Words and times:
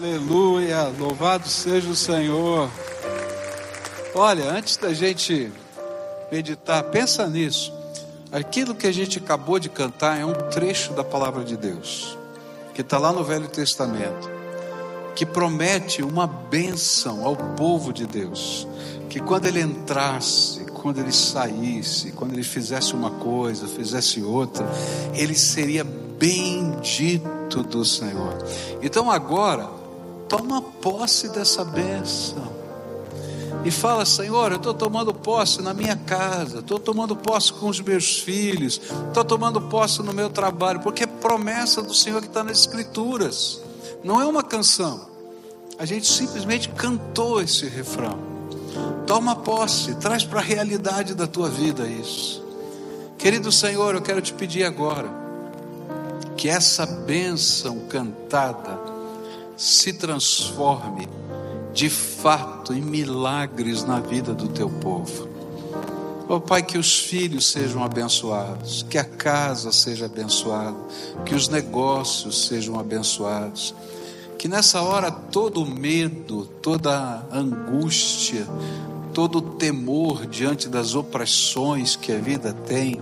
Aleluia, 0.00 0.92
louvado 0.96 1.48
seja 1.48 1.90
o 1.90 1.96
Senhor. 1.96 2.70
Olha, 4.14 4.48
antes 4.52 4.76
da 4.76 4.94
gente 4.94 5.50
meditar, 6.30 6.84
pensa 6.84 7.26
nisso. 7.26 7.72
Aquilo 8.30 8.76
que 8.76 8.86
a 8.86 8.92
gente 8.92 9.18
acabou 9.18 9.58
de 9.58 9.68
cantar 9.68 10.20
é 10.20 10.24
um 10.24 10.34
trecho 10.50 10.92
da 10.92 11.02
palavra 11.02 11.42
de 11.42 11.56
Deus, 11.56 12.16
que 12.74 12.82
está 12.82 12.96
lá 12.96 13.12
no 13.12 13.24
Velho 13.24 13.48
Testamento, 13.48 14.30
que 15.16 15.26
promete 15.26 16.00
uma 16.00 16.28
bênção 16.28 17.26
ao 17.26 17.34
povo 17.34 17.92
de 17.92 18.06
Deus, 18.06 18.68
que 19.10 19.18
quando 19.18 19.46
ele 19.46 19.60
entrasse, 19.60 20.64
quando 20.66 21.00
ele 21.00 21.12
saísse, 21.12 22.12
quando 22.12 22.34
ele 22.34 22.44
fizesse 22.44 22.94
uma 22.94 23.10
coisa, 23.10 23.66
fizesse 23.66 24.22
outra, 24.22 24.64
ele 25.12 25.34
seria 25.34 25.82
bendito 25.82 27.64
do 27.64 27.84
Senhor. 27.84 28.38
Então 28.80 29.10
agora, 29.10 29.77
toma 30.28 30.60
posse 30.60 31.28
dessa 31.28 31.64
bênção. 31.64 32.58
E 33.64 33.70
fala, 33.70 34.04
Senhor, 34.04 34.52
eu 34.52 34.56
estou 34.56 34.72
tomando 34.72 35.12
posse 35.12 35.60
na 35.60 35.74
minha 35.74 35.96
casa, 35.96 36.60
estou 36.60 36.78
tomando 36.78 37.16
posse 37.16 37.52
com 37.52 37.68
os 37.68 37.80
meus 37.80 38.20
filhos, 38.20 38.80
estou 39.08 39.24
tomando 39.24 39.60
posse 39.62 40.02
no 40.02 40.12
meu 40.12 40.30
trabalho, 40.30 40.80
porque 40.80 41.04
é 41.04 41.06
promessa 41.06 41.82
do 41.82 41.92
Senhor 41.92 42.20
que 42.20 42.28
está 42.28 42.44
nas 42.44 42.60
Escrituras, 42.60 43.60
não 44.04 44.20
é 44.20 44.26
uma 44.26 44.42
canção. 44.42 45.08
A 45.78 45.84
gente 45.84 46.06
simplesmente 46.06 46.68
cantou 46.70 47.40
esse 47.40 47.66
refrão. 47.66 48.18
Toma 49.06 49.34
posse, 49.34 49.94
traz 49.96 50.24
para 50.24 50.40
a 50.40 50.42
realidade 50.42 51.14
da 51.14 51.26
tua 51.26 51.48
vida 51.48 51.86
isso. 51.86 52.44
Querido 53.16 53.50
Senhor, 53.50 53.94
eu 53.94 54.02
quero 54.02 54.22
te 54.22 54.32
pedir 54.32 54.64
agora 54.64 55.08
que 56.36 56.48
essa 56.48 56.86
bênção 56.86 57.80
cantada 57.88 58.97
se 59.58 59.92
transforme 59.92 61.08
de 61.74 61.90
fato 61.90 62.72
em 62.72 62.80
milagres 62.80 63.82
na 63.82 63.98
vida 63.98 64.32
do 64.32 64.46
teu 64.48 64.70
povo. 64.70 65.28
Oh 66.28 66.40
Pai, 66.40 66.62
que 66.62 66.78
os 66.78 67.00
filhos 67.00 67.50
sejam 67.50 67.82
abençoados, 67.82 68.86
que 68.88 68.96
a 68.96 69.04
casa 69.04 69.72
seja 69.72 70.06
abençoada, 70.06 70.76
que 71.26 71.34
os 71.34 71.48
negócios 71.48 72.46
sejam 72.46 72.78
abençoados, 72.78 73.74
que 74.38 74.46
nessa 74.46 74.80
hora 74.80 75.10
todo 75.10 75.66
medo, 75.66 76.44
toda 76.62 77.26
angústia, 77.32 78.46
todo 79.12 79.42
temor 79.42 80.26
diante 80.26 80.68
das 80.68 80.94
opressões 80.94 81.96
que 81.96 82.12
a 82.12 82.18
vida 82.18 82.52
tem, 82.52 83.00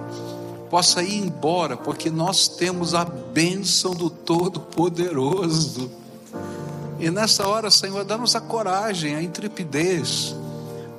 possa 0.70 1.02
ir 1.02 1.18
embora, 1.18 1.76
porque 1.76 2.08
nós 2.08 2.48
temos 2.48 2.94
a 2.94 3.04
bênção 3.04 3.92
do 3.92 4.08
Todo-Poderoso. 4.08 6.05
E 6.98 7.10
nessa 7.10 7.46
hora, 7.46 7.70
Senhor, 7.70 8.04
dá-nos 8.04 8.34
a 8.34 8.40
coragem, 8.40 9.14
a 9.14 9.22
intrepidez, 9.22 10.34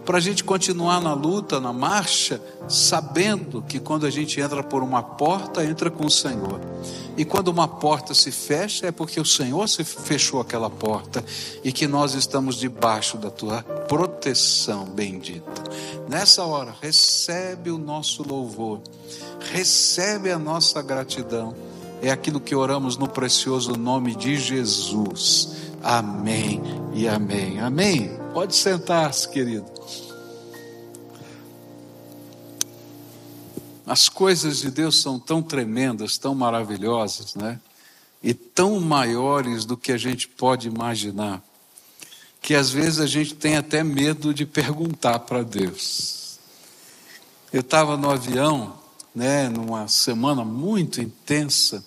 para 0.05 0.19
a 0.19 0.21
gente 0.21 0.43
continuar 0.43 1.01
na 1.01 1.13
luta, 1.13 1.59
na 1.59 1.73
marcha, 1.73 2.41
sabendo 2.69 3.61
que 3.61 3.77
quando 3.77 4.05
a 4.05 4.09
gente 4.09 4.39
entra 4.39 4.63
por 4.63 4.81
uma 4.81 5.03
porta, 5.03 5.65
entra 5.65 5.91
com 5.91 6.05
o 6.05 6.09
Senhor. 6.11 6.61
E 7.17 7.25
quando 7.25 7.49
uma 7.49 7.67
porta 7.67 8.13
se 8.13 8.31
fecha, 8.31 8.87
é 8.87 8.91
porque 8.91 9.19
o 9.19 9.25
Senhor 9.25 9.67
se 9.67 9.83
fechou 9.83 10.39
aquela 10.39 10.69
porta 10.69 11.25
e 11.63 11.73
que 11.73 11.87
nós 11.87 12.13
estamos 12.13 12.55
debaixo 12.55 13.17
da 13.17 13.29
tua 13.29 13.63
proteção 13.63 14.85
bendita. 14.85 15.63
Nessa 16.07 16.43
hora, 16.45 16.73
recebe 16.79 17.69
o 17.69 17.77
nosso 17.77 18.23
louvor, 18.23 18.79
recebe 19.51 20.31
a 20.31 20.39
nossa 20.39 20.81
gratidão. 20.81 21.53
É 22.01 22.11
aquilo 22.11 22.39
que 22.39 22.55
oramos 22.55 22.95
no 22.95 23.09
precioso 23.09 23.73
nome 23.75 24.15
de 24.15 24.37
Jesus. 24.37 25.66
Amém 25.89 26.61
e 26.93 27.07
amém. 27.07 27.61
Amém. 27.61 28.11
Pode 28.33 28.53
sentar-se, 28.57 29.29
querido. 29.29 29.71
As 33.85 34.09
coisas 34.09 34.57
de 34.57 34.69
Deus 34.69 35.01
são 35.01 35.17
tão 35.17 35.41
tremendas, 35.41 36.17
tão 36.17 36.35
maravilhosas, 36.35 37.35
né? 37.35 37.57
E 38.21 38.33
tão 38.33 38.81
maiores 38.81 39.63
do 39.63 39.77
que 39.77 39.93
a 39.93 39.97
gente 39.97 40.27
pode 40.27 40.67
imaginar, 40.67 41.41
que 42.41 42.53
às 42.53 42.69
vezes 42.69 42.99
a 42.99 43.07
gente 43.07 43.33
tem 43.33 43.55
até 43.55 43.81
medo 43.81 44.33
de 44.33 44.45
perguntar 44.45 45.19
para 45.19 45.41
Deus. 45.41 46.37
Eu 47.53 47.61
estava 47.61 47.95
no 47.95 48.09
avião, 48.09 48.77
né, 49.15 49.47
numa 49.47 49.87
semana 49.87 50.43
muito 50.43 50.99
intensa, 50.99 51.81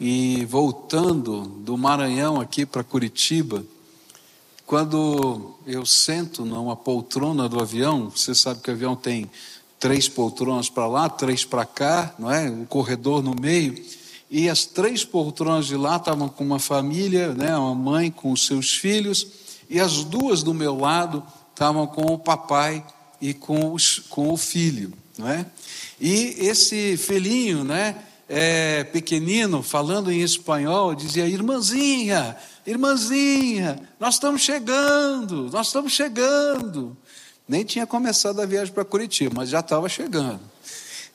e 0.00 0.44
voltando 0.44 1.42
do 1.42 1.76
Maranhão 1.76 2.40
aqui 2.40 2.64
para 2.64 2.84
Curitiba, 2.84 3.64
quando 4.64 5.56
eu 5.66 5.84
sento 5.84 6.44
numa 6.44 6.76
poltrona 6.76 7.48
do 7.48 7.60
avião, 7.60 8.10
você 8.10 8.34
sabe 8.34 8.60
que 8.60 8.70
o 8.70 8.74
avião 8.74 8.94
tem 8.94 9.28
três 9.78 10.08
poltronas 10.08 10.68
para 10.68 10.86
lá, 10.86 11.08
três 11.08 11.44
para 11.44 11.64
cá, 11.64 12.14
não 12.18 12.30
é? 12.30 12.50
Um 12.50 12.64
corredor 12.64 13.22
no 13.22 13.34
meio. 13.34 13.82
E 14.30 14.48
as 14.48 14.66
três 14.66 15.04
poltronas 15.04 15.66
de 15.66 15.76
lá 15.76 15.96
estavam 15.96 16.28
com 16.28 16.44
uma 16.44 16.58
família, 16.58 17.32
né? 17.32 17.56
Uma 17.56 17.74
mãe 17.74 18.10
com 18.10 18.30
os 18.30 18.46
seus 18.46 18.74
filhos, 18.74 19.26
e 19.70 19.80
as 19.80 20.04
duas 20.04 20.42
do 20.42 20.52
meu 20.52 20.78
lado 20.78 21.24
estavam 21.50 21.86
com 21.86 22.12
o 22.12 22.18
papai 22.18 22.84
e 23.20 23.34
com, 23.34 23.72
os, 23.72 23.98
com 23.98 24.32
o 24.32 24.36
filho, 24.36 24.92
não 25.16 25.28
é? 25.28 25.46
E 26.00 26.36
esse 26.38 26.96
filhinho, 26.96 27.64
né? 27.64 27.96
É, 28.28 28.84
pequenino, 28.84 29.62
falando 29.62 30.12
em 30.12 30.20
espanhol, 30.20 30.94
dizia: 30.94 31.26
Irmãzinha, 31.26 32.36
irmãzinha, 32.66 33.80
nós 33.98 34.14
estamos 34.14 34.42
chegando, 34.42 35.48
nós 35.50 35.68
estamos 35.68 35.92
chegando. 35.92 36.96
Nem 37.48 37.64
tinha 37.64 37.86
começado 37.86 38.40
a 38.40 38.46
viagem 38.46 38.74
para 38.74 38.84
Curitiba, 38.84 39.32
mas 39.34 39.48
já 39.48 39.60
estava 39.60 39.88
chegando. 39.88 40.40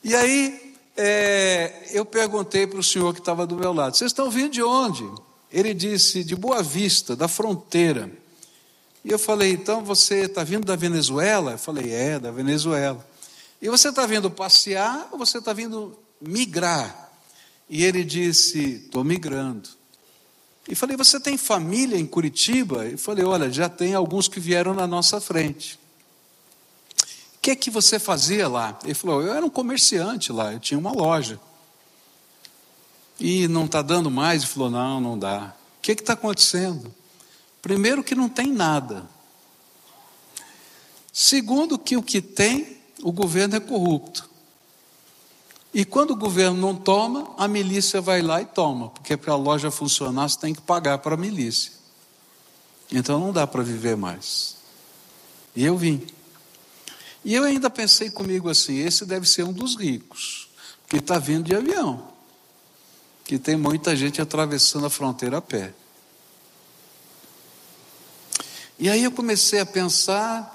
E 0.03 0.15
aí, 0.15 0.73
é, 0.97 1.87
eu 1.91 2.03
perguntei 2.03 2.65
para 2.65 2.79
o 2.79 2.83
senhor 2.83 3.13
que 3.13 3.19
estava 3.19 3.45
do 3.45 3.55
meu 3.55 3.71
lado: 3.71 3.95
Vocês 3.95 4.09
estão 4.09 4.31
vindo 4.31 4.51
de 4.51 4.63
onde? 4.63 5.07
Ele 5.51 5.73
disse: 5.73 6.23
De 6.23 6.35
Boa 6.35 6.63
Vista, 6.63 7.15
da 7.15 7.27
fronteira. 7.27 8.09
E 9.05 9.11
eu 9.11 9.19
falei: 9.19 9.51
Então 9.51 9.83
você 9.83 10.21
está 10.21 10.43
vindo 10.43 10.65
da 10.65 10.75
Venezuela? 10.75 11.51
Eu 11.51 11.57
falei: 11.59 11.91
É, 11.91 12.17
da 12.17 12.31
Venezuela. 12.31 13.05
E 13.61 13.69
você 13.69 13.89
está 13.89 14.05
vindo 14.05 14.31
passear 14.31 15.09
ou 15.11 15.17
você 15.17 15.37
está 15.37 15.53
vindo 15.53 15.97
migrar? 16.19 17.02
E 17.73 17.83
ele 17.83 18.03
disse: 18.03 18.83
Estou 18.85 19.03
migrando. 19.03 19.69
E 20.67 20.75
falei: 20.75 20.95
Você 20.95 21.19
tem 21.19 21.37
família 21.37 21.97
em 21.97 22.05
Curitiba? 22.05 22.85
E 22.87 22.97
falei: 22.97 23.25
Olha, 23.25 23.51
já 23.51 23.67
tem 23.67 23.93
alguns 23.93 24.27
que 24.27 24.39
vieram 24.39 24.73
na 24.73 24.87
nossa 24.87 25.19
frente 25.19 25.79
que 27.43 27.51
é 27.51 27.55
que 27.57 27.69
você 27.69 27.99
fazia 27.99 28.47
lá? 28.47 28.79
Ele 28.85 28.93
falou: 28.93 29.21
Eu 29.21 29.33
era 29.33 29.45
um 29.45 29.49
comerciante 29.49 30.31
lá, 30.31 30.53
eu 30.53 30.61
tinha 30.61 30.79
uma 30.79 30.93
loja. 30.93 31.37
E 33.19 33.49
não 33.49 33.65
está 33.65 33.81
dando 33.81 34.09
mais? 34.09 34.43
Ele 34.43 34.51
falou: 34.53 34.71
Não, 34.71 35.01
não 35.01 35.19
dá. 35.19 35.53
O 35.77 35.81
que 35.81 35.91
está 35.91 36.13
acontecendo? 36.13 36.95
Primeiro, 37.61 38.01
que 38.01 38.15
não 38.15 38.29
tem 38.29 38.47
nada. 38.47 39.05
Segundo, 41.11 41.77
que 41.77 41.97
o 41.97 42.01
que 42.01 42.21
tem, 42.21 42.77
o 43.01 43.11
governo 43.11 43.57
é 43.57 43.59
corrupto. 43.59 44.29
E 45.73 45.83
quando 45.83 46.11
o 46.11 46.15
governo 46.15 46.55
não 46.55 46.75
toma, 46.75 47.33
a 47.35 47.47
milícia 47.47 47.99
vai 47.99 48.21
lá 48.21 48.41
e 48.41 48.45
toma, 48.45 48.89
porque 48.89 49.17
para 49.17 49.33
a 49.33 49.35
loja 49.35 49.71
funcionar 49.71 50.29
você 50.29 50.39
tem 50.39 50.53
que 50.53 50.61
pagar 50.61 50.99
para 50.99 51.15
a 51.15 51.17
milícia. 51.17 51.71
Então 52.91 53.19
não 53.19 53.33
dá 53.33 53.47
para 53.47 53.63
viver 53.63 53.97
mais. 53.97 54.55
E 55.55 55.65
eu 55.65 55.75
vim. 55.75 56.05
E 57.25 57.33
eu 57.33 57.43
ainda 57.43 57.71
pensei 57.71 58.11
comigo 58.11 58.49
assim: 58.49 58.77
esse 58.77 59.03
deve 59.03 59.27
ser 59.27 59.43
um 59.43 59.51
dos 59.51 59.75
ricos, 59.75 60.47
que 60.87 60.97
está 60.97 61.17
vindo 61.17 61.45
de 61.45 61.55
avião, 61.55 62.07
que 63.23 63.39
tem 63.39 63.55
muita 63.55 63.95
gente 63.95 64.21
atravessando 64.21 64.85
a 64.85 64.91
fronteira 64.91 65.37
a 65.37 65.41
pé. 65.41 65.73
E 68.77 68.89
aí 68.89 69.03
eu 69.03 69.11
comecei 69.11 69.59
a 69.59 69.65
pensar 69.65 70.52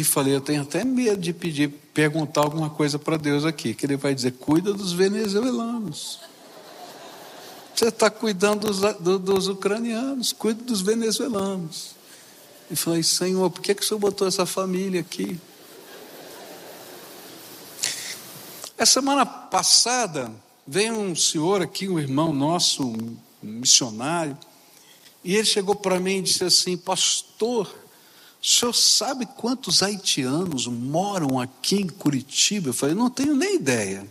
e 0.00 0.04
falei: 0.04 0.34
eu 0.34 0.40
tenho 0.40 0.62
até 0.62 0.84
medo 0.84 1.20
de 1.20 1.32
pedir, 1.32 1.68
perguntar 1.92 2.40
alguma 2.42 2.70
coisa 2.70 2.98
para 2.98 3.16
Deus 3.16 3.44
aqui, 3.44 3.74
que 3.74 3.86
Ele 3.86 3.96
vai 3.96 4.14
dizer: 4.14 4.32
cuida 4.32 4.72
dos 4.72 4.92
venezuelanos. 4.92 6.20
Você 7.74 7.88
está 7.88 8.10
cuidando 8.10 8.66
dos, 8.66 8.80
do, 8.98 9.18
dos 9.18 9.48
ucranianos, 9.48 10.32
cuida 10.32 10.62
dos 10.62 10.80
venezuelanos. 10.80 11.90
E 12.70 12.76
falei: 12.76 13.02
Senhor, 13.02 13.50
por 13.50 13.60
que, 13.60 13.74
que 13.74 13.82
o 13.82 13.84
Senhor 13.84 14.00
botou 14.00 14.26
essa 14.26 14.46
família 14.46 15.00
aqui? 15.00 15.38
A 18.78 18.86
semana 18.86 19.26
passada 19.26 20.32
veio 20.66 20.94
um 20.98 21.14
senhor 21.14 21.60
aqui, 21.60 21.86
um 21.86 21.98
irmão 21.98 22.32
nosso, 22.32 22.82
um 22.82 23.16
missionário, 23.42 24.38
e 25.22 25.36
ele 25.36 25.44
chegou 25.44 25.74
para 25.74 26.00
mim 26.00 26.16
e 26.16 26.22
disse 26.22 26.44
assim: 26.44 26.78
Pastor, 26.78 27.70
o 28.42 28.46
senhor 28.46 28.72
sabe 28.72 29.26
quantos 29.26 29.82
haitianos 29.82 30.66
moram 30.66 31.38
aqui 31.38 31.76
em 31.76 31.88
Curitiba? 31.88 32.70
Eu 32.70 32.74
falei: 32.74 32.94
Não 32.94 33.10
tenho 33.10 33.34
nem 33.34 33.56
ideia. 33.56 34.06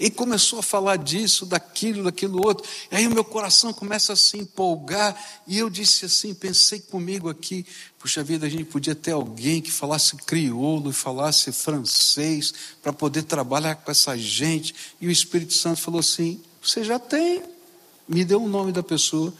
E 0.00 0.08
começou 0.08 0.60
a 0.60 0.62
falar 0.62 0.96
disso, 0.96 1.44
daquilo, 1.44 2.04
daquilo 2.04 2.42
outro. 2.42 2.66
E 2.90 2.96
aí 2.96 3.06
o 3.06 3.10
meu 3.10 3.22
coração 3.22 3.70
começa 3.70 4.14
a 4.14 4.16
se 4.16 4.38
empolgar. 4.38 5.14
E 5.46 5.58
eu 5.58 5.68
disse 5.68 6.06
assim, 6.06 6.32
pensei 6.32 6.80
comigo 6.80 7.28
aqui, 7.28 7.66
puxa 7.98 8.24
vida, 8.24 8.46
a 8.46 8.48
gente 8.48 8.64
podia 8.64 8.94
ter 8.94 9.10
alguém 9.12 9.60
que 9.60 9.70
falasse 9.70 10.16
crioulo 10.16 10.88
e 10.88 10.94
falasse 10.94 11.52
francês 11.52 12.54
para 12.82 12.94
poder 12.94 13.24
trabalhar 13.24 13.74
com 13.74 13.90
essa 13.90 14.16
gente. 14.16 14.74
E 14.98 15.06
o 15.06 15.10
Espírito 15.10 15.52
Santo 15.52 15.82
falou 15.82 16.00
assim: 16.00 16.40
você 16.62 16.82
já 16.82 16.98
tem. 16.98 17.42
Me 18.08 18.24
deu 18.24 18.42
o 18.42 18.48
nome 18.48 18.72
da 18.72 18.82
pessoa. 18.82 19.34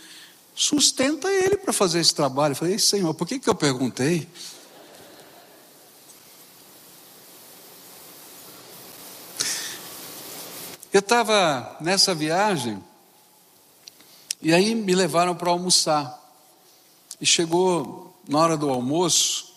Sustenta 0.60 1.32
ele 1.32 1.56
para 1.56 1.72
fazer 1.72 2.00
esse 2.00 2.14
trabalho. 2.14 2.52
Eu 2.52 2.56
falei, 2.56 2.78
Senhor, 2.78 3.14
por 3.14 3.26
que, 3.26 3.38
que 3.38 3.48
eu 3.48 3.54
perguntei? 3.54 4.28
Eu 10.92 11.00
estava 11.00 11.78
nessa 11.80 12.14
viagem 12.14 12.78
e 14.42 14.52
aí 14.52 14.74
me 14.74 14.94
levaram 14.94 15.34
para 15.34 15.48
almoçar. 15.48 16.20
E 17.18 17.24
chegou 17.24 18.14
na 18.28 18.38
hora 18.38 18.54
do 18.54 18.68
almoço 18.68 19.54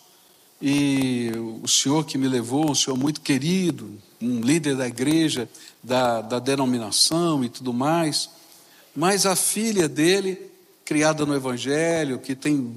e 0.58 1.30
o 1.62 1.68
senhor 1.68 2.06
que 2.06 2.16
me 2.16 2.28
levou, 2.28 2.70
um 2.70 2.74
senhor 2.74 2.96
muito 2.96 3.20
querido, 3.20 4.00
um 4.22 4.40
líder 4.40 4.74
da 4.74 4.86
igreja, 4.86 5.50
da, 5.82 6.22
da 6.22 6.38
denominação 6.38 7.44
e 7.44 7.50
tudo 7.50 7.74
mais, 7.74 8.30
mas 8.96 9.26
a 9.26 9.36
filha 9.36 9.86
dele, 9.86 10.53
criada 10.84 11.24
no 11.24 11.34
Evangelho, 11.34 12.18
que 12.18 12.34
tem 12.34 12.74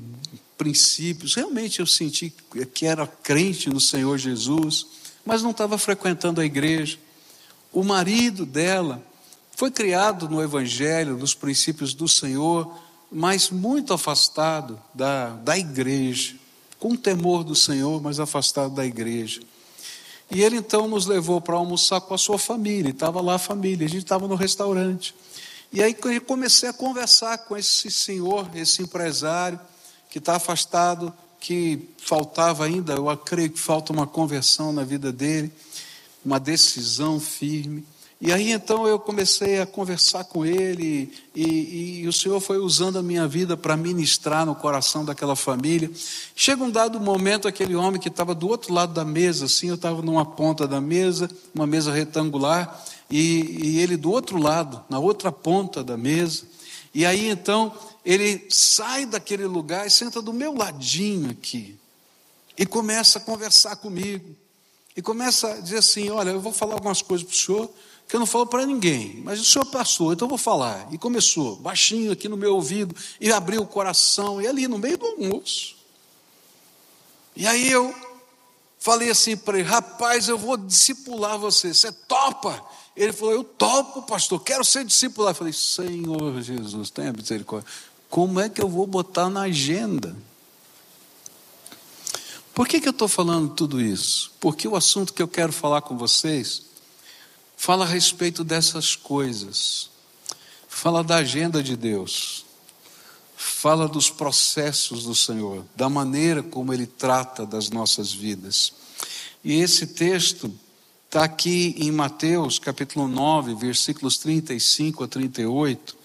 princípios, 0.58 1.36
realmente 1.36 1.80
eu 1.80 1.86
senti 1.86 2.34
que 2.74 2.86
era 2.86 3.06
crente 3.06 3.70
no 3.70 3.80
Senhor 3.80 4.18
Jesus, 4.18 4.88
mas 5.24 5.44
não 5.44 5.52
estava 5.52 5.78
frequentando 5.78 6.42
a 6.42 6.46
igreja. 6.46 6.98
O 7.72 7.84
marido 7.84 8.46
dela 8.46 9.04
foi 9.56 9.70
criado 9.70 10.28
no 10.28 10.42
Evangelho, 10.42 11.18
nos 11.18 11.34
princípios 11.34 11.94
do 11.94 12.08
Senhor, 12.08 12.74
mas 13.12 13.50
muito 13.50 13.94
afastado 13.94 14.80
da, 14.94 15.30
da 15.30 15.58
igreja, 15.58 16.36
com 16.80 16.96
temor 16.96 17.44
do 17.44 17.56
Senhor, 17.56 18.02
mas 18.02 18.20
afastado 18.20 18.74
da 18.74 18.86
igreja. 18.86 19.42
E 20.30 20.42
ele 20.42 20.58
então 20.58 20.88
nos 20.88 21.06
levou 21.06 21.40
para 21.40 21.56
almoçar 21.56 22.02
com 22.02 22.14
a 22.14 22.18
sua 22.18 22.38
família, 22.38 22.92
estava 22.92 23.22
lá 23.22 23.36
a 23.36 23.40
família, 23.40 23.86
a 23.86 23.90
gente 23.90 24.04
estava 24.04 24.28
no 24.28 24.36
restaurante. 24.36 25.16
E 25.72 25.84
aí 25.84 25.96
comecei 26.22 26.70
a 26.70 26.74
conversar 26.74 27.38
com 27.40 27.58
esse 27.58 27.92
senhor, 27.92 28.50
esse 28.56 28.82
empresário, 28.82 29.60
que 30.10 30.20
está 30.20 30.36
afastado, 30.36 31.14
que 31.40 31.90
faltava 31.98 32.66
ainda, 32.66 32.94
eu 32.94 33.16
creio 33.18 33.50
que 33.50 33.60
falta 33.60 33.92
uma 33.92 34.08
conversão 34.08 34.72
na 34.72 34.84
vida 34.84 35.12
dele 35.12 35.54
uma 36.28 36.42
decisão 36.42 37.22
firme. 37.22 37.86
E 38.20 38.34
aí 38.34 38.52
então 38.52 38.88
eu 38.88 38.98
comecei 38.98 39.62
a 39.62 39.66
conversar 39.66 40.24
com 40.24 40.44
ele, 40.44 41.14
e, 41.36 42.02
e 42.02 42.08
o 42.08 42.14
Senhor 42.14 42.40
foi 42.40 42.58
usando 42.58 42.98
a 42.98 43.04
minha 43.04 43.28
vida 43.28 43.56
para 43.56 43.78
ministrar 43.78 44.44
no 44.44 44.56
coração 44.56 45.06
daquela 45.06 45.36
família. 45.36 45.92
Chega 46.36 46.64
um 46.64 46.72
dado 46.72 47.00
momento, 47.00 47.48
aquele 47.48 47.76
homem 47.76 48.02
que 48.02 48.08
estava 48.08 48.34
do 48.34 48.48
outro 48.48 48.74
lado 48.74 48.92
da 48.92 49.06
mesa, 49.06 49.46
assim, 49.46 49.70
eu 49.70 49.76
estava 49.76 50.02
numa 50.02 50.26
ponta 50.26 50.68
da 50.68 50.82
mesa, 50.82 51.30
uma 51.54 51.68
mesa 51.68 51.92
retangular, 51.92 52.84
e, 53.08 53.60
e 53.64 53.80
ele 53.80 53.96
do 53.96 54.10
outro 54.10 54.40
lado, 54.40 54.84
na 54.90 54.98
outra 54.98 55.32
ponta 55.32 55.84
da 55.84 55.96
mesa. 55.96 56.44
E 56.96 57.06
aí 57.06 57.30
então 57.30 57.72
ele 58.04 58.48
sai 58.50 59.06
daquele 59.06 59.46
lugar 59.46 59.86
e 59.86 59.92
senta 59.92 60.24
do 60.24 60.34
meu 60.34 60.56
ladinho 60.56 61.30
aqui, 61.30 61.78
e 62.58 62.66
começa 62.66 63.20
a 63.20 63.22
conversar 63.22 63.76
comigo. 63.76 64.36
E 64.96 65.02
começa 65.04 65.54
a 65.54 65.60
dizer 65.60 65.78
assim: 65.78 66.10
Olha, 66.10 66.32
eu 66.32 66.42
vou 66.42 66.52
falar 66.52 66.74
algumas 66.74 67.04
coisas 67.04 67.24
para 67.24 67.36
o 67.36 67.38
senhor 67.38 67.70
que 68.08 68.16
eu 68.16 68.20
não 68.20 68.28
falo 68.28 68.48
para 68.48 68.66
ninguém, 68.66 69.22
mas 69.24 69.40
o 69.42 69.46
senhor 69.46 69.66
passou, 69.66 70.14
então 70.14 70.28
eu 70.28 70.30
vou 70.30 70.38
falar. 70.38 70.88
E 70.92 70.98
começou, 70.98 71.58
baixinho 71.58 72.12
aqui 72.12 72.30
no 72.30 72.38
meu 72.38 72.56
ouvido, 72.56 72.96
e 73.20 73.32
abriu 73.32 73.62
o 73.62 73.68
coração, 73.68 74.42
e 74.42 74.48
ali 74.48 74.68
no 74.68 74.78
meio 74.78 74.98
do 74.98 75.06
almoço. 75.06 75.76
E 77.36 77.46
aí 77.46 77.70
eu 77.70 77.94
falei 78.80 79.10
assim 79.10 79.36
para 79.36 79.60
ele: 79.60 79.68
Rapaz, 79.68 80.30
eu 80.30 80.38
vou 80.38 80.56
discipular 80.56 81.38
você, 81.38 81.74
você 81.74 81.92
topa? 81.92 82.64
Ele 82.96 83.12
falou: 83.12 83.34
Eu 83.34 83.44
topo, 83.44 84.02
pastor, 84.04 84.42
quero 84.42 84.64
ser 84.64 84.86
discipulado. 84.86 85.32
Eu 85.32 85.40
falei: 85.40 85.54
Senhor 85.54 86.42
Jesus, 86.42 86.90
tenha 86.90 87.12
misericórdia. 87.12 87.70
Como 88.10 88.40
é 88.40 88.48
que 88.48 88.62
eu 88.62 88.70
vou 88.70 88.88
botar 88.88 89.30
na 89.30 89.42
agenda? 89.42 90.16
Por 92.56 92.68
que, 92.68 92.80
que 92.80 92.88
eu 92.88 92.92
estou 92.92 93.08
falando 93.08 93.54
tudo 93.54 93.80
isso? 93.80 94.32
Porque 94.40 94.68
o 94.68 94.76
assunto 94.76 95.14
que 95.14 95.22
eu 95.22 95.28
quero 95.28 95.52
falar 95.52 95.82
com 95.82 95.96
vocês 95.96 96.67
fala 97.58 97.84
a 97.84 97.88
respeito 97.88 98.44
dessas 98.44 98.96
coisas, 98.96 99.90
fala 100.70 101.04
da 101.04 101.18
agenda 101.18 101.62
de 101.62 101.76
Deus, 101.76 102.46
fala 103.36 103.88
dos 103.88 104.10
processos 104.10 105.04
do 105.04 105.16
Senhor, 105.16 105.66
da 105.76 105.90
maneira 105.90 106.44
como 106.44 106.72
Ele 106.72 106.86
trata 106.86 107.46
das 107.46 107.70
nossas 107.70 108.14
vidas. 108.14 108.72
E 109.44 109.56
esse 109.56 109.88
texto 109.88 110.54
está 111.08 111.24
aqui 111.24 111.76
em 111.80 111.92
Mateus 111.92 112.60
capítulo 112.60 113.08
9, 113.08 113.56
versículos 113.56 114.18
35 114.20 115.04
a 115.04 115.08
38. 115.08 115.98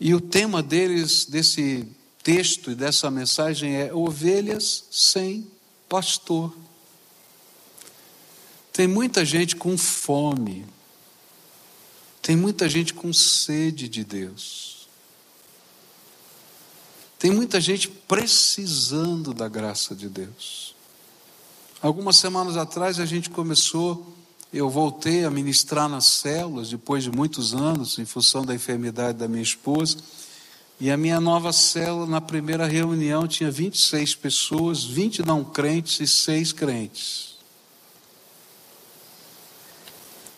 E 0.00 0.12
o 0.12 0.20
tema 0.20 0.62
deles, 0.62 1.24
desse 1.24 1.86
texto 2.22 2.72
e 2.72 2.74
dessa 2.74 3.10
mensagem 3.10 3.76
é 3.76 3.94
ovelhas 3.94 4.84
sem 4.90 5.46
pastor. 5.88 6.52
Tem 8.74 8.88
muita 8.88 9.24
gente 9.24 9.54
com 9.54 9.78
fome, 9.78 10.66
tem 12.20 12.34
muita 12.34 12.68
gente 12.68 12.92
com 12.92 13.12
sede 13.12 13.88
de 13.88 14.02
Deus, 14.02 14.88
tem 17.16 17.30
muita 17.30 17.60
gente 17.60 17.88
precisando 17.88 19.32
da 19.32 19.46
graça 19.46 19.94
de 19.94 20.08
Deus. 20.08 20.74
Algumas 21.80 22.16
semanas 22.16 22.56
atrás 22.56 22.98
a 22.98 23.06
gente 23.06 23.30
começou, 23.30 24.12
eu 24.52 24.68
voltei 24.68 25.24
a 25.24 25.30
ministrar 25.30 25.88
nas 25.88 26.06
células, 26.06 26.70
depois 26.70 27.04
de 27.04 27.12
muitos 27.12 27.54
anos, 27.54 27.96
em 28.00 28.04
função 28.04 28.44
da 28.44 28.56
enfermidade 28.56 29.18
da 29.18 29.28
minha 29.28 29.42
esposa. 29.42 29.98
E 30.80 30.90
a 30.90 30.96
minha 30.96 31.20
nova 31.20 31.52
célula, 31.52 32.06
na 32.06 32.20
primeira 32.20 32.66
reunião, 32.66 33.28
tinha 33.28 33.52
26 33.52 34.16
pessoas, 34.16 34.82
20 34.82 35.24
não 35.24 35.44
crentes 35.44 36.00
e 36.00 36.08
6 36.08 36.52
crentes. 36.52 37.33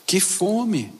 Que 0.06 0.20
fome! 0.20 0.94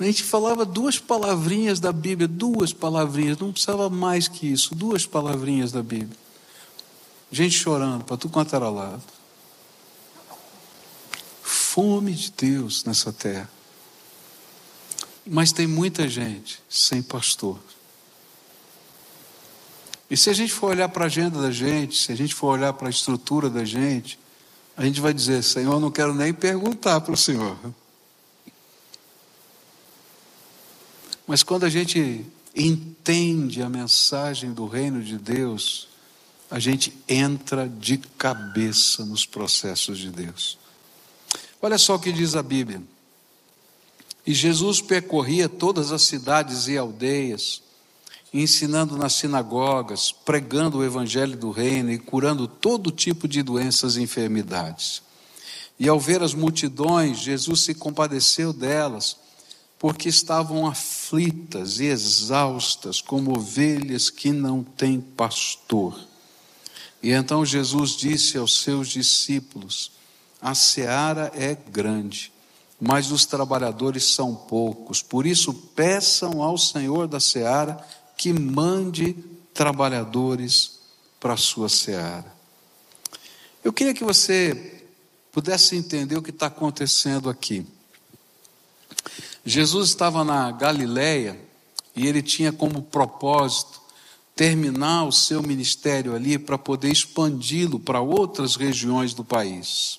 A 0.00 0.04
gente 0.04 0.24
falava 0.24 0.64
duas 0.64 0.98
palavrinhas 0.98 1.78
da 1.78 1.92
Bíblia, 1.92 2.26
duas 2.26 2.72
palavrinhas, 2.72 3.36
não 3.36 3.52
precisava 3.52 3.90
mais 3.90 4.26
que 4.26 4.46
isso, 4.46 4.74
duas 4.74 5.04
palavrinhas 5.04 5.70
da 5.72 5.82
Bíblia. 5.82 6.16
Gente 7.30 7.54
chorando 7.58 8.04
para 8.04 8.16
tudo 8.16 8.32
quanto 8.32 8.56
era 8.56 8.70
lado. 8.70 9.02
Fome 11.42 12.14
de 12.14 12.32
Deus 12.32 12.82
nessa 12.84 13.12
terra. 13.12 13.50
Mas 15.26 15.52
tem 15.52 15.66
muita 15.66 16.08
gente 16.08 16.62
sem 16.66 17.02
pastor. 17.02 17.60
E 20.10 20.16
se 20.16 20.30
a 20.30 20.32
gente 20.32 20.52
for 20.52 20.70
olhar 20.70 20.88
para 20.88 21.04
a 21.04 21.06
agenda 21.06 21.42
da 21.42 21.50
gente, 21.50 21.96
se 21.96 22.10
a 22.10 22.16
gente 22.16 22.34
for 22.34 22.48
olhar 22.48 22.72
para 22.72 22.88
a 22.88 22.90
estrutura 22.90 23.50
da 23.50 23.64
gente, 23.66 24.18
a 24.80 24.84
gente 24.86 24.98
vai 24.98 25.12
dizer: 25.12 25.42
Senhor, 25.44 25.78
não 25.78 25.90
quero 25.90 26.14
nem 26.14 26.32
perguntar 26.32 27.02
para 27.02 27.12
o 27.12 27.16
Senhor. 27.16 27.54
Mas 31.26 31.42
quando 31.42 31.64
a 31.64 31.68
gente 31.68 32.24
entende 32.56 33.62
a 33.62 33.68
mensagem 33.68 34.54
do 34.54 34.66
reino 34.66 35.02
de 35.02 35.18
Deus, 35.18 35.86
a 36.50 36.58
gente 36.58 36.94
entra 37.06 37.68
de 37.68 37.98
cabeça 37.98 39.04
nos 39.04 39.26
processos 39.26 39.98
de 39.98 40.10
Deus. 40.10 40.58
Olha 41.60 41.76
só 41.76 41.96
o 41.96 42.00
que 42.00 42.10
diz 42.10 42.34
a 42.34 42.42
Bíblia. 42.42 42.82
E 44.26 44.32
Jesus 44.32 44.80
percorria 44.80 45.46
todas 45.46 45.92
as 45.92 46.00
cidades 46.04 46.68
e 46.68 46.78
aldeias, 46.78 47.62
ensinando 48.32 48.96
nas 48.96 49.14
sinagogas, 49.14 50.12
pregando 50.12 50.78
o 50.78 50.84
evangelho 50.84 51.36
do 51.36 51.50
reino 51.50 51.90
e 51.90 51.98
curando 51.98 52.46
todo 52.46 52.90
tipo 52.90 53.26
de 53.26 53.42
doenças 53.42 53.96
e 53.96 54.02
enfermidades. 54.02 55.02
E 55.78 55.88
ao 55.88 55.98
ver 55.98 56.22
as 56.22 56.34
multidões, 56.34 57.18
Jesus 57.18 57.60
se 57.60 57.74
compadeceu 57.74 58.52
delas, 58.52 59.16
porque 59.78 60.08
estavam 60.08 60.66
aflitas 60.66 61.80
e 61.80 61.86
exaustas, 61.86 63.00
como 63.00 63.36
ovelhas 63.36 64.10
que 64.10 64.30
não 64.30 64.62
têm 64.62 65.00
pastor. 65.00 65.98
E 67.02 67.10
então 67.10 67.44
Jesus 67.44 67.92
disse 67.92 68.36
aos 68.36 68.60
seus 68.60 68.88
discípulos: 68.88 69.90
A 70.40 70.54
seara 70.54 71.32
é 71.34 71.54
grande 71.54 72.30
mas 72.80 73.10
os 73.12 73.26
trabalhadores 73.26 74.04
são 74.04 74.34
poucos. 74.34 75.02
Por 75.02 75.26
isso, 75.26 75.52
peçam 75.52 76.42
ao 76.42 76.56
Senhor 76.56 77.06
da 77.06 77.20
seara 77.20 77.78
que 78.20 78.34
mande 78.34 79.16
trabalhadores 79.54 80.80
para 81.18 81.32
a 81.32 81.38
sua 81.38 81.70
seara. 81.70 82.30
Eu 83.64 83.72
queria 83.72 83.94
que 83.94 84.04
você 84.04 84.84
pudesse 85.32 85.74
entender 85.74 86.18
o 86.18 86.22
que 86.22 86.28
está 86.28 86.48
acontecendo 86.48 87.30
aqui. 87.30 87.66
Jesus 89.42 89.88
estava 89.88 90.22
na 90.22 90.50
Galileia 90.50 91.40
e 91.96 92.06
ele 92.06 92.20
tinha 92.20 92.52
como 92.52 92.82
propósito 92.82 93.80
terminar 94.36 95.04
o 95.04 95.12
seu 95.12 95.42
ministério 95.42 96.14
ali 96.14 96.38
para 96.38 96.58
poder 96.58 96.92
expandi-lo 96.92 97.80
para 97.80 98.02
outras 98.02 98.54
regiões 98.54 99.14
do 99.14 99.24
país. 99.24 99.98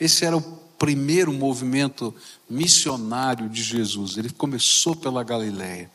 Esse 0.00 0.24
era 0.24 0.36
o 0.36 0.42
primeiro 0.76 1.32
movimento 1.32 2.12
missionário 2.50 3.48
de 3.48 3.62
Jesus. 3.62 4.16
Ele 4.16 4.30
começou 4.30 4.96
pela 4.96 5.22
Galileia. 5.22 5.94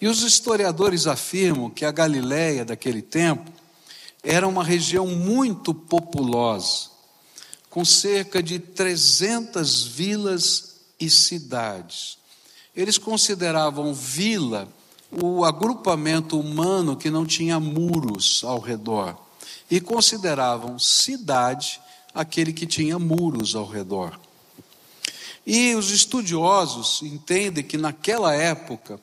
E 0.00 0.06
os 0.06 0.22
historiadores 0.22 1.06
afirmam 1.06 1.70
que 1.70 1.84
a 1.84 1.90
Galileia 1.90 2.64
daquele 2.64 3.00
tempo 3.00 3.50
era 4.22 4.46
uma 4.46 4.64
região 4.64 5.06
muito 5.06 5.72
populosa, 5.72 6.90
com 7.70 7.84
cerca 7.84 8.42
de 8.42 8.58
300 8.58 9.86
vilas 9.86 10.76
e 10.98 11.08
cidades. 11.08 12.18
Eles 12.74 12.98
consideravam 12.98 13.94
vila 13.94 14.68
o 15.10 15.44
agrupamento 15.44 16.38
humano 16.38 16.96
que 16.96 17.10
não 17.10 17.24
tinha 17.24 17.60
muros 17.60 18.42
ao 18.44 18.58
redor 18.58 19.16
e 19.70 19.80
consideravam 19.80 20.78
cidade 20.78 21.80
aquele 22.14 22.52
que 22.52 22.66
tinha 22.66 22.98
muros 22.98 23.54
ao 23.54 23.66
redor. 23.66 24.18
E 25.46 25.74
os 25.74 25.90
estudiosos 25.90 27.02
entendem 27.02 27.62
que 27.62 27.76
naquela 27.76 28.34
época 28.34 29.00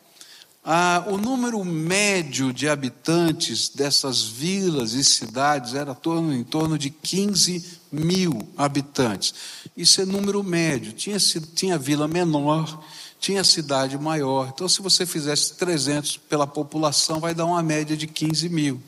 ah, 0.66 1.04
o 1.08 1.18
número 1.18 1.64
médio 1.66 2.54
de 2.54 2.70
habitantes 2.70 3.68
dessas 3.68 4.24
vilas 4.24 4.94
e 4.94 5.04
cidades 5.04 5.74
era 5.74 5.94
torno, 5.94 6.34
em 6.34 6.44
torno 6.44 6.78
de 6.78 6.90
15 6.90 7.82
mil 7.92 8.48
habitantes. 8.56 9.34
Isso 9.76 10.00
é 10.00 10.06
número 10.06 10.42
médio. 10.42 10.94
Tinha, 10.94 11.18
tinha 11.54 11.78
vila 11.78 12.08
menor, 12.08 12.82
tinha 13.20 13.44
cidade 13.44 13.98
maior. 13.98 14.52
Então, 14.54 14.70
se 14.70 14.82
você 14.82 15.06
fizesse 15.06 15.56
300 15.56 16.16
pela 16.16 16.48
população, 16.48 17.20
vai 17.20 17.36
dar 17.36 17.46
uma 17.46 17.62
média 17.62 17.98
de 17.98 18.08
15 18.08 18.48
mil. 18.48 18.82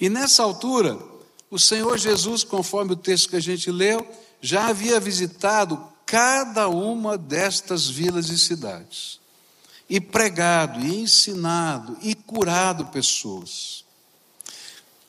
E 0.00 0.08
nessa 0.08 0.42
altura, 0.42 0.98
o 1.48 1.58
Senhor 1.58 1.96
Jesus, 1.98 2.42
conforme 2.42 2.94
o 2.94 2.96
texto 2.96 3.28
que 3.28 3.36
a 3.36 3.40
gente 3.40 3.70
leu, 3.70 4.04
já 4.40 4.66
havia 4.66 4.98
visitado 4.98 5.80
cada 6.04 6.68
uma 6.68 7.16
destas 7.16 7.88
vilas 7.88 8.28
e 8.28 8.36
cidades 8.36 9.19
e 9.90 10.00
pregado, 10.00 10.80
e 10.80 11.02
ensinado, 11.02 11.98
e 12.00 12.14
curado 12.14 12.86
pessoas. 12.86 13.84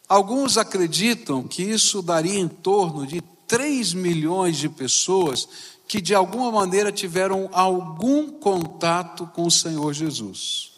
Alguns 0.10 0.58
acreditam 0.58 1.44
que 1.44 1.62
isso 1.62 2.02
daria 2.02 2.40
em 2.40 2.48
torno 2.48 3.06
de 3.06 3.22
3 3.48 3.94
milhões 3.94 4.58
de 4.58 4.68
pessoas 4.68 5.48
que 5.88 6.02
de 6.02 6.16
alguma 6.16 6.52
maneira 6.52 6.92
tiveram 6.92 7.48
algum 7.54 8.30
contato 8.30 9.28
com 9.28 9.46
o 9.46 9.52
Senhor 9.52 9.94
Jesus. 9.94 10.72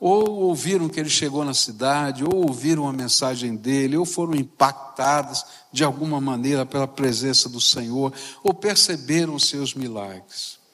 Ou 0.00 0.28
ouviram 0.42 0.88
que 0.88 0.98
ele 0.98 1.10
chegou 1.10 1.44
na 1.44 1.54
cidade, 1.54 2.24
ou 2.24 2.46
ouviram 2.46 2.88
a 2.88 2.92
mensagem 2.92 3.56
dele, 3.56 3.96
ou 3.96 4.06
foram 4.06 4.34
impactadas 4.34 5.44
de 5.70 5.84
alguma 5.84 6.20
maneira 6.20 6.64
pela 6.64 6.88
presença 6.88 7.48
do 7.48 7.60
Senhor, 7.60 8.12
ou 8.42 8.54
perceberam 8.54 9.34
os 9.34 9.48
seus 9.48 9.74
milagres. 9.74 10.65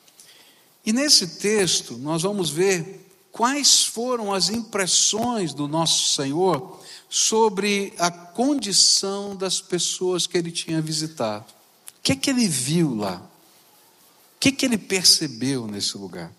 E 0.85 0.93
nesse 0.93 1.27
texto 1.39 1.97
nós 1.97 2.23
vamos 2.23 2.51
ver 2.51 3.09
quais 3.31 3.85
foram 3.85 4.33
as 4.33 4.51
impressões 4.51 5.55
do 5.55 5.67
nosso 5.67 6.13
Senhor 6.13 6.81
sobre 7.09 7.93
a 7.99 8.11
condição 8.11 9.37
das 9.37 9.61
pessoas 9.61 10.27
que 10.27 10.37
ele 10.37 10.51
tinha 10.51 10.81
visitado. 10.81 11.45
O 11.45 12.03
que 12.03 12.13
é 12.13 12.17
que 12.17 12.31
ele 12.31 12.49
viu 12.49 12.95
lá? 12.97 13.17
O 13.17 14.41
que 14.41 14.49
é 14.49 14.53
que 14.53 14.67
ele 14.67 14.79
percebeu 14.79 15.67
nesse 15.67 15.97
lugar? 15.97 16.33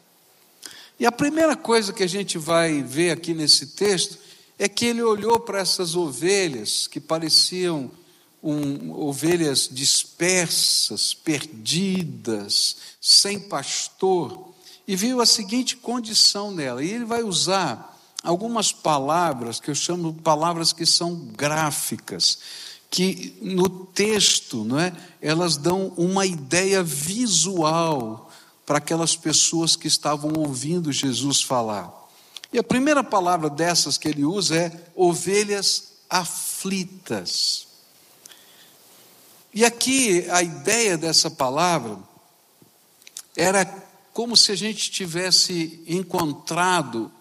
E 1.00 1.06
a 1.06 1.12
primeira 1.12 1.56
coisa 1.56 1.94
que 1.94 2.04
a 2.04 2.08
gente 2.08 2.38
vai 2.38 2.82
ver 2.82 3.12
aqui 3.12 3.34
nesse 3.34 3.68
texto 3.68 4.18
é 4.60 4.68
que 4.68 4.86
ele 4.86 5.02
olhou 5.02 5.40
para 5.40 5.60
essas 5.60 5.96
ovelhas 5.96 6.88
que 6.88 7.00
pareciam 7.00 7.92
um, 8.44 8.92
ovelhas 8.92 9.70
dispersas, 9.72 11.14
perdidas, 11.14 12.76
sem 13.00 13.40
pastor, 13.40 14.50
e 14.86 14.96
viu 14.96 15.22
a 15.22 15.26
seguinte 15.26 15.78
condição 15.78 16.52
nela. 16.52 16.84
E 16.84 16.92
ele 16.92 17.06
vai 17.06 17.24
usar 17.24 17.98
algumas 18.22 18.72
palavras 18.72 19.60
que 19.60 19.72
eu 19.72 19.76
chamo 19.76 20.14
palavras 20.14 20.74
que 20.74 20.86
são 20.86 21.16
gráficas, 21.16 22.40
que 22.90 23.38
no 23.42 23.70
texto, 23.70 24.64
não 24.66 24.80
é, 24.80 24.94
elas 25.22 25.56
dão 25.56 25.94
uma 25.96 26.26
ideia 26.26 26.84
visual 26.84 28.30
para 28.66 28.78
aquelas 28.78 29.16
pessoas 29.16 29.76
que 29.76 29.88
estavam 29.88 30.34
ouvindo 30.38 30.92
Jesus 30.92 31.42
falar. 31.42 31.92
E 32.52 32.60
a 32.60 32.64
primeira 32.64 33.04
palavra 33.04 33.50
dessas 33.50 33.98
que 33.98 34.08
ele 34.08 34.24
usa 34.24 34.56
é 34.56 34.88
ovelhas 34.96 35.94
aflitas. 36.10 37.73
E 39.54 39.64
aqui 39.64 40.26
a 40.32 40.42
ideia 40.42 40.98
dessa 40.98 41.30
palavra 41.30 42.00
era 43.38 43.64
como 44.12 44.36
se 44.36 44.52
a 44.52 44.56
gente 44.56 44.90
tivesse 44.90 45.84
encontrado 45.88 47.12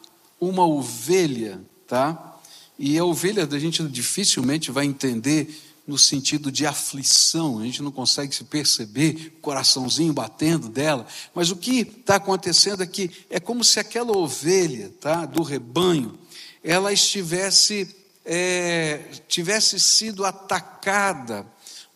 uma 0.41 0.67
ovelha, 0.67 1.61
tá? 1.87 2.39
E 2.79 2.99
a 2.99 3.05
ovelha 3.05 3.47
a 3.51 3.59
gente 3.59 3.83
dificilmente 3.85 4.71
vai 4.71 4.87
entender 4.87 5.63
no 5.87 5.99
sentido 5.99 6.51
de 6.51 6.65
aflição, 6.65 7.59
a 7.59 7.65
gente 7.65 7.83
não 7.83 7.91
consegue 7.91 8.35
se 8.35 8.45
perceber, 8.45 9.37
coraçãozinho 9.43 10.13
batendo 10.13 10.69
dela, 10.69 11.07
mas 11.35 11.51
o 11.51 11.57
que 11.57 11.81
está 11.81 12.17
acontecendo 12.17 12.83
aqui 12.83 13.11
é 13.29 13.39
como 13.39 13.63
se 13.63 13.79
aquela 13.79 14.17
ovelha, 14.17 14.91
tá, 15.01 15.27
do 15.27 15.43
rebanho, 15.43 16.19
ela 16.65 16.93
estivesse, 16.93 17.95
é, 18.25 19.01
tivesse 19.29 19.79
sido 19.79 20.25
atacada 20.25 21.47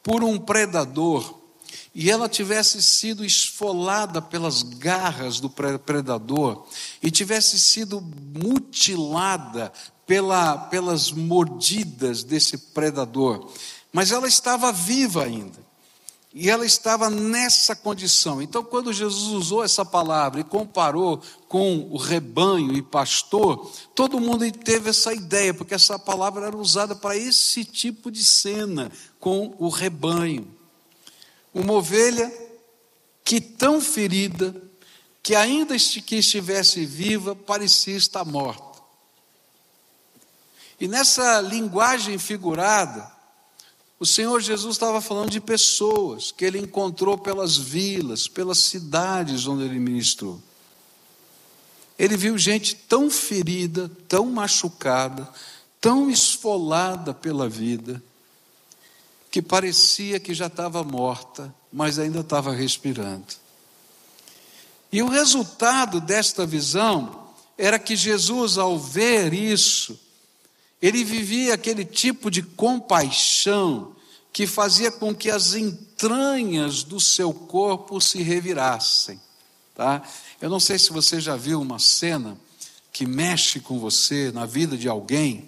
por 0.07 0.23
um 0.23 0.39
predador 0.39 1.37
e 1.93 2.09
ela 2.09 2.29
tivesse 2.29 2.81
sido 2.81 3.25
esfolada 3.25 4.23
pelas 4.23 4.63
garras 4.63 5.41
do 5.41 5.51
predador 5.51 6.65
e 7.03 7.11
tivesse 7.11 7.59
sido 7.59 8.01
mutilada 8.01 9.73
pela, 10.07 10.57
pelas 10.57 11.11
mordidas 11.11 12.23
desse 12.23 12.57
predador, 12.73 13.51
mas 13.93 14.13
ela 14.13 14.29
estava 14.29 14.71
viva 14.71 15.25
ainda. 15.25 15.65
E 16.38 16.50
ela 16.50 16.66
estava 16.66 17.09
nessa 17.09 17.75
condição. 17.75 18.43
Então, 18.43 18.62
quando 18.62 18.93
Jesus 18.93 19.33
usou 19.33 19.64
essa 19.64 19.87
palavra 19.87 20.38
e 20.38 20.45
comparou 20.45 21.23
com 21.49 21.88
o 21.90 21.97
rebanho 21.97 22.75
e 22.76 22.83
pastor, 22.83 23.73
todo 23.95 24.21
mundo 24.21 24.45
teve 24.52 24.90
essa 24.90 25.14
ideia, 25.14 25.55
porque 25.55 25.73
essa 25.73 25.99
palavra 25.99 26.49
era 26.49 26.55
usada 26.55 26.95
para 26.95 27.16
esse 27.16 27.64
tipo 27.64 28.11
de 28.11 28.23
cena 28.23 28.93
com 29.19 29.57
o 29.59 29.71
rebanho. 29.71 30.47
Uma 31.55 31.73
ovelha 31.73 32.31
que 33.25 33.40
tão 33.40 33.81
ferida, 33.81 34.55
que 35.23 35.35
ainda 35.35 35.75
que 35.78 36.16
estivesse 36.16 36.85
viva, 36.85 37.35
parecia 37.35 37.97
estar 37.97 38.26
morta. 38.26 38.83
E 40.78 40.87
nessa 40.87 41.40
linguagem 41.40 42.19
figurada, 42.19 43.11
o 43.99 44.05
Senhor 44.05 44.41
Jesus 44.41 44.75
estava 44.75 45.00
falando 45.00 45.31
de 45.31 45.41
pessoas 45.41 46.31
que 46.31 46.45
ele 46.45 46.59
encontrou 46.59 47.17
pelas 47.17 47.57
vilas, 47.57 48.29
pelas 48.29 48.59
cidades 48.59 49.47
onde 49.47 49.65
ele 49.65 49.79
ministrou. 49.79 50.41
Ele 51.99 52.17
viu 52.17 52.37
gente 52.37 52.75
tão 52.75 53.11
ferida, 53.11 53.91
tão 54.07 54.26
machucada, 54.26 55.26
tão 55.81 56.11
esfolada 56.11 57.15
pela 57.15 57.49
vida, 57.49 58.03
que 59.31 59.41
parecia 59.41 60.21
que 60.21 60.35
já 60.35 60.47
estava 60.47 60.85
morta, 60.85 61.55
mas 61.73 61.99
ainda 61.99 62.21
estava 62.21 62.53
respirando. 62.53 63.26
E 64.93 65.03
o 65.03 65.09
resultado 65.09 66.00
desta 66.00 66.45
visão 66.45 67.29
era 67.57 67.79
que 67.79 67.97
Jesus, 67.97 68.59
ao 68.59 68.79
ver 68.79 69.33
isso, 69.33 69.99
ele 70.80 71.04
vivia 71.04 71.54
aquele 71.54 71.85
tipo 71.85 72.30
de 72.30 72.42
compaixão 72.42 73.95
que 74.33 74.47
fazia 74.47 74.90
com 74.90 75.14
que 75.14 75.30
as 75.30 75.54
entranhas 75.54 76.83
do 76.83 77.00
seu 77.00 77.33
corpo 77.33 78.00
se 78.00 78.23
revirassem. 78.23 79.21
Tá? 79.75 80.02
Eu 80.40 80.50
não 80.50 80.61
sei 80.61 80.78
se 80.78 80.90
você 80.90 81.21
já 81.21 81.37
viu 81.37 81.61
uma 81.61 81.78
cena 81.78 82.37
que 82.92 83.06
mexe 83.06 83.61
com 83.61 83.78
você 83.78 84.30
na 84.33 84.45
vida 84.47 84.76
de 84.76 84.88
alguém 84.88 85.47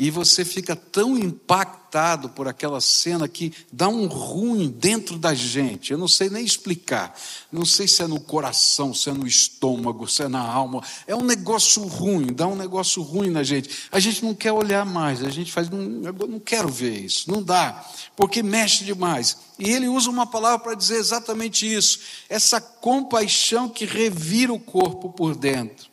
e 0.00 0.10
você 0.10 0.46
fica 0.46 0.74
tão 0.74 1.14
impactado 1.18 2.30
por 2.30 2.48
aquela 2.48 2.80
cena 2.80 3.28
que 3.28 3.52
dá 3.70 3.86
um 3.86 4.06
ruim 4.06 4.70
dentro 4.70 5.18
da 5.18 5.34
gente. 5.34 5.92
Eu 5.92 5.98
não 5.98 6.08
sei 6.08 6.30
nem 6.30 6.42
explicar. 6.42 7.14
Não 7.52 7.66
sei 7.66 7.86
se 7.86 8.02
é 8.02 8.06
no 8.06 8.18
coração, 8.18 8.94
se 8.94 9.10
é 9.10 9.12
no 9.12 9.26
estômago, 9.26 10.08
se 10.08 10.22
é 10.22 10.28
na 10.28 10.40
alma. 10.40 10.82
É 11.06 11.14
um 11.14 11.22
negócio 11.22 11.82
ruim, 11.82 12.32
dá 12.32 12.46
um 12.46 12.56
negócio 12.56 13.02
ruim 13.02 13.28
na 13.28 13.42
gente. 13.42 13.68
A 13.92 14.00
gente 14.00 14.24
não 14.24 14.34
quer 14.34 14.52
olhar 14.52 14.86
mais, 14.86 15.22
a 15.22 15.28
gente 15.28 15.52
faz, 15.52 15.68
não, 15.68 15.82
não 15.82 16.40
quero 16.40 16.70
ver 16.70 16.98
isso, 16.98 17.30
não 17.30 17.42
dá, 17.42 17.86
porque 18.16 18.42
mexe 18.42 18.86
demais. 18.86 19.36
E 19.58 19.68
ele 19.68 19.86
usa 19.86 20.08
uma 20.08 20.26
palavra 20.26 20.60
para 20.60 20.74
dizer 20.74 20.96
exatamente 20.96 21.70
isso: 21.70 22.00
essa 22.26 22.58
compaixão 22.58 23.68
que 23.68 23.84
revira 23.84 24.50
o 24.50 24.58
corpo 24.58 25.10
por 25.10 25.36
dentro. 25.36 25.90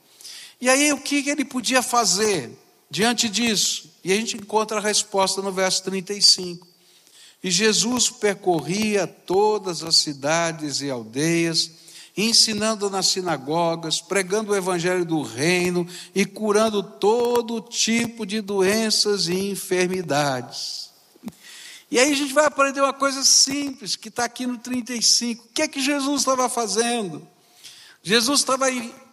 E 0.62 0.70
aí 0.70 0.94
o 0.94 0.98
que 0.98 1.28
ele 1.30 1.44
podia 1.44 1.82
fazer 1.82 2.58
diante 2.90 3.28
disso? 3.28 3.97
E 4.08 4.14
a 4.14 4.16
gente 4.16 4.38
encontra 4.38 4.78
a 4.78 4.82
resposta 4.82 5.42
no 5.42 5.52
verso 5.52 5.84
35. 5.84 6.66
E 7.44 7.52
Jesus 7.52 8.10
percorria 8.10 9.06
todas 9.06 9.84
as 9.84 9.98
cidades 9.98 10.80
e 10.80 10.90
aldeias, 10.90 11.70
ensinando 12.16 12.90
nas 12.90 13.08
sinagogas, 13.08 14.00
pregando 14.00 14.54
o 14.54 14.56
evangelho 14.56 15.04
do 15.04 15.22
reino 15.24 15.86
e 16.16 16.26
curando 16.26 16.82
todo 16.82 17.60
tipo 17.60 18.26
de 18.26 18.40
doenças 18.40 19.28
e 19.28 19.50
enfermidades. 19.50 20.90
E 21.92 22.00
aí 22.00 22.10
a 22.10 22.16
gente 22.16 22.34
vai 22.34 22.46
aprender 22.46 22.80
uma 22.80 22.94
coisa 22.94 23.26
simples, 23.26 23.98
que 23.98 24.08
está 24.08 24.24
aqui 24.24 24.48
no 24.48 24.58
35. 24.58 25.44
O 25.44 25.48
que 25.50 25.64
é 25.64 25.68
que 25.68 25.82
Jesus 25.82 26.22
estava 26.22 26.48
fazendo? 26.48 27.28
Jesus 28.02 28.40
estava 28.40 28.68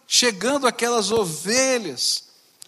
chegando 0.07 0.65
aquelas 0.65 1.11
ovelhas 1.11 2.25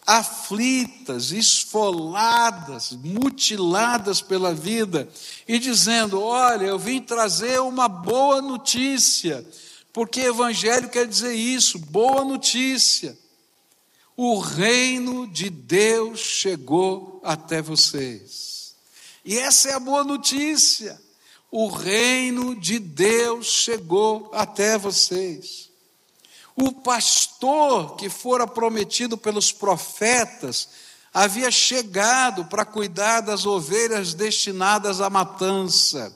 aflitas, 0.07 1.33
esfoladas, 1.33 2.93
mutiladas 2.93 4.21
pela 4.21 4.53
vida, 4.53 5.09
e 5.45 5.59
dizendo: 5.59 6.21
Olha, 6.21 6.63
eu 6.63 6.79
vim 6.79 7.01
trazer 7.01 7.59
uma 7.59 7.89
boa 7.89 8.41
notícia, 8.41 9.45
porque 9.91 10.21
evangelho 10.21 10.87
quer 10.87 11.05
dizer 11.05 11.33
isso, 11.33 11.77
boa 11.77 12.23
notícia. 12.23 13.17
O 14.15 14.39
reino 14.39 15.27
de 15.27 15.49
Deus 15.49 16.21
chegou 16.21 17.19
até 17.23 17.61
vocês. 17.61 18.73
E 19.23 19.37
essa 19.37 19.69
é 19.69 19.73
a 19.73 19.79
boa 19.79 20.03
notícia. 20.03 20.99
O 21.51 21.67
reino 21.67 22.55
de 22.55 22.79
Deus 22.79 23.45
chegou 23.47 24.31
até 24.33 24.77
vocês. 24.77 25.69
O 26.59 26.71
pastor 26.71 27.95
que 27.95 28.09
fora 28.09 28.47
prometido 28.47 29.15
pelos 29.15 29.51
profetas 29.51 30.67
havia 31.13 31.51
chegado 31.51 32.45
para 32.45 32.65
cuidar 32.65 33.21
das 33.21 33.45
ovelhas 33.45 34.15
destinadas 34.15 34.99
à 34.99 35.07
matança. 35.07 36.11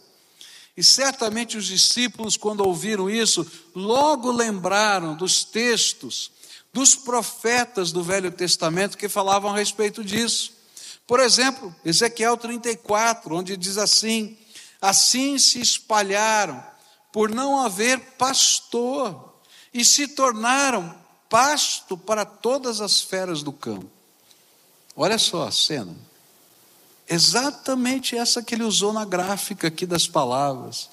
E 0.75 0.83
certamente 0.83 1.57
os 1.57 1.65
discípulos, 1.65 2.37
quando 2.37 2.61
ouviram 2.61 3.07
isso, 3.07 3.45
logo 3.75 4.31
lembraram 4.31 5.15
dos 5.15 5.43
textos 5.43 6.31
dos 6.73 6.95
profetas 6.95 7.91
do 7.91 8.01
Velho 8.01 8.31
Testamento 8.31 8.97
que 8.97 9.07
falavam 9.07 9.51
a 9.51 9.57
respeito 9.57 10.03
disso. 10.03 10.53
Por 11.05 11.19
exemplo, 11.19 11.75
Ezequiel 11.85 12.35
34, 12.35 13.35
onde 13.35 13.55
diz 13.55 13.77
assim: 13.77 14.35
Assim 14.81 15.37
se 15.37 15.61
espalharam, 15.61 16.63
por 17.11 17.29
não 17.29 17.59
haver 17.59 17.99
pastor 18.17 19.30
e 19.73 19.85
se 19.85 20.07
tornaram 20.07 20.95
pasto 21.29 21.97
para 21.97 22.25
todas 22.25 22.81
as 22.81 23.01
feras 23.01 23.41
do 23.41 23.53
campo. 23.53 23.89
Olha 24.95 25.17
só 25.17 25.47
a 25.47 25.51
cena. 25.51 25.95
Exatamente 27.07 28.17
essa 28.17 28.41
que 28.41 28.55
ele 28.55 28.63
usou 28.63 28.93
na 28.93 29.05
gráfica 29.05 29.67
aqui 29.67 29.85
das 29.85 30.07
palavras. 30.07 30.89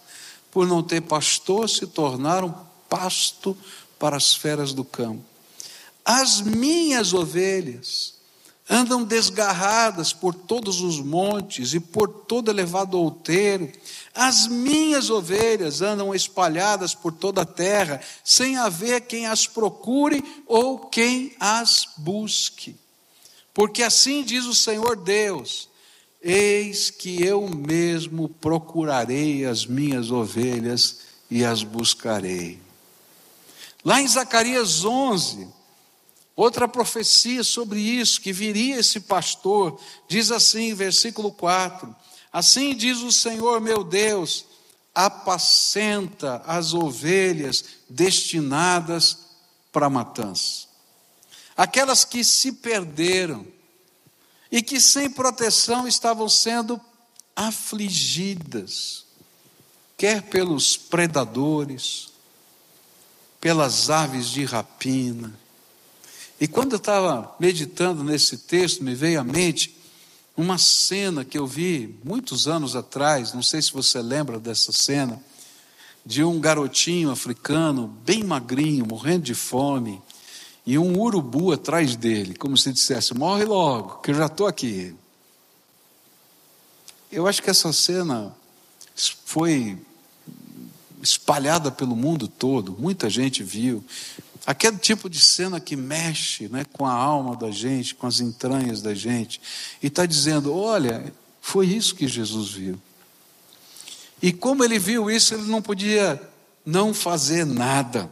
Por 0.50 0.66
não 0.66 0.82
ter 0.82 1.00
pastor, 1.00 1.68
se 1.68 1.86
tornaram 1.86 2.66
pasto 2.88 3.56
para 3.98 4.16
as 4.16 4.34
feras 4.34 4.72
do 4.72 4.84
campo. 4.84 5.24
As 6.04 6.40
minhas 6.40 7.12
ovelhas 7.12 8.17
andam 8.68 9.02
desgarradas 9.02 10.12
por 10.12 10.34
todos 10.34 10.80
os 10.80 11.00
montes 11.00 11.72
e 11.72 11.80
por 11.80 12.08
todo 12.08 12.50
elevado 12.50 12.98
outeiro. 12.98 13.72
As 14.14 14.46
minhas 14.46 15.08
ovelhas 15.08 15.80
andam 15.80 16.14
espalhadas 16.14 16.94
por 16.94 17.12
toda 17.12 17.42
a 17.42 17.46
terra, 17.46 18.00
sem 18.22 18.56
haver 18.56 19.02
quem 19.02 19.26
as 19.26 19.46
procure 19.46 20.22
ou 20.46 20.78
quem 20.80 21.34
as 21.40 21.88
busque. 21.96 22.76
Porque 23.54 23.82
assim 23.82 24.22
diz 24.22 24.44
o 24.44 24.54
Senhor 24.54 24.96
Deus: 24.96 25.68
Eis 26.22 26.90
que 26.90 27.22
eu 27.22 27.48
mesmo 27.48 28.28
procurarei 28.28 29.46
as 29.46 29.66
minhas 29.66 30.10
ovelhas 30.10 31.00
e 31.30 31.44
as 31.44 31.62
buscarei. 31.62 32.60
Lá 33.84 34.02
em 34.02 34.08
Zacarias 34.08 34.84
11, 34.84 35.48
Outra 36.38 36.68
profecia 36.68 37.42
sobre 37.42 37.80
isso, 37.80 38.20
que 38.20 38.32
viria 38.32 38.78
esse 38.78 39.00
pastor, 39.00 39.76
diz 40.06 40.30
assim, 40.30 40.72
versículo 40.72 41.32
4: 41.32 41.92
Assim 42.32 42.76
diz 42.76 42.98
o 42.98 43.10
Senhor 43.10 43.60
meu 43.60 43.82
Deus, 43.82 44.44
apacenta 44.94 46.40
as 46.46 46.74
ovelhas 46.74 47.64
destinadas 47.90 49.18
para 49.72 49.90
matança. 49.90 50.68
Aquelas 51.56 52.04
que 52.04 52.22
se 52.22 52.52
perderam 52.52 53.44
e 54.48 54.62
que 54.62 54.80
sem 54.80 55.10
proteção 55.10 55.88
estavam 55.88 56.28
sendo 56.28 56.80
afligidas, 57.34 59.06
quer 59.96 60.22
pelos 60.22 60.76
predadores, 60.76 62.10
pelas 63.40 63.90
aves 63.90 64.28
de 64.28 64.44
rapina, 64.44 65.36
e 66.40 66.46
quando 66.46 66.72
eu 66.72 66.78
estava 66.78 67.34
meditando 67.40 68.04
nesse 68.04 68.38
texto, 68.38 68.84
me 68.84 68.94
veio 68.94 69.20
à 69.20 69.24
mente 69.24 69.76
uma 70.36 70.56
cena 70.56 71.24
que 71.24 71.36
eu 71.36 71.46
vi 71.46 71.98
muitos 72.04 72.46
anos 72.46 72.76
atrás, 72.76 73.32
não 73.32 73.42
sei 73.42 73.60
se 73.60 73.72
você 73.72 74.00
lembra 74.00 74.38
dessa 74.38 74.70
cena, 74.70 75.20
de 76.06 76.22
um 76.22 76.38
garotinho 76.38 77.10
africano, 77.10 77.88
bem 78.04 78.22
magrinho, 78.22 78.86
morrendo 78.86 79.24
de 79.24 79.34
fome, 79.34 80.00
e 80.64 80.78
um 80.78 80.98
urubu 81.00 81.50
atrás 81.50 81.96
dele, 81.96 82.34
como 82.34 82.56
se 82.56 82.72
dissesse: 82.72 83.14
morre 83.14 83.44
logo, 83.44 83.98
que 84.00 84.10
eu 84.10 84.14
já 84.14 84.26
estou 84.26 84.46
aqui. 84.46 84.94
Eu 87.10 87.26
acho 87.26 87.42
que 87.42 87.50
essa 87.50 87.72
cena 87.72 88.36
foi 89.24 89.76
espalhada 91.02 91.70
pelo 91.70 91.96
mundo 91.96 92.28
todo, 92.28 92.76
muita 92.78 93.08
gente 93.08 93.42
viu. 93.42 93.84
Aquele 94.48 94.78
tipo 94.78 95.10
de 95.10 95.20
cena 95.20 95.60
que 95.60 95.76
mexe 95.76 96.48
né, 96.48 96.64
com 96.72 96.86
a 96.86 96.90
alma 96.90 97.36
da 97.36 97.50
gente, 97.50 97.94
com 97.94 98.06
as 98.06 98.18
entranhas 98.18 98.80
da 98.80 98.94
gente, 98.94 99.38
e 99.82 99.88
está 99.88 100.06
dizendo: 100.06 100.56
olha, 100.56 101.12
foi 101.38 101.66
isso 101.66 101.94
que 101.94 102.08
Jesus 102.08 102.52
viu. 102.52 102.80
E 104.22 104.32
como 104.32 104.64
ele 104.64 104.78
viu 104.78 105.10
isso, 105.10 105.34
ele 105.34 105.42
não 105.42 105.60
podia 105.60 106.18
não 106.64 106.94
fazer 106.94 107.44
nada. 107.44 108.10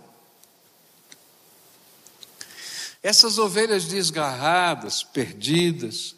Essas 3.03 3.39
ovelhas 3.39 3.87
desgarradas, 3.87 5.03
perdidas, 5.03 6.15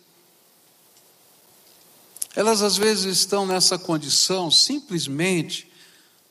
elas 2.34 2.60
às 2.60 2.76
vezes 2.76 3.18
estão 3.18 3.46
nessa 3.46 3.78
condição 3.78 4.50
simplesmente 4.50 5.67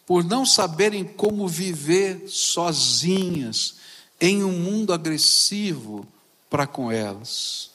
por 0.07 0.23
não 0.23 0.45
saberem 0.45 1.03
como 1.03 1.49
viver 1.49 2.23
sozinhas 2.29 3.75
em 4.21 4.41
um 4.41 4.57
mundo 4.57 4.93
agressivo 4.93 6.07
para 6.49 6.65
com 6.65 6.89
elas. 6.89 7.69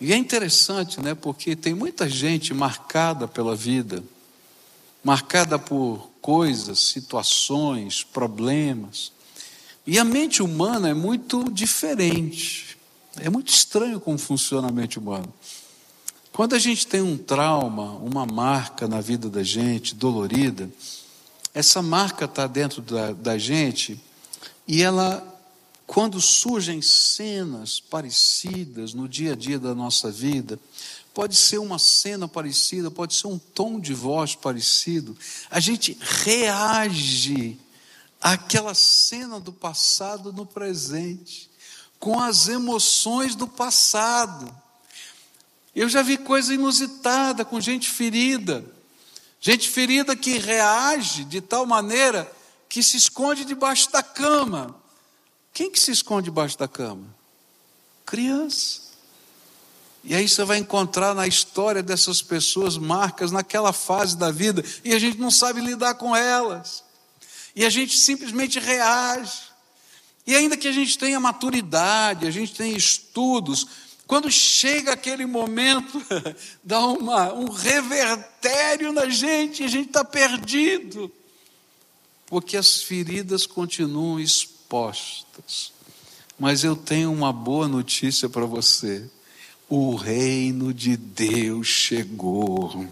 E 0.00 0.14
é 0.14 0.16
interessante, 0.16 0.98
né, 1.00 1.14
porque 1.14 1.54
tem 1.54 1.74
muita 1.74 2.08
gente 2.08 2.54
marcada 2.54 3.28
pela 3.28 3.54
vida, 3.54 4.02
marcada 5.04 5.58
por 5.58 6.10
coisas, 6.22 6.78
situações, 6.78 8.02
problemas. 8.02 9.12
E 9.86 9.98
a 9.98 10.04
mente 10.04 10.42
humana 10.42 10.88
é 10.88 10.94
muito 10.94 11.50
diferente. 11.52 12.78
É 13.20 13.28
muito 13.28 13.48
estranho 13.48 14.00
como 14.00 14.18
funciona 14.18 14.68
a 14.68 14.72
mente 14.72 14.98
humana. 14.98 15.28
Quando 16.36 16.54
a 16.54 16.58
gente 16.58 16.86
tem 16.86 17.00
um 17.00 17.16
trauma, 17.16 17.92
uma 17.92 18.26
marca 18.26 18.86
na 18.86 19.00
vida 19.00 19.30
da 19.30 19.42
gente, 19.42 19.94
dolorida, 19.94 20.70
essa 21.54 21.80
marca 21.80 22.26
está 22.26 22.46
dentro 22.46 22.82
da, 22.82 23.14
da 23.14 23.38
gente 23.38 23.98
e 24.68 24.82
ela, 24.82 25.26
quando 25.86 26.20
surgem 26.20 26.82
cenas 26.82 27.80
parecidas 27.80 28.92
no 28.92 29.08
dia 29.08 29.32
a 29.32 29.34
dia 29.34 29.58
da 29.58 29.74
nossa 29.74 30.10
vida, 30.10 30.60
pode 31.14 31.34
ser 31.34 31.56
uma 31.56 31.78
cena 31.78 32.28
parecida, 32.28 32.90
pode 32.90 33.14
ser 33.14 33.28
um 33.28 33.38
tom 33.38 33.80
de 33.80 33.94
voz 33.94 34.34
parecido, 34.34 35.16
a 35.50 35.58
gente 35.58 35.96
reage 35.98 37.58
àquela 38.20 38.74
cena 38.74 39.40
do 39.40 39.54
passado 39.54 40.34
no 40.34 40.44
presente 40.44 41.48
com 41.98 42.20
as 42.20 42.46
emoções 42.46 43.34
do 43.34 43.48
passado. 43.48 44.65
Eu 45.76 45.90
já 45.90 46.00
vi 46.00 46.16
coisa 46.16 46.54
inusitada 46.54 47.44
com 47.44 47.60
gente 47.60 47.90
ferida. 47.90 48.64
Gente 49.38 49.68
ferida 49.68 50.16
que 50.16 50.38
reage 50.38 51.22
de 51.24 51.42
tal 51.42 51.66
maneira 51.66 52.32
que 52.66 52.82
se 52.82 52.96
esconde 52.96 53.44
debaixo 53.44 53.92
da 53.92 54.02
cama. 54.02 54.74
Quem 55.52 55.70
que 55.70 55.78
se 55.78 55.90
esconde 55.90 56.24
debaixo 56.24 56.58
da 56.58 56.66
cama? 56.66 57.04
Criança. 58.06 58.86
E 60.02 60.14
aí 60.14 60.26
você 60.26 60.44
vai 60.44 60.56
encontrar 60.56 61.14
na 61.14 61.26
história 61.26 61.82
dessas 61.82 62.22
pessoas 62.22 62.78
marcas 62.78 63.30
naquela 63.30 63.72
fase 63.72 64.16
da 64.16 64.30
vida 64.30 64.64
e 64.82 64.94
a 64.94 64.98
gente 64.98 65.18
não 65.18 65.30
sabe 65.30 65.60
lidar 65.60 65.96
com 65.96 66.16
elas. 66.16 66.82
E 67.54 67.66
a 67.66 67.70
gente 67.70 67.98
simplesmente 67.98 68.58
reage. 68.58 69.42
E 70.26 70.34
ainda 70.34 70.56
que 70.56 70.68
a 70.68 70.72
gente 70.72 70.96
tenha 70.96 71.20
maturidade, 71.20 72.26
a 72.26 72.30
gente 72.30 72.54
tenha 72.54 72.76
estudos, 72.76 73.66
quando 74.06 74.30
chega 74.30 74.92
aquele 74.92 75.26
momento, 75.26 76.00
dá 76.62 76.80
uma, 76.80 77.32
um 77.32 77.50
revertério 77.50 78.92
na 78.92 79.08
gente, 79.08 79.64
a 79.64 79.68
gente 79.68 79.88
está 79.88 80.04
perdido, 80.04 81.10
porque 82.26 82.56
as 82.56 82.82
feridas 82.82 83.46
continuam 83.46 84.20
expostas. 84.20 85.72
Mas 86.38 86.64
eu 86.64 86.76
tenho 86.76 87.12
uma 87.12 87.32
boa 87.32 87.66
notícia 87.66 88.28
para 88.28 88.44
você: 88.44 89.08
o 89.68 89.94
reino 89.94 90.72
de 90.72 90.96
Deus 90.96 91.66
chegou. 91.66 92.86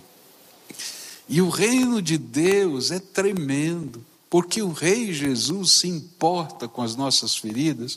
E 1.28 1.40
o 1.40 1.48
reino 1.48 2.02
de 2.02 2.18
Deus 2.18 2.90
é 2.90 2.98
tremendo 2.98 4.04
porque 4.34 4.60
o 4.60 4.72
Rei 4.72 5.12
Jesus 5.12 5.74
se 5.74 5.86
importa 5.86 6.66
com 6.66 6.82
as 6.82 6.96
nossas 6.96 7.36
feridas 7.36 7.96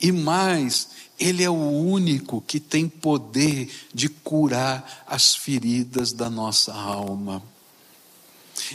e 0.00 0.12
mais, 0.12 0.88
ele 1.18 1.42
é 1.42 1.50
o 1.50 1.54
único 1.54 2.40
que 2.40 2.60
tem 2.60 2.88
poder 2.88 3.70
de 3.92 4.08
curar 4.08 5.04
as 5.06 5.34
feridas 5.34 6.12
da 6.12 6.30
nossa 6.30 6.72
alma. 6.72 7.42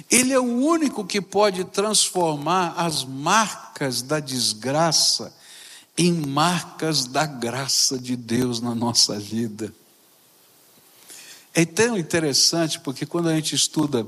Ele 0.09 0.33
é 0.33 0.39
o 0.39 0.43
único 0.43 1.05
que 1.05 1.21
pode 1.21 1.63
transformar 1.65 2.73
as 2.77 3.03
marcas 3.03 4.01
da 4.01 4.19
desgraça 4.19 5.33
em 5.97 6.11
marcas 6.11 7.05
da 7.05 7.25
graça 7.25 7.97
de 7.99 8.15
Deus 8.15 8.59
na 8.59 8.73
nossa 8.73 9.19
vida. 9.19 9.73
É 11.53 11.65
tão 11.65 11.97
interessante 11.97 12.79
porque 12.79 13.05
quando 13.05 13.29
a 13.29 13.35
gente 13.35 13.55
estuda 13.55 14.05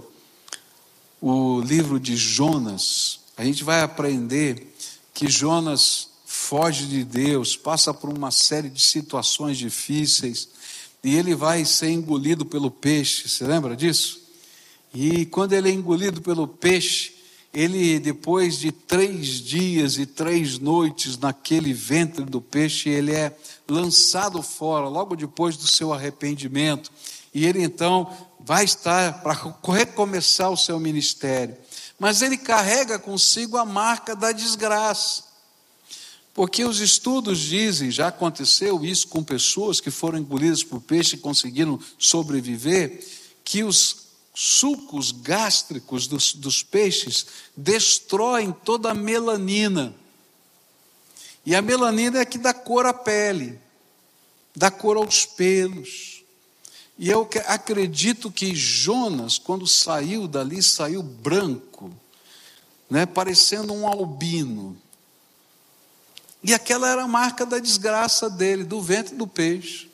o 1.22 1.62
livro 1.62 2.00
de 2.00 2.18
Jonas, 2.18 3.20
a 3.38 3.44
gente 3.44 3.64
vai 3.64 3.82
aprender 3.82 4.76
que 5.14 5.30
Jonas 5.30 6.10
foge 6.46 6.86
de 6.86 7.04
Deus, 7.04 7.56
passa 7.56 7.92
por 7.92 8.08
uma 8.16 8.30
série 8.30 8.70
de 8.70 8.80
situações 8.80 9.58
difíceis, 9.58 10.48
e 11.04 11.16
ele 11.16 11.34
vai 11.34 11.66
ser 11.66 11.90
engolido 11.90 12.46
pelo 12.46 12.70
peixe, 12.70 13.28
você 13.28 13.46
lembra 13.46 13.76
disso? 13.76 14.22
E 14.94 15.26
quando 15.26 15.54
ele 15.54 15.70
é 15.70 15.74
engolido 15.74 16.22
pelo 16.22 16.48
peixe, 16.48 17.16
ele, 17.52 18.00
depois 18.00 18.60
de 18.60 18.72
três 18.72 19.28
dias 19.42 19.98
e 19.98 20.06
três 20.06 20.60
noites 20.60 21.18
naquele 21.18 21.74
ventre 21.74 22.24
do 22.24 22.40
peixe, 22.40 22.90
ele 22.90 23.12
é 23.12 23.36
lançado 23.68 24.42
fora, 24.44 24.88
logo 24.88 25.16
depois 25.16 25.58
do 25.58 25.68
seu 25.68 25.92
arrependimento. 25.92 26.92
E 27.34 27.46
ele 27.46 27.64
então 27.64 28.16
vai 28.40 28.66
estar 28.66 29.24
para 29.24 29.34
recomeçar 29.74 30.52
o 30.52 30.58
seu 30.58 30.80
ministério. 30.80 31.58
Mas 31.98 32.22
ele 32.22 32.38
carrega 32.38 33.00
consigo 33.00 33.58
a 33.58 33.66
marca 33.66 34.16
da 34.16 34.32
desgraça. 34.32 35.25
Porque 36.36 36.66
os 36.66 36.82
estudos 36.82 37.40
dizem, 37.40 37.90
já 37.90 38.10
aconteceu 38.10 38.84
isso 38.84 39.08
com 39.08 39.24
pessoas 39.24 39.80
que 39.80 39.90
foram 39.90 40.20
engolidas 40.20 40.62
por 40.62 40.82
peixe 40.82 41.16
e 41.16 41.20
conseguiram 41.20 41.80
sobreviver, 41.98 43.02
que 43.42 43.64
os 43.64 44.08
sucos 44.34 45.14
gástricos 45.14 46.08
dos, 46.08 46.34
dos 46.34 46.62
peixes 46.62 47.26
destroem 47.56 48.52
toda 48.52 48.92
a 48.92 48.94
melanina. 48.94 49.96
E 51.46 51.56
a 51.56 51.62
melanina 51.62 52.20
é 52.20 52.26
que 52.26 52.38
dá 52.38 52.54
cor 52.54 52.86
à 52.86 52.94
pele, 52.94 53.58
dá 54.54 54.70
cor 54.70 54.98
aos 54.98 55.26
pelos. 55.26 56.22
E 57.00 57.10
eu 57.10 57.30
acredito 57.46 58.30
que 58.30 58.54
Jonas, 58.54 59.38
quando 59.38 59.66
saiu 59.66 60.28
dali, 60.28 60.62
saiu 60.62 61.02
branco, 61.02 61.96
né, 62.90 63.06
parecendo 63.06 63.74
um 63.74 63.88
albino. 63.88 64.78
E 66.48 66.54
aquela 66.54 66.88
era 66.88 67.02
a 67.02 67.08
marca 67.08 67.44
da 67.44 67.58
desgraça 67.58 68.30
dele, 68.30 68.64
do 68.64 68.80
ventre 68.80 69.16
do 69.16 69.26
peixe. 69.26 69.90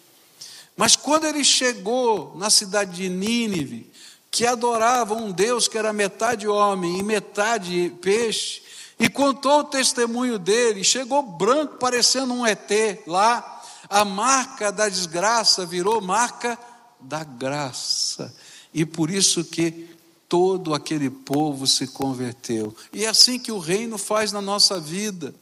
Mas 0.75 0.97
quando 0.97 1.23
ele 1.23 1.45
chegou 1.45 2.35
na 2.35 2.49
cidade 2.49 2.97
de 2.97 3.07
Nínive, 3.07 3.89
que 4.29 4.45
adorava 4.45 5.13
um 5.13 5.31
Deus 5.31 5.69
que 5.69 5.77
era 5.77 5.93
metade 5.93 6.49
homem 6.49 6.99
e 6.99 7.03
metade 7.03 7.93
peixe, 8.01 8.61
e 8.99 9.07
contou 9.07 9.61
o 9.61 9.63
testemunho 9.63 10.37
dele, 10.37 10.83
chegou 10.83 11.23
branco, 11.23 11.77
parecendo 11.77 12.33
um 12.33 12.45
ET 12.45 12.69
lá, 13.07 13.63
a 13.89 14.03
marca 14.03 14.73
da 14.73 14.89
desgraça 14.89 15.65
virou 15.65 16.01
marca 16.01 16.59
da 16.99 17.23
graça. 17.23 18.35
E 18.73 18.85
por 18.85 19.09
isso 19.09 19.45
que 19.45 19.89
todo 20.27 20.73
aquele 20.73 21.09
povo 21.09 21.65
se 21.65 21.87
converteu. 21.87 22.75
E 22.91 23.05
é 23.05 23.07
assim 23.07 23.39
que 23.39 23.53
o 23.53 23.57
reino 23.57 23.97
faz 23.97 24.33
na 24.33 24.41
nossa 24.41 24.81
vida. 24.81 25.33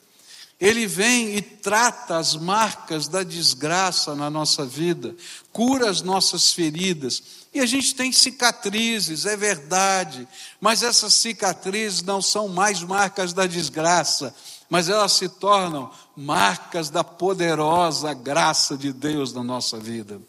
Ele 0.60 0.86
vem 0.86 1.38
e 1.38 1.42
trata 1.42 2.18
as 2.18 2.36
marcas 2.36 3.08
da 3.08 3.24
desgraça 3.24 4.14
na 4.14 4.30
nossa 4.30 4.66
vida, 4.66 5.16
cura 5.54 5.90
as 5.90 6.02
nossas 6.02 6.52
feridas. 6.52 7.24
E 7.54 7.62
a 7.62 7.66
gente 7.66 7.96
tem 7.96 8.12
cicatrizes, 8.12 9.26
é 9.26 9.38
verdade, 9.38 10.28
mas 10.60 10.84
essas 10.84 11.14
cicatrizes 11.14 12.02
não 12.02 12.22
são 12.22 12.50
mais 12.50 12.84
marcas 12.84 13.32
da 13.32 13.48
desgraça, 13.48 14.36
mas 14.70 14.90
elas 14.90 15.14
se 15.14 15.30
tornam 15.30 15.90
marcas 16.16 16.90
da 16.90 17.04
poderosa 17.06 18.14
graça 18.14 18.78
de 18.78 18.92
Deus 18.92 19.32
na 19.32 19.44
nossa 19.44 19.80
vida. 19.80 20.22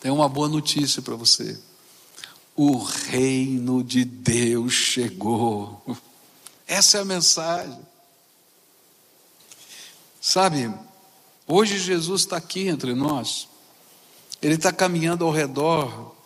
Tem 0.00 0.10
uma 0.10 0.28
boa 0.28 0.48
notícia 0.48 1.02
para 1.02 1.14
você. 1.14 1.58
O 2.56 2.78
reino 2.78 3.84
de 3.84 4.04
Deus 4.06 4.72
chegou. 4.72 5.82
Essa 6.66 6.98
é 6.98 7.00
a 7.02 7.04
mensagem. 7.04 7.78
Sabe, 10.28 10.68
hoje 11.46 11.78
Jesus 11.78 12.22
está 12.22 12.36
aqui 12.36 12.66
entre 12.66 12.96
nós. 12.96 13.46
Ele 14.42 14.54
está 14.54 14.72
caminhando 14.72 15.24
ao 15.24 15.30
redor 15.30 16.16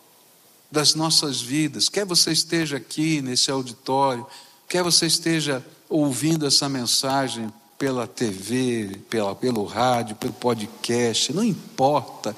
das 0.73 0.95
nossas 0.95 1.43
vidas. 1.43 1.91
Quer 1.91 2.07
você 2.07 2.33
esteja 2.33 2.79
aqui 2.79 3.21
nesse 3.21 3.51
auditório, 3.51 4.27
quer 4.67 4.83
você 4.83 5.05
esteja 5.05 5.63
ouvindo 5.87 6.47
essa 6.47 6.67
mensagem 6.67 7.53
pela 7.79 8.07
TV, 8.07 9.03
pela, 9.11 9.35
pelo 9.35 9.65
rádio, 9.65 10.17
pelo 10.17 10.33
podcast, 10.33 11.35
não 11.35 11.45
importa 11.45 12.35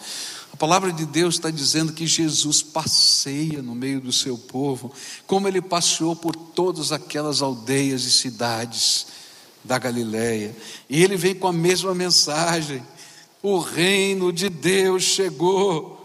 palavra 0.62 0.92
de 0.92 1.04
Deus 1.04 1.34
está 1.34 1.50
dizendo 1.50 1.92
que 1.92 2.06
Jesus 2.06 2.62
passeia 2.62 3.60
no 3.60 3.74
meio 3.74 4.00
do 4.00 4.12
seu 4.12 4.38
povo, 4.38 4.92
como 5.26 5.48
ele 5.48 5.60
passeou 5.60 6.14
por 6.14 6.36
todas 6.36 6.92
aquelas 6.92 7.42
aldeias 7.42 8.04
e 8.04 8.12
cidades 8.12 9.08
da 9.64 9.78
Galileia. 9.78 10.54
E 10.88 11.02
ele 11.02 11.16
vem 11.16 11.34
com 11.34 11.48
a 11.48 11.52
mesma 11.52 11.94
mensagem: 11.94 12.82
o 13.42 13.58
reino 13.58 14.32
de 14.32 14.48
Deus 14.48 15.02
chegou. 15.02 15.98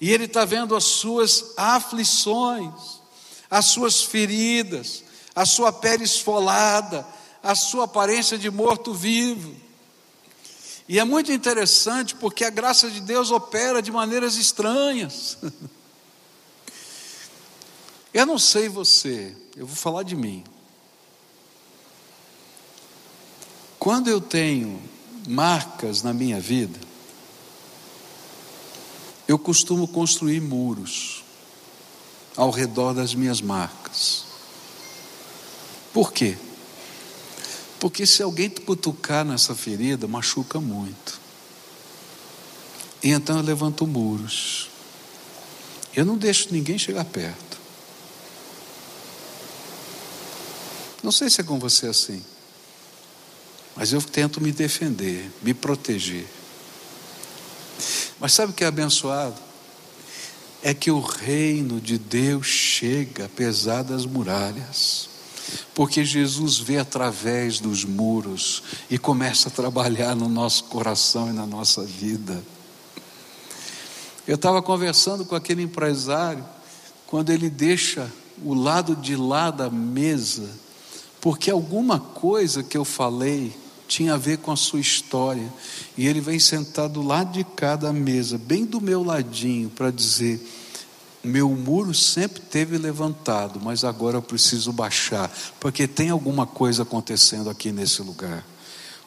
E 0.00 0.10
ele 0.10 0.24
está 0.24 0.44
vendo 0.44 0.74
as 0.74 0.84
suas 0.84 1.52
aflições, 1.56 3.00
as 3.48 3.66
suas 3.66 4.02
feridas, 4.02 5.04
a 5.34 5.46
sua 5.46 5.72
pele 5.72 6.02
esfolada, 6.02 7.06
a 7.42 7.54
sua 7.54 7.84
aparência 7.84 8.36
de 8.36 8.50
morto-vivo. 8.50 9.54
E 10.88 10.98
é 10.98 11.04
muito 11.04 11.30
interessante 11.30 12.16
porque 12.16 12.44
a 12.44 12.50
graça 12.50 12.90
de 12.90 13.00
Deus 13.00 13.30
opera 13.30 13.80
de 13.80 13.92
maneiras 13.92 14.36
estranhas. 14.36 15.38
Eu 18.12 18.26
não 18.26 18.38
sei 18.38 18.68
você, 18.68 19.34
eu 19.56 19.66
vou 19.66 19.74
falar 19.74 20.02
de 20.02 20.14
mim. 20.14 20.44
Quando 23.82 24.06
eu 24.06 24.20
tenho 24.20 24.80
marcas 25.26 26.04
na 26.04 26.14
minha 26.14 26.38
vida, 26.40 26.78
eu 29.26 29.36
costumo 29.36 29.88
construir 29.88 30.40
muros 30.40 31.24
ao 32.36 32.52
redor 32.52 32.94
das 32.94 33.12
minhas 33.12 33.40
marcas. 33.40 34.24
Por 35.92 36.12
quê? 36.12 36.38
Porque 37.80 38.06
se 38.06 38.22
alguém 38.22 38.48
cutucar 38.50 39.24
nessa 39.24 39.52
ferida, 39.52 40.06
machuca 40.06 40.60
muito. 40.60 41.20
E 43.02 43.10
então 43.10 43.36
eu 43.36 43.42
levanto 43.42 43.84
muros. 43.84 44.70
Eu 45.92 46.04
não 46.04 46.16
deixo 46.16 46.52
ninguém 46.52 46.78
chegar 46.78 47.04
perto. 47.04 47.58
Não 51.02 51.10
sei 51.10 51.28
se 51.28 51.40
é 51.40 51.44
com 51.44 51.58
você 51.58 51.88
assim. 51.88 52.22
Mas 53.74 53.92
eu 53.92 54.02
tento 54.02 54.40
me 54.40 54.52
defender, 54.52 55.30
me 55.42 55.54
proteger. 55.54 56.26
Mas 58.20 58.32
sabe 58.32 58.52
o 58.52 58.54
que 58.54 58.64
é 58.64 58.66
abençoado? 58.66 59.34
É 60.62 60.72
que 60.72 60.90
o 60.90 61.00
reino 61.00 61.80
de 61.80 61.98
Deus 61.98 62.46
chega 62.46 63.24
apesar 63.24 63.82
das 63.82 64.06
muralhas. 64.06 65.08
Porque 65.74 66.04
Jesus 66.04 66.58
vê 66.58 66.78
através 66.78 67.58
dos 67.58 67.84
muros 67.84 68.62
e 68.88 68.96
começa 68.96 69.48
a 69.48 69.52
trabalhar 69.52 70.14
no 70.14 70.28
nosso 70.28 70.64
coração 70.64 71.28
e 71.28 71.32
na 71.32 71.46
nossa 71.46 71.82
vida. 71.82 72.42
Eu 74.26 74.36
estava 74.36 74.62
conversando 74.62 75.24
com 75.24 75.34
aquele 75.34 75.62
empresário, 75.62 76.44
quando 77.08 77.30
ele 77.30 77.50
deixa 77.50 78.10
o 78.44 78.54
lado 78.54 78.94
de 78.94 79.16
lá 79.16 79.50
da 79.50 79.68
mesa, 79.68 80.48
porque 81.20 81.50
alguma 81.50 81.98
coisa 81.98 82.62
que 82.62 82.76
eu 82.76 82.84
falei 82.84 83.52
tinha 83.92 84.14
a 84.14 84.16
ver 84.16 84.38
com 84.38 84.50
a 84.50 84.56
sua 84.56 84.80
história, 84.80 85.52
e 85.98 86.06
ele 86.06 86.20
vem 86.20 86.38
sentado 86.38 86.94
do 86.94 87.02
lado 87.02 87.32
de 87.32 87.44
cá 87.44 87.76
da 87.76 87.92
mesa, 87.92 88.38
bem 88.38 88.64
do 88.64 88.80
meu 88.80 89.04
ladinho, 89.04 89.68
para 89.68 89.90
dizer: 89.90 90.40
meu 91.22 91.50
muro 91.50 91.92
sempre 91.92 92.40
teve 92.40 92.78
levantado, 92.78 93.60
mas 93.62 93.84
agora 93.84 94.16
eu 94.16 94.22
preciso 94.22 94.72
baixar, 94.72 95.30
porque 95.60 95.86
tem 95.86 96.08
alguma 96.08 96.46
coisa 96.46 96.84
acontecendo 96.84 97.50
aqui 97.50 97.70
nesse 97.70 98.00
lugar. 98.00 98.46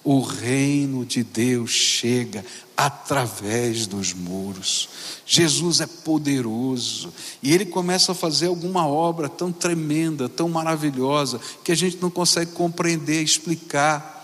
O 0.04 0.22
reino 0.22 1.04
de 1.04 1.24
Deus 1.24 1.72
chega 1.72 2.46
através 2.78 3.88
dos 3.88 4.14
muros. 4.14 4.88
Jesus 5.26 5.82
é 5.82 5.88
poderoso 5.88 7.12
e 7.42 7.52
ele 7.52 7.66
começa 7.66 8.12
a 8.12 8.16
fazer 8.16 8.46
alguma 8.46 8.86
obra 8.86 9.28
tão 9.28 9.52
tremenda, 9.52 10.30
tão 10.30 10.48
maravilhosa, 10.48 11.42
que 11.64 11.72
a 11.72 11.76
gente 11.76 11.98
não 12.00 12.12
consegue 12.12 12.52
compreender, 12.52 13.24
explicar, 13.24 14.15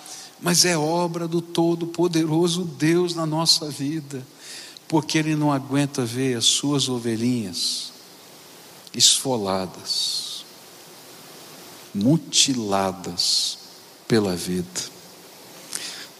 mas 0.41 0.65
é 0.65 0.75
obra 0.75 1.27
do 1.27 1.41
Todo-Poderoso 1.41 2.63
Deus 2.63 3.13
na 3.13 3.25
nossa 3.25 3.69
vida, 3.69 4.25
porque 4.87 5.17
ele 5.17 5.35
não 5.35 5.51
aguenta 5.51 6.03
ver 6.03 6.35
as 6.35 6.45
suas 6.45 6.89
ovelhinhas 6.89 7.91
esfoladas, 8.93 10.43
mutiladas 11.93 13.57
pela 14.07 14.35
vida. 14.35 14.81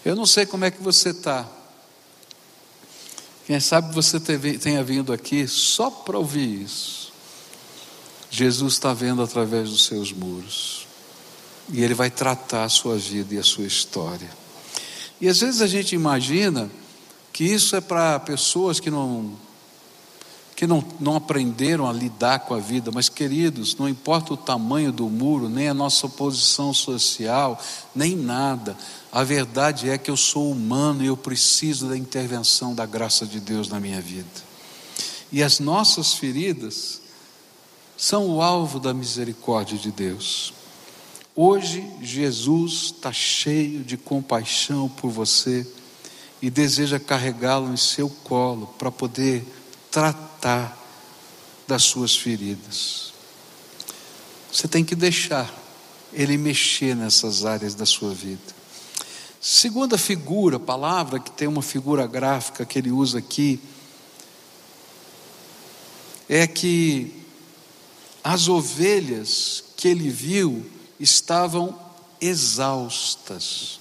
Eu 0.04 0.16
não 0.16 0.24
sei 0.24 0.46
como 0.46 0.64
é 0.64 0.70
que 0.70 0.82
você 0.82 1.10
está. 1.10 1.46
Quem 3.46 3.58
sabe 3.60 3.92
você 3.94 4.20
tenha 4.20 4.82
vindo 4.84 5.12
aqui 5.12 5.46
só 5.48 5.90
para 5.90 6.16
ouvir 6.16 6.62
isso. 6.62 7.12
Jesus 8.30 8.74
está 8.74 8.94
vendo 8.94 9.20
através 9.20 9.68
dos 9.68 9.84
seus 9.84 10.12
muros. 10.12 10.81
E 11.70 11.82
Ele 11.82 11.94
vai 11.94 12.10
tratar 12.10 12.64
a 12.64 12.68
sua 12.68 12.96
vida 12.96 13.34
e 13.34 13.38
a 13.38 13.42
sua 13.42 13.64
história. 13.64 14.30
E 15.20 15.28
às 15.28 15.40
vezes 15.40 15.60
a 15.60 15.66
gente 15.66 15.94
imagina 15.94 16.70
que 17.32 17.44
isso 17.44 17.76
é 17.76 17.80
para 17.80 18.18
pessoas 18.20 18.80
que 18.80 18.90
não 18.90 19.36
que 20.54 20.66
não, 20.66 20.84
não 21.00 21.16
aprenderam 21.16 21.88
a 21.88 21.92
lidar 21.92 22.40
com 22.40 22.54
a 22.54 22.60
vida, 22.60 22.92
mas 22.92 23.08
queridos, 23.08 23.74
não 23.74 23.88
importa 23.88 24.34
o 24.34 24.36
tamanho 24.36 24.92
do 24.92 25.08
muro, 25.08 25.48
nem 25.48 25.68
a 25.68 25.74
nossa 25.74 26.08
posição 26.08 26.72
social, 26.72 27.60
nem 27.92 28.14
nada, 28.14 28.76
a 29.10 29.24
verdade 29.24 29.90
é 29.90 29.98
que 29.98 30.08
eu 30.08 30.16
sou 30.16 30.52
humano 30.52 31.02
e 31.02 31.08
eu 31.08 31.16
preciso 31.16 31.88
da 31.88 31.96
intervenção 31.96 32.76
da 32.76 32.86
graça 32.86 33.26
de 33.26 33.40
Deus 33.40 33.68
na 33.68 33.80
minha 33.80 34.00
vida. 34.00 34.28
E 35.32 35.42
as 35.42 35.58
nossas 35.58 36.14
feridas 36.14 37.00
são 37.96 38.28
o 38.28 38.40
alvo 38.40 38.78
da 38.78 38.94
misericórdia 38.94 39.76
de 39.76 39.90
Deus. 39.90 40.52
Hoje, 41.34 41.82
Jesus 42.02 42.92
está 42.94 43.10
cheio 43.10 43.82
de 43.82 43.96
compaixão 43.96 44.86
por 44.88 45.10
você 45.10 45.66
e 46.42 46.50
deseja 46.50 47.00
carregá-lo 47.00 47.72
em 47.72 47.76
seu 47.76 48.10
colo 48.10 48.66
para 48.78 48.90
poder 48.90 49.42
tratar 49.90 50.78
das 51.66 51.84
suas 51.84 52.14
feridas. 52.14 53.14
Você 54.52 54.68
tem 54.68 54.84
que 54.84 54.94
deixar 54.94 55.50
Ele 56.12 56.36
mexer 56.36 56.94
nessas 56.94 57.46
áreas 57.46 57.74
da 57.74 57.86
sua 57.86 58.12
vida. 58.12 58.62
Segunda 59.40 59.96
figura, 59.96 60.60
palavra 60.60 61.18
que 61.18 61.30
tem 61.30 61.48
uma 61.48 61.62
figura 61.62 62.06
gráfica 62.06 62.66
que 62.66 62.78
ele 62.78 62.92
usa 62.92 63.18
aqui, 63.18 63.58
é 66.28 66.46
que 66.46 67.12
as 68.22 68.46
ovelhas 68.46 69.64
que 69.76 69.88
ele 69.88 70.10
viu 70.10 70.64
estavam 71.02 71.78
exaustas. 72.20 73.80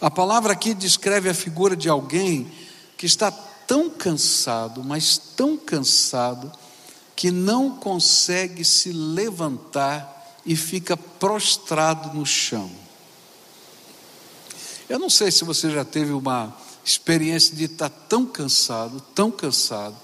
A 0.00 0.10
palavra 0.10 0.52
aqui 0.52 0.74
descreve 0.74 1.28
a 1.28 1.34
figura 1.34 1.76
de 1.76 1.88
alguém 1.88 2.50
que 2.96 3.06
está 3.06 3.30
tão 3.30 3.90
cansado, 3.90 4.82
mas 4.82 5.18
tão 5.18 5.56
cansado, 5.56 6.50
que 7.14 7.30
não 7.30 7.76
consegue 7.76 8.64
se 8.64 8.92
levantar 8.92 10.38
e 10.46 10.56
fica 10.56 10.96
prostrado 10.96 12.16
no 12.16 12.24
chão. 12.24 12.70
Eu 14.88 14.98
não 14.98 15.10
sei 15.10 15.30
se 15.30 15.44
você 15.44 15.70
já 15.70 15.84
teve 15.84 16.12
uma 16.12 16.56
experiência 16.84 17.54
de 17.54 17.64
estar 17.64 17.90
tão 17.90 18.24
cansado, 18.24 19.02
tão 19.14 19.30
cansado, 19.30 19.96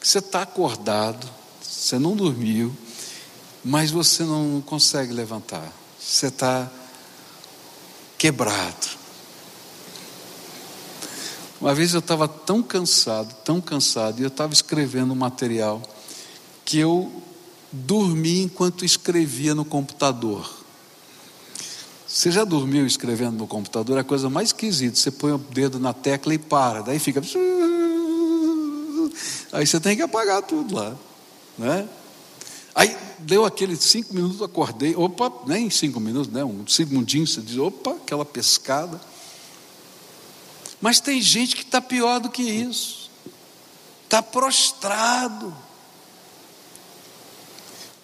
que 0.00 0.08
você 0.08 0.20
está 0.20 0.42
acordado, 0.42 1.28
você 1.60 1.98
não 1.98 2.16
dormiu, 2.16 2.74
mas 3.66 3.90
você 3.90 4.22
não 4.22 4.62
consegue 4.64 5.12
levantar, 5.12 5.72
você 5.98 6.28
está 6.28 6.70
quebrado. 8.16 8.86
Uma 11.60 11.74
vez 11.74 11.92
eu 11.92 11.98
estava 11.98 12.28
tão 12.28 12.62
cansado, 12.62 13.34
tão 13.44 13.60
cansado, 13.60 14.20
e 14.20 14.22
eu 14.22 14.28
estava 14.28 14.52
escrevendo 14.52 15.10
um 15.12 15.16
material 15.16 15.82
que 16.64 16.78
eu 16.78 17.10
dormi 17.72 18.42
enquanto 18.42 18.84
escrevia 18.84 19.52
no 19.52 19.64
computador. 19.64 20.48
Você 22.06 22.30
já 22.30 22.44
dormiu 22.44 22.86
escrevendo 22.86 23.36
no 23.36 23.48
computador? 23.48 23.96
É 23.96 24.02
a 24.02 24.04
coisa 24.04 24.30
mais 24.30 24.50
esquisita. 24.50 24.94
Você 24.96 25.10
põe 25.10 25.32
o 25.32 25.38
dedo 25.38 25.80
na 25.80 25.92
tecla 25.92 26.32
e 26.32 26.38
para, 26.38 26.82
daí 26.82 27.00
fica. 27.00 27.20
Aí 29.50 29.66
você 29.66 29.80
tem 29.80 29.96
que 29.96 30.02
apagar 30.02 30.40
tudo 30.42 30.76
lá, 30.76 30.96
né? 31.58 31.88
Aí 32.76 32.94
deu 33.20 33.46
aqueles 33.46 33.80
cinco 33.80 34.12
minutos, 34.12 34.42
acordei, 34.42 34.94
opa, 34.94 35.32
nem 35.46 35.70
cinco 35.70 35.98
minutos, 35.98 36.30
né? 36.30 36.44
Um 36.44 36.66
segundinho, 36.66 37.26
você 37.26 37.40
diz, 37.40 37.56
opa, 37.56 37.92
aquela 37.92 38.24
pescada. 38.24 39.00
Mas 40.78 41.00
tem 41.00 41.22
gente 41.22 41.56
que 41.56 41.62
está 41.62 41.80
pior 41.80 42.20
do 42.20 42.28
que 42.28 42.42
isso, 42.42 43.10
está 44.04 44.22
prostrado, 44.22 45.56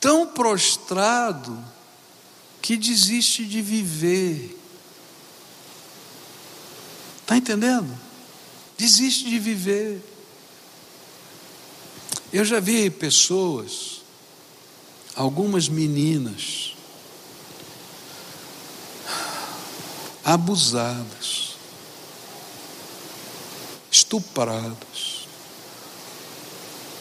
tão 0.00 0.26
prostrado 0.28 1.62
que 2.62 2.78
desiste 2.78 3.44
de 3.44 3.60
viver. 3.60 4.58
Está 7.20 7.36
entendendo? 7.36 7.94
Desiste 8.78 9.28
de 9.28 9.38
viver. 9.38 10.02
Eu 12.32 12.44
já 12.44 12.58
vi 12.58 12.88
pessoas, 12.88 14.01
algumas 15.14 15.68
meninas, 15.68 16.74
abusadas, 20.24 21.56
estuprados, 23.90 25.26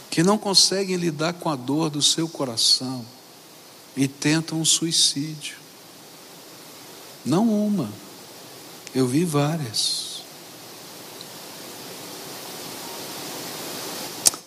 que 0.10 0.24
não 0.24 0.38
conseguem 0.38 0.97
lidar 0.97 1.34
com 1.34 1.50
a 1.50 1.56
dor 1.56 1.89
do 1.89 2.02
seu 2.02 2.28
coração 2.28 3.06
e 3.95 4.08
tentam 4.08 4.60
um 4.60 4.65
suicídio. 4.65 5.56
Não 7.24 7.47
uma, 7.47 7.89
eu 8.93 9.08
vi 9.08 9.24
várias. 9.24 10.21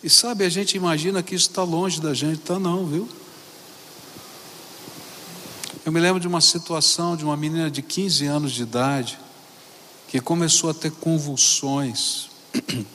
E 0.03 0.11
sabe, 0.11 0.45
a 0.45 0.51
gente 0.51 0.77
imagina 0.77 1.23
que 1.23 1.35
isso 1.35 1.49
está 1.49 1.63
longe 1.63 1.99
da 1.99 2.13
gente, 2.13 2.41
está 2.41 2.59
não, 2.59 2.87
viu? 2.87 3.09
Eu 5.85 5.93
me 5.93 6.01
lembro 6.01 6.19
de 6.19 6.27
uma 6.27 6.41
situação 6.41 7.17
de 7.17 7.25
uma 7.25 7.37
menina 7.37 7.71
de 7.71 7.83
15 7.83 8.27
anos 8.27 8.53
de 8.53 8.63
idade 8.63 9.19
que 10.09 10.21
começou 10.21 10.71
a 10.71 10.75
ter 10.75 10.91
convulsões 10.91 12.31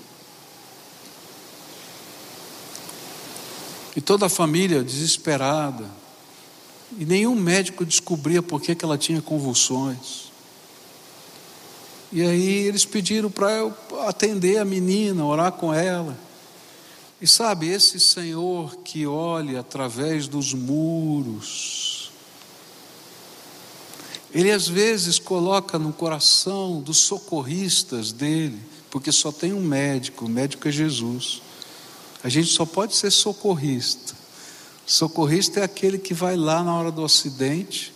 E 3.96 4.02
toda 4.02 4.28
a 4.28 4.30
família 4.30 4.82
desesperada. 4.82 5.84
E 6.98 7.04
nenhum 7.04 7.36
médico 7.36 7.84
descobria 7.84 8.42
por 8.42 8.62
que, 8.62 8.78
ela 8.82 8.98
tinha 8.98 9.22
convulsões. 9.22 10.32
E 12.10 12.22
aí 12.22 12.66
eles 12.66 12.86
pediram 12.86 13.30
para 13.30 13.52
eu 13.52 13.74
atender 14.08 14.58
a 14.58 14.64
menina, 14.64 15.26
orar 15.26 15.52
com 15.52 15.74
ela. 15.74 16.18
E 17.22 17.28
sabe, 17.28 17.68
esse 17.68 18.00
Senhor 18.00 18.78
que 18.78 19.06
olha 19.06 19.60
através 19.60 20.30
dos 20.30 20.54
muros, 20.54 21.89
Ele 24.34 24.52
às 24.52 24.68
vezes 24.68 25.18
coloca 25.18 25.80
no 25.80 25.92
coração 25.92 26.82
dos 26.82 26.98
socorristas 26.98 28.12
dele, 28.12 28.60
porque 28.92 29.12
só 29.12 29.32
tem 29.32 29.54
um 29.54 29.62
médico, 29.62 30.26
o 30.26 30.30
médico 30.30 30.68
é 30.68 30.72
Jesus. 30.72 31.42
A 32.24 32.30
gente 32.30 32.50
só 32.50 32.66
pode 32.66 32.96
ser 32.96 33.12
socorrista. 33.12 34.14
Socorrista 34.86 35.60
é 35.60 35.64
aquele 35.64 35.98
que 35.98 36.14
vai 36.14 36.36
lá 36.36 36.64
na 36.64 36.74
hora 36.74 36.92
do 36.92 37.04
acidente, 37.04 37.94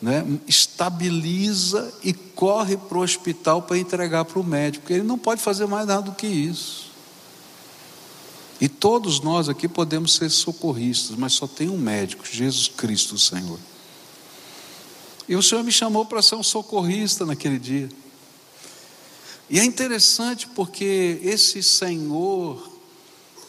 né, 0.00 0.24
estabiliza 0.46 1.92
e 2.02 2.12
corre 2.12 2.76
para 2.76 2.98
o 2.98 3.02
hospital 3.02 3.62
para 3.62 3.78
entregar 3.78 4.24
para 4.24 4.38
o 4.38 4.44
médico, 4.44 4.92
ele 4.92 5.02
não 5.02 5.18
pode 5.18 5.40
fazer 5.40 5.66
mais 5.66 5.86
nada 5.86 6.02
do 6.02 6.12
que 6.12 6.26
isso. 6.26 6.92
E 8.60 8.68
todos 8.68 9.20
nós 9.20 9.48
aqui 9.48 9.66
podemos 9.66 10.14
ser 10.14 10.30
socorristas, 10.30 11.16
mas 11.16 11.32
só 11.32 11.46
tem 11.46 11.68
um 11.68 11.78
médico, 11.78 12.24
Jesus 12.30 12.68
Cristo, 12.68 13.14
o 13.14 13.18
Senhor. 13.18 13.58
E 15.28 15.36
o 15.36 15.42
Senhor 15.42 15.64
me 15.64 15.72
chamou 15.72 16.04
para 16.04 16.20
ser 16.20 16.34
um 16.34 16.42
socorrista 16.42 17.24
naquele 17.24 17.58
dia. 17.58 17.88
E 19.48 19.58
é 19.58 19.64
interessante 19.64 20.46
porque 20.48 21.18
esse 21.22 21.62
Senhor 21.62 22.72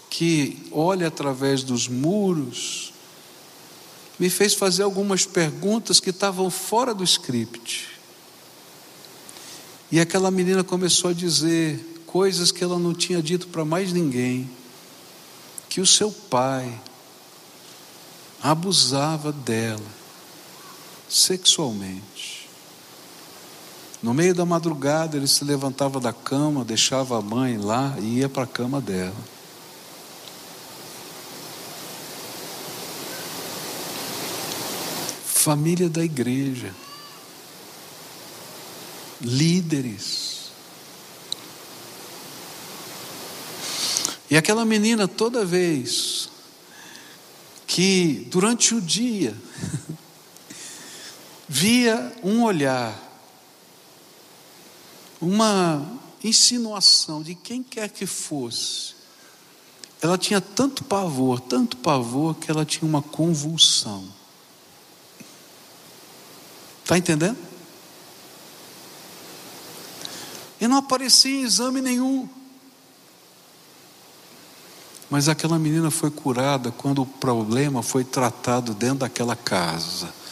que 0.10 0.68
olha 0.72 1.08
através 1.08 1.64
dos 1.64 1.88
muros 1.88 2.94
me 4.18 4.30
fez 4.30 4.54
fazer 4.54 4.84
algumas 4.84 5.26
perguntas 5.26 6.00
que 6.00 6.10
estavam 6.10 6.50
fora 6.50 6.94
do 6.94 7.04
script. 7.04 7.90
E 9.92 10.00
aquela 10.00 10.32
menina 10.32 10.64
começou 10.64 11.10
a 11.10 11.14
dizer 11.14 12.04
coisas 12.06 12.52
que 12.52 12.64
ela 12.64 12.80
não 12.80 12.94
tinha 12.94 13.22
dito 13.22 13.48
para 13.48 13.66
mais 13.66 13.92
ninguém. 13.92 14.50
Que 15.68 15.82
o 15.82 15.86
seu 15.86 16.12
pai 16.12 16.82
abusava 18.42 19.34
dela 19.34 20.05
sexualmente. 21.10 22.48
No 24.02 24.14
meio 24.14 24.36
da 24.36 24.46
madrugada, 24.46 25.18
ele 25.18 25.28
se 25.28 25.44
levantava 25.44 26.00
da 26.00 26.14
cama, 26.14 26.64
deixava 26.64 27.18
a 27.18 27.22
mãe 27.22 27.58
lá 27.58 27.96
e 28.00 28.20
ia 28.20 28.30
para 28.30 28.44
a 28.44 28.48
cama 28.48 28.80
dela. 28.80 29.16
Família 35.26 35.90
da 35.90 36.04
igreja, 36.04 36.74
líderes. 39.22 40.52
E 44.30 44.38
aquela 44.38 44.66
menina, 44.66 45.08
toda 45.08 45.46
vez 45.46 46.30
que 47.68 48.28
durante 48.30 48.76
o 48.76 48.82
dia 48.82 49.36
via 51.48 52.12
um 52.24 52.44
olhar, 52.44 53.00
uma 55.22 55.86
insinuação 56.24 57.22
de 57.22 57.36
quem 57.36 57.62
quer 57.62 57.90
que 57.90 58.06
fosse. 58.06 58.96
Ela 60.02 60.18
tinha 60.18 60.42
tanto 60.42 60.84
pavor, 60.84 61.40
tanto 61.40 61.78
pavor, 61.78 62.36
que 62.36 62.50
ela 62.50 62.66
tinha 62.66 62.88
uma 62.88 63.02
convulsão. 63.02 64.08
Está 66.84 66.98
entendendo? 66.98 67.38
E 70.60 70.68
não 70.68 70.78
aparecia 70.78 71.32
em 71.32 71.44
exame 71.44 71.82
nenhum. 71.82 72.30
Mas 75.10 75.30
aquela 75.30 75.58
menina 75.60 75.92
foi 75.92 76.10
curada 76.10 76.72
quando 76.72 77.02
o 77.02 77.06
problema 77.06 77.84
foi 77.84 78.04
tratado 78.04 78.74
dentro 78.74 79.00
daquela 79.00 79.36
casa 79.36 80.25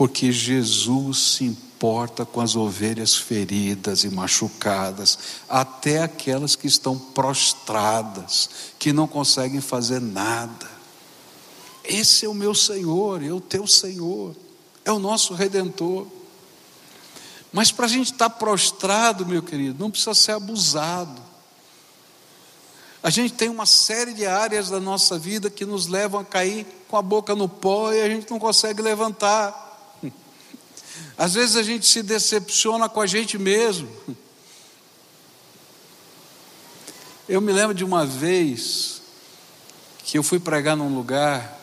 porque 0.00 0.32
Jesus 0.32 1.34
se 1.34 1.44
importa 1.44 2.24
com 2.24 2.40
as 2.40 2.56
ovelhas 2.56 3.14
feridas 3.14 4.02
e 4.02 4.08
machucadas, 4.08 5.18
até 5.46 6.02
aquelas 6.02 6.56
que 6.56 6.66
estão 6.66 6.98
prostradas, 6.98 8.48
que 8.78 8.94
não 8.94 9.06
conseguem 9.06 9.60
fazer 9.60 10.00
nada. 10.00 10.66
Esse 11.84 12.24
é 12.24 12.28
o 12.30 12.32
meu 12.32 12.54
Senhor, 12.54 13.22
é 13.22 13.30
o 13.30 13.42
teu 13.42 13.66
Senhor, 13.66 14.34
é 14.86 14.90
o 14.90 14.98
nosso 14.98 15.34
redentor. 15.34 16.06
Mas 17.52 17.70
para 17.70 17.84
a 17.84 17.90
gente 17.90 18.10
estar 18.10 18.30
tá 18.30 18.34
prostrado, 18.34 19.26
meu 19.26 19.42
querido, 19.42 19.78
não 19.78 19.90
precisa 19.90 20.14
ser 20.14 20.32
abusado. 20.32 21.20
A 23.02 23.10
gente 23.10 23.34
tem 23.34 23.50
uma 23.50 23.66
série 23.66 24.14
de 24.14 24.24
áreas 24.24 24.70
da 24.70 24.80
nossa 24.80 25.18
vida 25.18 25.50
que 25.50 25.66
nos 25.66 25.88
levam 25.88 26.22
a 26.22 26.24
cair 26.24 26.66
com 26.88 26.96
a 26.96 27.02
boca 27.02 27.34
no 27.34 27.50
pó 27.50 27.92
e 27.92 28.00
a 28.00 28.08
gente 28.08 28.30
não 28.30 28.38
consegue 28.38 28.80
levantar. 28.80 29.68
Às 31.16 31.34
vezes 31.34 31.56
a 31.56 31.62
gente 31.62 31.86
se 31.86 32.02
decepciona 32.02 32.88
com 32.88 33.00
a 33.00 33.06
gente 33.06 33.38
mesmo. 33.38 33.88
Eu 37.28 37.40
me 37.40 37.52
lembro 37.52 37.74
de 37.74 37.84
uma 37.84 38.04
vez 38.04 39.02
que 40.02 40.18
eu 40.18 40.22
fui 40.22 40.40
pregar 40.40 40.76
num 40.76 40.94
lugar 40.94 41.58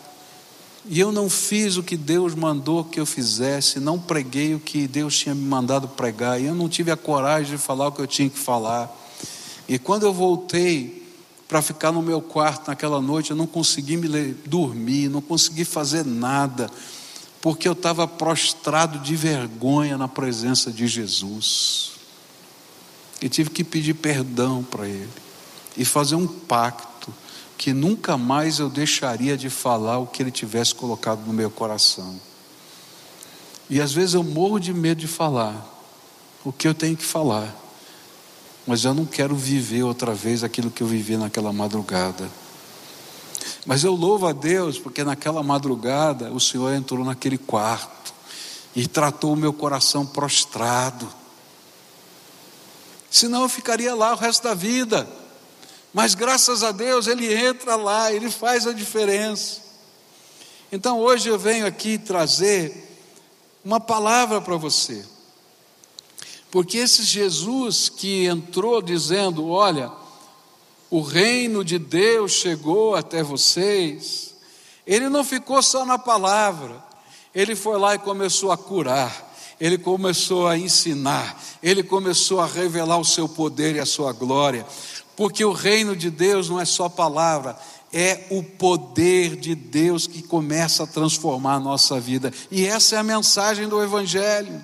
e 0.89 1.00
eu 1.00 1.12
não 1.12 1.30
fiz 1.30 1.76
o 1.76 1.84
que 1.84 1.97
Deus 1.97 2.34
mandou 2.34 2.86
que 2.86 3.00
eu 3.00 3.06
fizesse, 3.06 3.80
não 3.80 4.00
preguei 4.00 4.56
o 4.56 4.60
que 4.60 4.88
Deus 4.88 5.17
tinha 5.17 5.36
me 5.36 5.43
mandado 5.43 5.86
pregar, 5.89 6.39
e 6.39 6.45
eu 6.45 6.56
não 6.56 6.69
tive 6.69 6.89
a 6.91 6.95
coragem 6.95 7.58
de 7.58 7.62
falar 7.62 7.88
o 7.88 7.91
que 7.91 8.00
eu 8.00 8.08
tinha 8.08 8.30
que 8.30 8.39
falar. 8.39 8.89
E 9.67 9.78
quando 9.78 10.04
eu 10.04 10.13
voltei 10.13 11.06
para 11.45 11.62
ficar 11.62 11.91
no 11.91 12.02
meu 12.02 12.21
quarto 12.21 12.69
naquela 12.69 13.02
noite, 13.02 13.32
eu 13.32 13.36
não 13.36 13.47
consegui 13.47 13.97
me 13.97 14.34
dormir, 14.45 15.10
não 15.10 15.21
consegui 15.21 15.65
fazer 15.65 16.06
nada 16.06 16.71
porque 17.41 17.67
eu 17.67 17.73
estava 17.73 18.08
prostrado 18.08 19.00
de 19.00 19.15
vergonha 19.15 19.97
na 19.97 20.08
presença 20.08 20.71
de 20.71 20.88
Jesus. 20.88 21.91
E 23.21 23.30
tive 23.30 23.50
que 23.50 23.63
pedir 23.63 23.93
perdão 23.95 24.63
para 24.63 24.88
Ele 24.88 25.10
e 25.76 25.86
fazer 25.86 26.15
um 26.15 26.28
pacto 26.28 27.13
que 27.58 27.73
nunca 27.73 28.17
mais 28.17 28.60
eu 28.60 28.69
deixaria 28.69 29.36
de 29.36 29.50
falar 29.50 29.97
o 29.97 30.08
que 30.08 30.21
Ele 30.21 30.32
tivesse 30.32 30.76
colocado 30.76 31.26
no 31.26 31.34
meu 31.34 31.50
coração. 31.50 32.19
E 33.69 33.82
às 33.82 33.91
vezes 33.91 34.13
eu 34.13 34.23
morro 34.23 34.60
de 34.60 34.73
medo 34.73 35.02
de 35.02 35.08
falar 35.08 35.76
o 36.45 36.52
que 36.52 36.67
eu 36.67 36.73
tenho 36.73 36.95
que 36.95 37.04
falar, 37.04 37.54
mas 38.65 38.86
eu 38.86 38.93
não 38.93 39.06
quero 39.06 39.36
viver 39.36 39.84
outra 39.84 40.13
vez 40.13 40.43
aquilo 40.43 40.71
que 40.71 40.82
eu 40.82 40.88
vivi 40.88 41.17
naquela 41.17 41.52
madrugada. 41.52 42.30
Mas 43.65 43.84
eu 43.84 43.93
louvo 43.93 44.28
a 44.28 44.34
Deus 44.34 44.80
porque 44.80 45.04
naquela 45.04 45.43
madrugada 45.43 46.32
o 46.32 46.39
Senhor 46.39 46.73
entrou 46.73 47.04
naquele 47.04 47.38
quarto 47.38 48.13
e 48.76 48.88
tratou 48.88 49.34
o 49.34 49.38
meu 49.38 49.52
coração 49.52 50.06
prostrado. 50.06 51.08
Senão 53.10 53.43
eu 53.43 53.50
ficaria 53.50 53.95
lá 53.95 54.13
o 54.13 54.17
resto 54.17 54.43
da 54.43 54.54
vida. 54.54 55.08
Mas 55.93 56.13
graças 56.13 56.63
a 56.63 56.71
Deus 56.71 57.08
ele 57.08 57.34
entra 57.34 57.76
lá, 57.76 58.12
ele 58.12 58.30
faz 58.30 58.67
a 58.67 58.73
diferença. 58.73 59.62
Então 60.71 61.00
hoje 61.00 61.30
eu 61.30 61.39
venho 61.39 61.65
aqui 61.65 61.97
trazer 61.97 62.88
uma 63.63 63.80
palavra 63.80 64.39
para 64.39 64.58
você. 64.58 65.04
Porque 66.52 66.78
esse 66.78 67.04
Jesus 67.04 67.89
que 67.89 68.26
entrou 68.26 68.82
dizendo: 68.82 69.50
Olha, 69.50 69.91
o 70.89 71.02
reino 71.02 71.63
de 71.63 71.78
Deus 71.78 72.34
chegou 72.34 72.95
até 72.95 73.21
vocês, 73.21 74.36
ele 74.86 75.10
não 75.10 75.23
ficou 75.23 75.62
só 75.62 75.86
na 75.86 75.97
palavra, 75.97 76.84
ele 77.36 77.56
foi 77.56 77.78
lá 77.78 77.95
e 77.95 78.00
começou 78.00 78.52
a 78.52 78.58
curar, 78.58 79.36
ele 79.60 79.78
começou 79.78 80.47
a 80.47 80.58
ensinar, 80.58 81.41
ele 81.62 81.84
começou 81.84 82.39
a 82.39 82.45
revelar 82.45 82.97
o 82.97 83.06
seu 83.06 83.28
poder 83.28 83.76
e 83.76 83.80
a 83.80 83.86
sua 83.86 84.13
glória, 84.13 84.65
porque 85.15 85.43
o 85.43 85.52
reino 85.52 85.95
de 85.95 86.10
Deus 86.10 86.50
não 86.50 86.60
é 86.60 86.65
só 86.65 86.88
palavra, 86.88 87.58
é 87.91 88.26
o 88.30 88.41
poder 88.43 89.36
de 89.36 89.56
Deus 89.56 90.08
que 90.08 90.21
começa 90.21 90.84
a 90.84 90.88
transformar 90.88 91.56
a 91.56 91.60
nossa 91.60 92.00
vida, 92.00 92.32
e 92.50 92.65
essa 92.65 92.95
é 92.95 93.00
a 93.00 93.04
mensagem 93.04 93.67
do 93.67 93.84
Evangelho. 93.84 94.63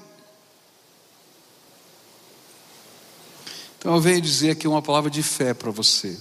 Então 3.83 3.95
eu 3.95 3.99
venho 3.99 4.21
dizer 4.21 4.51
aqui 4.51 4.65
uma 4.65 4.81
palavra 4.81 5.11
de 5.11 5.21
fé 5.21 5.53
para 5.53 5.69
você. 5.69 6.17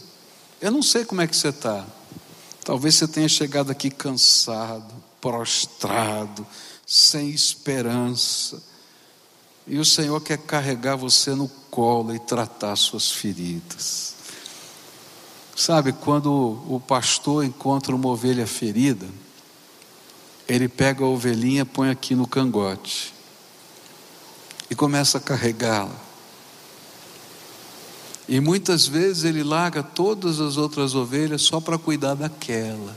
Eu 0.61 0.73
não 0.73 0.83
sei 0.83 1.05
como 1.05 1.21
é 1.21 1.29
que 1.29 1.37
você 1.37 1.51
está. 1.51 1.87
Talvez 2.65 2.97
você 2.97 3.07
tenha 3.07 3.29
chegado 3.29 3.71
aqui 3.71 3.89
cansado, 3.89 4.93
prostrado, 5.21 6.45
sem 6.85 7.31
esperança. 7.31 8.61
E 9.65 9.79
o 9.79 9.85
Senhor 9.85 10.21
quer 10.21 10.39
carregar 10.39 10.97
você 10.97 11.37
no 11.37 11.49
colo 11.71 12.13
e 12.13 12.19
tratar 12.19 12.75
suas 12.75 13.13
feridas. 13.13 14.15
Sabe, 15.55 15.93
quando 15.93 16.33
o 16.69 16.83
pastor 16.85 17.45
encontra 17.45 17.95
uma 17.95 18.09
ovelha 18.09 18.45
ferida, 18.45 19.07
ele 20.49 20.67
pega 20.67 21.05
a 21.05 21.09
ovelhinha, 21.09 21.65
põe 21.65 21.91
aqui 21.91 22.17
no 22.17 22.27
cangote 22.27 23.15
e 24.69 24.75
começa 24.75 25.19
a 25.19 25.21
carregá-la 25.21 26.12
e 28.29 28.41
muitas 28.41 28.87
vezes 28.87 29.25
ele 29.25 29.43
larga 29.43 29.83
todas 29.83 30.41
as 30.41 30.57
outras 30.57 30.95
ovelhas 30.95 31.43
só 31.43 31.61
para 31.61 31.79
cuidar 31.79 32.15
daquela. 32.15 32.97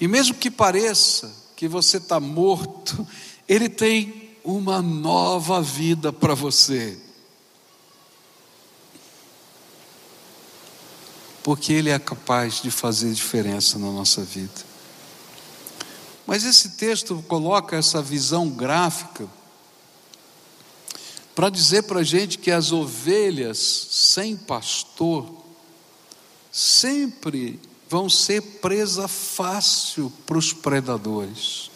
E 0.00 0.06
mesmo 0.06 0.34
que 0.34 0.50
pareça 0.50 1.30
que 1.56 1.66
você 1.66 1.96
está 1.96 2.20
morto, 2.20 3.06
Ele 3.48 3.68
tem 3.68 4.36
uma 4.44 4.82
nova 4.82 5.62
vida 5.62 6.12
para 6.12 6.34
você. 6.34 6.98
Porque 11.42 11.72
Ele 11.72 11.88
é 11.88 11.98
capaz 11.98 12.60
de 12.60 12.70
fazer 12.70 13.10
diferença 13.12 13.78
na 13.78 13.90
nossa 13.90 14.22
vida. 14.22 14.68
Mas 16.26 16.44
esse 16.44 16.70
texto 16.76 17.24
coloca 17.26 17.74
essa 17.74 18.02
visão 18.02 18.50
gráfica 18.50 19.26
para 21.38 21.50
dizer 21.50 21.84
para 21.84 22.00
a 22.00 22.02
gente 22.02 22.36
que 22.36 22.50
as 22.50 22.72
ovelhas 22.72 23.58
sem 23.92 24.36
pastor 24.36 25.24
sempre 26.50 27.60
vão 27.88 28.10
ser 28.10 28.42
presa 28.42 29.06
fácil 29.06 30.12
para 30.26 30.36
os 30.36 30.52
predadores. 30.52 31.70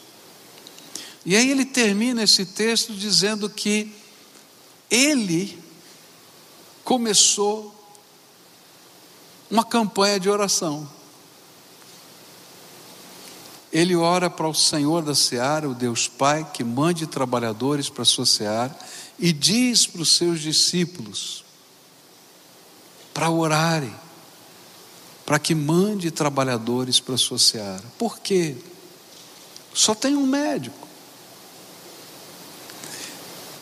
E 1.25 1.37
aí 1.37 1.49
ele 1.49 1.65
termina 1.65 2.25
esse 2.25 2.45
texto 2.45 2.93
dizendo 2.93 3.49
que 3.49 3.95
ele 4.91 5.57
começou 6.83 7.73
uma 9.49 9.65
campanha 9.65 10.19
de 10.19 10.29
oração. 10.29 10.91
Ele 13.73 13.95
ora 13.95 14.29
para 14.29 14.49
o 14.49 14.55
Senhor 14.55 15.03
da 15.03 15.15
seara, 15.15 15.69
o 15.69 15.75
Deus 15.75 16.09
Pai, 16.09 16.51
que 16.53 16.65
mande 16.65 17.07
trabalhadores 17.07 17.89
para 17.89 18.03
a 18.03 18.05
sua 18.05 18.27
seara, 18.27 18.77
e 19.19 19.33
diz 19.33 19.87
para 19.87 20.03
os 20.03 20.17
seus 20.17 20.41
discípulos 20.41 21.45
para 23.13 23.31
orarem 23.31 23.95
para 25.25 25.39
que 25.39 25.55
mande 25.55 26.11
trabalhadores 26.11 27.01
para 27.01 27.15
a 27.15 27.19
sua 27.19 27.39
seara. 27.39 27.85
Por 27.99 28.19
quê? 28.19 28.57
Só 29.73 29.95
tem 29.95 30.17
um 30.17 30.27
médico. 30.27 30.89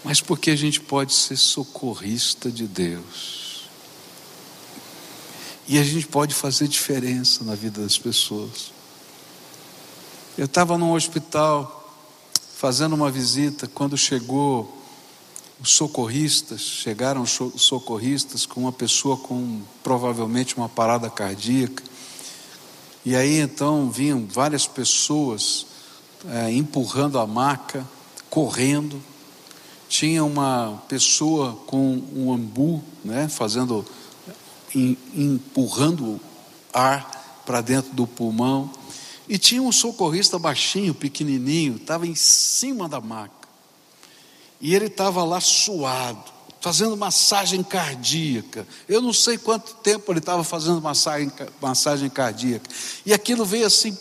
Mas 0.02 0.20
porque 0.20 0.50
a 0.50 0.56
gente 0.56 0.80
pode 0.80 1.12
ser 1.12 1.36
socorrista 1.36 2.50
de 2.50 2.66
Deus. 2.66 3.68
E 5.68 5.78
a 5.78 5.84
gente 5.84 6.06
pode 6.06 6.34
fazer 6.34 6.66
diferença 6.66 7.44
na 7.44 7.54
vida 7.54 7.82
das 7.82 7.98
pessoas. 7.98 8.72
Eu 10.36 10.46
estava 10.46 10.78
num 10.78 10.92
hospital 10.92 11.76
fazendo 12.56 12.94
uma 12.94 13.10
visita 13.10 13.68
quando 13.68 13.96
chegou 13.96 14.79
os 15.62 15.72
socorristas, 15.72 16.60
chegaram 16.60 17.22
os 17.22 17.38
socorristas 17.56 18.46
com 18.46 18.62
uma 18.62 18.72
pessoa 18.72 19.16
com 19.16 19.60
provavelmente 19.82 20.56
uma 20.56 20.68
parada 20.68 21.10
cardíaca. 21.10 21.82
E 23.04 23.14
aí 23.14 23.38
então 23.38 23.90
vinham 23.90 24.26
várias 24.26 24.66
pessoas 24.66 25.66
é, 26.28 26.50
empurrando 26.50 27.18
a 27.18 27.26
maca, 27.26 27.86
correndo. 28.30 29.02
Tinha 29.88 30.24
uma 30.24 30.82
pessoa 30.88 31.58
com 31.66 32.02
um 32.14 32.32
ambu, 32.32 32.82
né, 33.04 33.28
fazendo, 33.28 33.84
em, 34.74 34.96
empurrando 35.14 36.20
ar 36.72 37.42
para 37.44 37.60
dentro 37.60 37.92
do 37.92 38.06
pulmão. 38.06 38.70
E 39.28 39.36
tinha 39.36 39.62
um 39.62 39.72
socorrista 39.72 40.38
baixinho, 40.38 40.94
pequenininho, 40.94 41.76
estava 41.76 42.06
em 42.06 42.14
cima 42.14 42.88
da 42.88 43.00
maca. 43.00 43.39
E 44.60 44.74
ele 44.74 44.86
estava 44.86 45.24
lá 45.24 45.40
suado, 45.40 46.24
fazendo 46.60 46.96
massagem 46.96 47.62
cardíaca. 47.62 48.66
Eu 48.86 49.00
não 49.00 49.12
sei 49.12 49.38
quanto 49.38 49.74
tempo 49.76 50.12
ele 50.12 50.18
estava 50.18 50.44
fazendo 50.44 50.80
massagem, 50.82 51.32
massagem 51.60 52.10
cardíaca. 52.10 52.68
E 53.06 53.14
aquilo 53.14 53.44
veio 53.46 53.66
assim, 53.66 53.96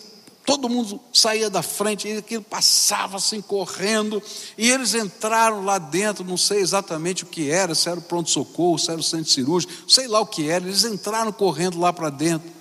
todo 0.45 0.67
mundo 0.67 0.99
saía 1.13 1.49
da 1.49 1.61
frente, 1.61 2.09
e 2.09 2.17
aquilo 2.17 2.43
passava 2.43 3.15
assim 3.15 3.41
correndo. 3.41 4.21
E 4.57 4.69
eles 4.69 4.93
entraram 4.93 5.63
lá 5.63 5.77
dentro, 5.77 6.25
não 6.25 6.35
sei 6.35 6.59
exatamente 6.59 7.23
o 7.23 7.27
que 7.27 7.49
era, 7.49 7.73
se 7.73 7.87
era 7.87 7.99
o 7.99 8.03
pronto-socorro, 8.03 8.77
se 8.77 8.91
era 8.91 8.99
o 8.99 9.03
centro 9.03 9.31
cirúrgico, 9.31 9.71
sei 9.87 10.07
lá 10.07 10.19
o 10.19 10.25
que 10.25 10.49
era. 10.49 10.65
Eles 10.65 10.83
entraram 10.83 11.31
correndo 11.31 11.79
lá 11.79 11.93
para 11.93 12.09
dentro. 12.09 12.51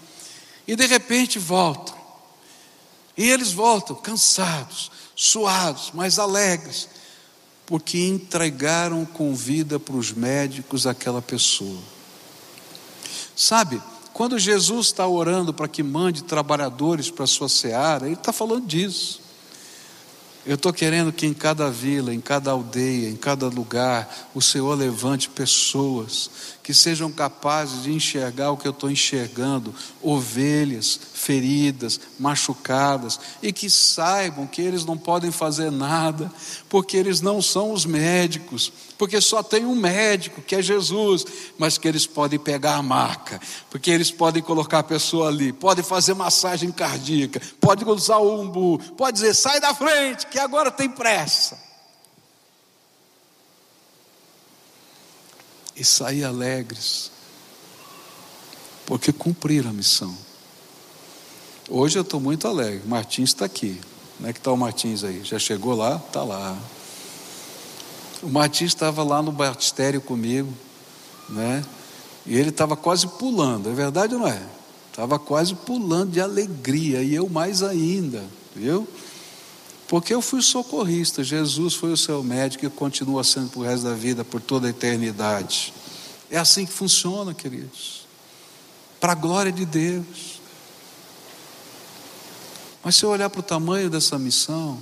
E 0.69 0.77
de 0.77 0.87
repente 0.87 1.41
voltam. 1.41 1.99
E 3.17 3.29
eles 3.29 3.51
voltam 3.51 3.97
cansados, 3.97 4.93
suados, 5.17 5.91
mas 5.93 6.21
alegres 6.21 6.89
porque 7.69 7.99
entregaram 7.99 9.05
com 9.05 9.35
vida 9.35 9.79
para 9.79 9.95
os 9.95 10.11
médicos 10.11 10.87
aquela 10.87 11.21
pessoa. 11.21 11.79
Sabe, 13.37 13.79
quando 14.15 14.39
Jesus 14.39 14.87
está 14.87 15.07
orando 15.07 15.53
para 15.53 15.69
que 15.69 15.83
mande 15.83 16.25
trabalhadores 16.25 17.11
para 17.11 17.25
a 17.25 17.27
sua 17.27 17.47
seara, 17.47 18.07
Ele 18.07 18.15
está 18.15 18.33
falando 18.33 18.67
disso. 18.67 19.21
Eu 20.47 20.55
estou 20.55 20.73
querendo 20.73 21.13
que 21.13 21.27
em 21.27 21.35
cada 21.35 21.71
vila, 21.71 22.15
em 22.15 22.23
cada 22.23 22.53
aldeia, 22.53 23.11
em 23.11 23.17
cada 23.17 23.49
lugar, 23.49 24.31
o 24.35 24.41
Senhor 24.41 24.75
levante 24.75 25.29
pessoas 25.29 26.31
que 26.69 26.75
sejam 26.75 27.11
capazes 27.11 27.85
de 27.85 27.91
enxergar 27.95 28.51
o 28.51 28.57
que 28.59 28.69
eu 28.69 28.73
estou 28.73 28.91
enxergando, 28.91 29.75
ovelhas 30.03 31.01
feridas, 31.15 31.99
machucadas, 32.21 33.19
e 33.43 33.55
que 33.55 33.71
saibam 33.71 34.47
que 34.47 34.61
eles 34.61 34.85
não 34.85 34.99
podem 34.99 35.31
fazer 35.31 35.73
nada, 35.73 36.31
porque 36.69 36.95
eles 36.95 37.23
não 37.23 37.41
são 37.41 37.73
os 37.73 37.87
médicos, 37.87 38.71
porque 38.99 39.19
só 39.19 39.43
tem 39.43 39.65
um 39.65 39.75
médico, 39.75 40.43
que 40.43 40.57
é 40.57 40.61
Jesus, 40.61 41.25
mas 41.57 41.79
que 41.79 41.89
eles 41.89 42.07
podem 42.07 42.39
pegar 42.39 42.75
a 42.75 42.83
marca, 42.83 43.41
porque 43.71 43.91
eles 43.91 44.11
podem 44.11 44.43
colocar 44.43 44.81
a 44.81 44.83
pessoa 44.83 45.29
ali, 45.29 45.55
podem 45.55 45.83
fazer 45.83 46.13
massagem 46.13 46.71
cardíaca, 46.71 47.41
podem 47.59 47.89
usar 47.89 48.19
o 48.19 48.43
umbu, 48.43 48.79
pode 48.95 49.15
dizer, 49.15 49.33
sai 49.33 49.59
da 49.59 49.73
frente, 49.75 50.27
que 50.27 50.39
agora 50.39 50.71
tem 50.71 50.91
pressa. 50.91 51.68
E 55.79 55.85
sair 55.85 56.25
alegres, 56.25 57.11
porque 58.85 59.13
cumpriram 59.13 59.71
a 59.71 59.73
missão. 59.73 60.17
Hoje 61.69 61.99
eu 61.99 62.03
estou 62.03 62.19
muito 62.19 62.49
alegre. 62.49 62.83
Martins 62.87 63.31
está 63.31 63.45
aqui. 63.45 63.81
Como 64.17 64.29
é 64.29 64.33
que 64.33 64.41
está 64.41 64.51
o 64.51 64.57
Martins 64.57 65.05
aí? 65.05 65.23
Já 65.23 65.39
chegou 65.39 65.75
lá? 65.75 65.97
Está 65.97 66.25
lá. 66.25 66.59
O 68.23 68.29
Martins 68.29 68.69
estava 68.69 69.05
lá 69.05 69.23
no 69.23 69.31
batistério 69.31 70.01
comigo, 70.01 70.53
né? 71.29 71.65
E 72.27 72.37
ele 72.37 72.49
estava 72.49 72.77
quase 72.77 73.07
pulando, 73.07 73.71
é 73.71 73.73
verdade 73.73 74.15
ou 74.15 74.21
não 74.21 74.29
é? 74.29 74.43
Estava 74.91 75.19
quase 75.19 75.55
pulando 75.55 76.11
de 76.11 76.21
alegria, 76.21 77.03
e 77.03 77.15
eu 77.15 77.29
mais 77.29 77.63
ainda, 77.63 78.25
viu? 78.57 78.89
Porque 79.89 80.15
eu 80.15 80.21
fui 80.21 80.43
socorrista, 80.43 81.25
Jesus 81.25 81.75
foi 81.75 81.91
o 81.91 81.97
seu 81.97 82.23
médico 82.23 82.67
e 82.67 82.71
continua 82.71 83.25
sendo 83.25 83.49
por 83.49 83.67
resto 83.67 83.85
da 83.85 83.95
vida, 83.95 84.23
por 84.23 84.39
toda 84.39 84.67
a 84.67 84.71
eternidade. 84.71 85.73
É 86.31 86.37
assim 86.37 86.67
que 86.67 86.73
funciona, 86.73 87.33
queridos. 87.33 88.07
Para 89.01 89.13
a 89.13 89.15
glória 89.15 89.51
de 89.51 89.65
Deus. 89.65 90.41
Mas 92.85 92.97
se 92.97 93.05
eu 93.05 93.09
olhar 93.09 93.31
para 93.31 93.41
o 93.41 93.43
tamanho 93.43 93.89
dessa 93.89 94.19
missão, 94.19 94.79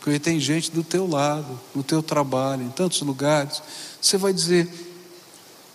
porque 0.00 0.18
tem 0.18 0.40
gente 0.40 0.72
do 0.72 0.82
teu 0.82 1.06
lado, 1.06 1.60
no 1.72 1.84
teu 1.84 2.02
trabalho, 2.02 2.62
em 2.64 2.70
tantos 2.70 3.00
lugares, 3.02 3.62
você 4.00 4.16
vai 4.16 4.32
dizer: 4.32 4.68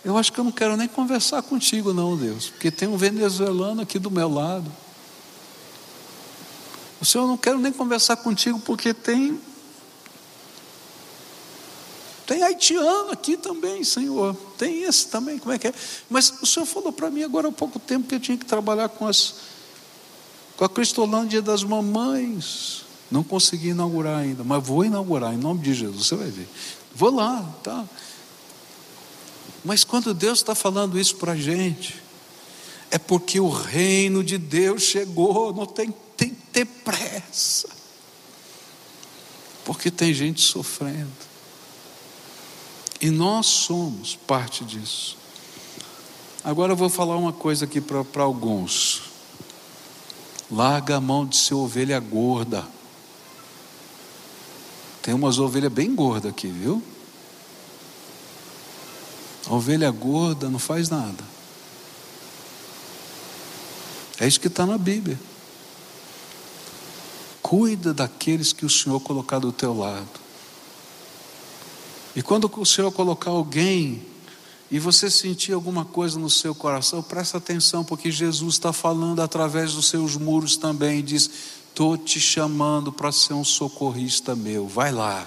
Eu 0.04 0.18
acho 0.18 0.30
que 0.30 0.38
eu 0.38 0.44
não 0.44 0.52
quero 0.52 0.76
nem 0.76 0.86
conversar 0.86 1.42
contigo, 1.42 1.94
não, 1.94 2.14
Deus, 2.14 2.50
porque 2.50 2.70
tem 2.70 2.88
um 2.88 2.96
venezuelano 2.98 3.80
aqui 3.80 3.98
do 3.98 4.10
meu 4.10 4.28
lado. 4.28 4.70
O 7.00 7.04
Senhor, 7.04 7.24
eu 7.24 7.28
não 7.28 7.36
quero 7.36 7.58
nem 7.58 7.72
conversar 7.72 8.16
contigo 8.16 8.58
porque 8.60 8.94
tem. 8.94 9.38
Tem 12.26 12.42
haitiano 12.42 13.12
aqui 13.12 13.36
também, 13.36 13.84
Senhor. 13.84 14.34
Tem 14.58 14.82
esse 14.82 15.06
também, 15.06 15.38
como 15.38 15.52
é 15.52 15.58
que 15.58 15.68
é? 15.68 15.74
Mas 16.10 16.42
o 16.42 16.46
Senhor 16.46 16.66
falou 16.66 16.92
para 16.92 17.10
mim 17.10 17.22
agora 17.22 17.48
há 17.48 17.52
pouco 17.52 17.78
tempo 17.78 18.08
que 18.08 18.16
eu 18.16 18.20
tinha 18.20 18.36
que 18.36 18.44
trabalhar 18.44 18.88
com, 18.88 19.06
as, 19.06 19.34
com 20.56 20.64
a 20.64 20.68
Cristolândia 20.68 21.40
das 21.40 21.62
Mamães. 21.62 22.84
Não 23.08 23.22
consegui 23.22 23.68
inaugurar 23.68 24.18
ainda, 24.18 24.42
mas 24.42 24.66
vou 24.66 24.84
inaugurar 24.84 25.32
em 25.32 25.36
nome 25.36 25.60
de 25.60 25.72
Jesus, 25.72 26.06
você 26.06 26.16
vai 26.16 26.28
ver. 26.28 26.48
Vou 26.92 27.14
lá, 27.14 27.48
tá? 27.62 27.84
Mas 29.64 29.84
quando 29.84 30.12
Deus 30.12 30.38
está 30.38 30.54
falando 30.54 30.98
isso 30.98 31.16
para 31.16 31.32
a 31.32 31.36
gente, 31.36 32.02
é 32.90 32.98
porque 32.98 33.38
o 33.38 33.48
reino 33.48 34.24
de 34.24 34.38
Deus 34.38 34.82
chegou, 34.82 35.52
não 35.52 35.66
tem 35.66 35.94
tem 36.16 36.30
que 36.30 36.46
ter 36.52 36.64
pressa. 36.64 37.68
Porque 39.64 39.90
tem 39.90 40.14
gente 40.14 40.40
sofrendo. 40.40 41.10
E 43.00 43.10
nós 43.10 43.46
somos 43.46 44.16
parte 44.16 44.64
disso. 44.64 45.16
Agora 46.42 46.72
eu 46.72 46.76
vou 46.76 46.88
falar 46.88 47.16
uma 47.16 47.32
coisa 47.32 47.64
aqui 47.64 47.80
para 47.80 48.22
alguns. 48.22 49.02
Larga 50.50 50.96
a 50.96 51.00
mão 51.00 51.26
de 51.26 51.36
ser 51.36 51.54
ovelha 51.54 51.98
gorda. 51.98 52.66
Tem 55.02 55.12
umas 55.12 55.38
ovelhas 55.38 55.72
bem 55.72 55.94
gordas 55.94 56.30
aqui, 56.30 56.46
viu? 56.46 56.82
A 59.46 59.54
ovelha 59.54 59.90
gorda 59.90 60.48
não 60.48 60.58
faz 60.58 60.88
nada. 60.88 61.24
É 64.18 64.26
isso 64.26 64.40
que 64.40 64.48
está 64.48 64.64
na 64.64 64.78
Bíblia. 64.78 65.18
Cuida 67.46 67.94
daqueles 67.94 68.52
que 68.52 68.66
o 68.66 68.68
Senhor 68.68 68.98
colocar 68.98 69.38
do 69.38 69.52
teu 69.52 69.72
lado. 69.72 70.18
E 72.16 72.20
quando 72.20 72.50
o 72.56 72.66
Senhor 72.66 72.90
colocar 72.90 73.30
alguém 73.30 74.02
e 74.68 74.80
você 74.80 75.08
sentir 75.08 75.52
alguma 75.52 75.84
coisa 75.84 76.18
no 76.18 76.28
seu 76.28 76.56
coração, 76.56 77.00
presta 77.04 77.38
atenção, 77.38 77.84
porque 77.84 78.10
Jesus 78.10 78.54
está 78.56 78.72
falando 78.72 79.22
através 79.22 79.74
dos 79.74 79.88
seus 79.88 80.16
muros 80.16 80.56
também. 80.56 81.04
Diz: 81.04 81.30
Estou 81.68 81.96
te 81.96 82.18
chamando 82.18 82.90
para 82.90 83.12
ser 83.12 83.34
um 83.34 83.44
socorrista 83.44 84.34
meu, 84.34 84.66
vai 84.66 84.90
lá. 84.90 85.24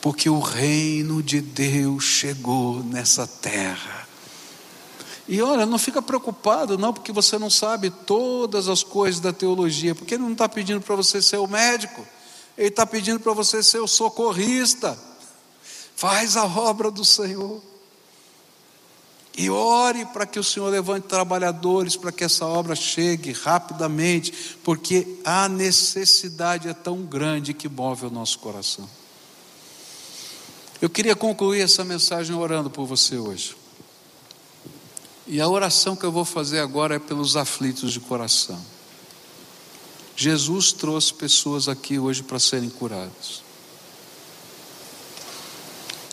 Porque 0.00 0.28
o 0.28 0.40
reino 0.40 1.22
de 1.22 1.40
Deus 1.40 2.02
chegou 2.02 2.82
nessa 2.82 3.28
terra. 3.28 4.01
E 5.28 5.40
olha, 5.40 5.64
não 5.64 5.78
fica 5.78 6.02
preocupado, 6.02 6.76
não, 6.76 6.92
porque 6.92 7.12
você 7.12 7.38
não 7.38 7.48
sabe 7.48 7.90
todas 7.90 8.68
as 8.68 8.82
coisas 8.82 9.20
da 9.20 9.32
teologia, 9.32 9.94
porque 9.94 10.14
Ele 10.14 10.24
não 10.24 10.32
está 10.32 10.48
pedindo 10.48 10.80
para 10.80 10.96
você 10.96 11.22
ser 11.22 11.36
o 11.36 11.46
médico, 11.46 12.04
Ele 12.58 12.68
está 12.68 12.84
pedindo 12.84 13.20
para 13.20 13.32
você 13.32 13.62
ser 13.62 13.78
o 13.78 13.86
socorrista. 13.86 14.98
Faz 15.94 16.36
a 16.36 16.44
obra 16.44 16.90
do 16.90 17.04
Senhor. 17.04 17.62
E 19.36 19.48
ore 19.48 20.04
para 20.06 20.26
que 20.26 20.38
o 20.38 20.44
Senhor 20.44 20.68
levante 20.68 21.06
trabalhadores 21.06 21.96
para 21.96 22.12
que 22.12 22.24
essa 22.24 22.44
obra 22.44 22.74
chegue 22.74 23.32
rapidamente, 23.32 24.58
porque 24.62 25.18
a 25.24 25.48
necessidade 25.48 26.68
é 26.68 26.74
tão 26.74 27.02
grande 27.02 27.54
que 27.54 27.68
move 27.68 28.06
o 28.06 28.10
nosso 28.10 28.38
coração. 28.40 28.88
Eu 30.82 30.90
queria 30.90 31.14
concluir 31.16 31.62
essa 31.62 31.84
mensagem 31.84 32.34
orando 32.34 32.68
por 32.68 32.84
você 32.84 33.16
hoje. 33.16 33.61
E 35.32 35.40
a 35.40 35.48
oração 35.48 35.96
que 35.96 36.04
eu 36.04 36.12
vou 36.12 36.26
fazer 36.26 36.58
agora 36.58 36.96
é 36.96 36.98
pelos 36.98 37.38
aflitos 37.38 37.90
de 37.90 38.00
coração. 38.00 38.62
Jesus 40.14 40.72
trouxe 40.72 41.14
pessoas 41.14 41.68
aqui 41.68 41.98
hoje 41.98 42.22
para 42.22 42.38
serem 42.38 42.68
curadas. 42.68 43.42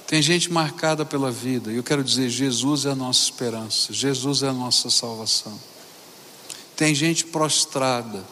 Tem 0.07 0.22
gente 0.22 0.49
marcada 0.49 1.03
pela 1.05 1.30
vida, 1.30 1.70
e 1.70 1.76
eu 1.76 1.84
quero 1.84 2.01
dizer: 2.01 2.30
Jesus 2.30 2.86
é 2.86 2.91
a 2.91 2.95
nossa 2.95 3.22
esperança, 3.26 3.91
Jesus 3.91 4.41
é 4.41 4.47
a 4.47 4.53
nossa 4.53 4.89
salvação. 4.89 5.59
Tem 6.78 6.95
gente 6.95 7.26
prostrada. 7.26 8.24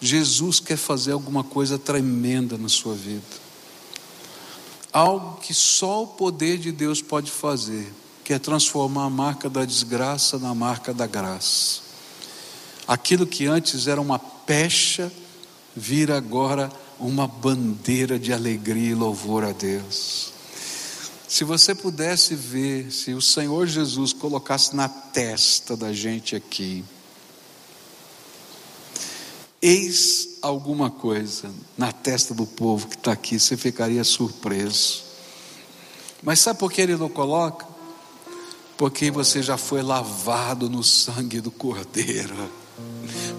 Jesus 0.00 0.58
quer 0.58 0.76
fazer 0.76 1.12
alguma 1.12 1.44
coisa 1.44 1.78
tremenda 1.78 2.58
na 2.58 2.68
sua 2.68 2.96
vida. 2.96 3.22
Algo 4.92 5.40
que 5.40 5.54
só 5.54 6.02
o 6.02 6.08
poder 6.08 6.58
de 6.58 6.72
Deus 6.72 7.00
pode 7.00 7.30
fazer, 7.30 7.94
que 8.24 8.32
é 8.32 8.38
transformar 8.38 9.04
a 9.04 9.10
marca 9.10 9.48
da 9.48 9.64
desgraça 9.64 10.38
na 10.38 10.54
marca 10.54 10.92
da 10.94 11.06
graça. 11.06 11.80
Aquilo 12.86 13.26
que 13.26 13.46
antes 13.46 13.86
era 13.86 14.00
uma 14.00 14.18
pecha, 14.18 15.12
vira 15.76 16.16
agora 16.16 16.70
uma 16.98 17.26
bandeira 17.26 18.18
de 18.18 18.32
alegria 18.32 18.90
e 18.90 18.94
louvor 18.94 19.44
a 19.44 19.52
Deus. 19.52 20.32
Se 21.26 21.44
você 21.44 21.74
pudesse 21.74 22.34
ver, 22.34 22.90
se 22.90 23.14
o 23.14 23.22
Senhor 23.22 23.66
Jesus 23.66 24.12
colocasse 24.12 24.74
na 24.74 24.88
testa 24.88 25.76
da 25.76 25.92
gente 25.92 26.34
aqui, 26.34 26.84
eis 29.62 30.38
alguma 30.42 30.90
coisa 30.90 31.50
na 31.78 31.92
testa 31.92 32.34
do 32.34 32.44
povo 32.44 32.88
que 32.88 32.96
está 32.96 33.12
aqui, 33.12 33.38
você 33.38 33.56
ficaria 33.56 34.02
surpreso. 34.02 35.04
Mas 36.22 36.40
sabe 36.40 36.58
por 36.58 36.72
que 36.72 36.80
ele 36.80 36.96
não 36.96 37.08
coloca? 37.08 37.69
Porque 38.80 39.10
você 39.10 39.42
já 39.42 39.58
foi 39.58 39.82
lavado 39.82 40.70
no 40.70 40.82
sangue 40.82 41.38
do 41.38 41.50
Cordeiro, 41.50 42.34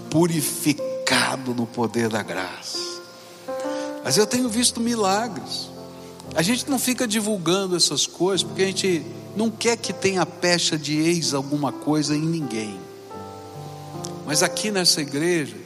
purificado 0.08 1.56
no 1.56 1.66
poder 1.66 2.10
da 2.10 2.22
graça. 2.22 2.78
Mas 4.04 4.18
eu 4.18 4.28
tenho 4.28 4.48
visto 4.48 4.80
milagres. 4.80 5.68
A 6.36 6.44
gente 6.44 6.70
não 6.70 6.78
fica 6.78 7.08
divulgando 7.08 7.76
essas 7.76 8.06
coisas 8.06 8.44
porque 8.44 8.62
a 8.62 8.68
gente 8.68 9.04
não 9.36 9.50
quer 9.50 9.78
que 9.78 9.92
tenha 9.92 10.24
pecha 10.28 10.78
de 10.78 11.00
ex 11.00 11.34
alguma 11.34 11.72
coisa 11.72 12.16
em 12.16 12.22
ninguém. 12.22 12.80
Mas 14.28 14.44
aqui 14.44 14.70
nessa 14.70 15.02
igreja, 15.02 15.58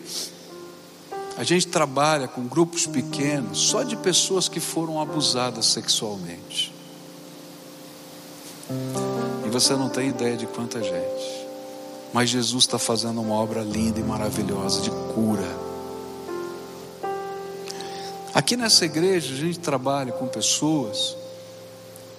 a 1.35 1.43
gente 1.43 1.67
trabalha 1.67 2.29
com 2.29 2.47
grupos 2.47 2.87
pequenos, 2.87 3.59
só 3.59 3.83
de 3.83 3.97
pessoas 3.97 4.47
que 4.47 4.61
foram 4.61 5.01
abusadas 5.01 5.65
sexualmente. 5.65 6.73
Você 9.55 9.75
não 9.75 9.89
tem 9.89 10.09
ideia 10.09 10.37
de 10.37 10.45
quanta 10.45 10.81
gente. 10.81 11.47
Mas 12.13 12.29
Jesus 12.29 12.63
está 12.63 12.77
fazendo 12.77 13.21
uma 13.21 13.35
obra 13.35 13.61
linda 13.61 13.99
e 13.99 14.03
maravilhosa 14.03 14.81
de 14.81 14.89
cura 15.13 15.65
Aqui 18.35 18.57
nessa 18.57 18.83
igreja 18.83 19.33
a 19.33 19.37
gente 19.37 19.59
trabalha 19.59 20.11
com 20.11 20.27
pessoas 20.27 21.15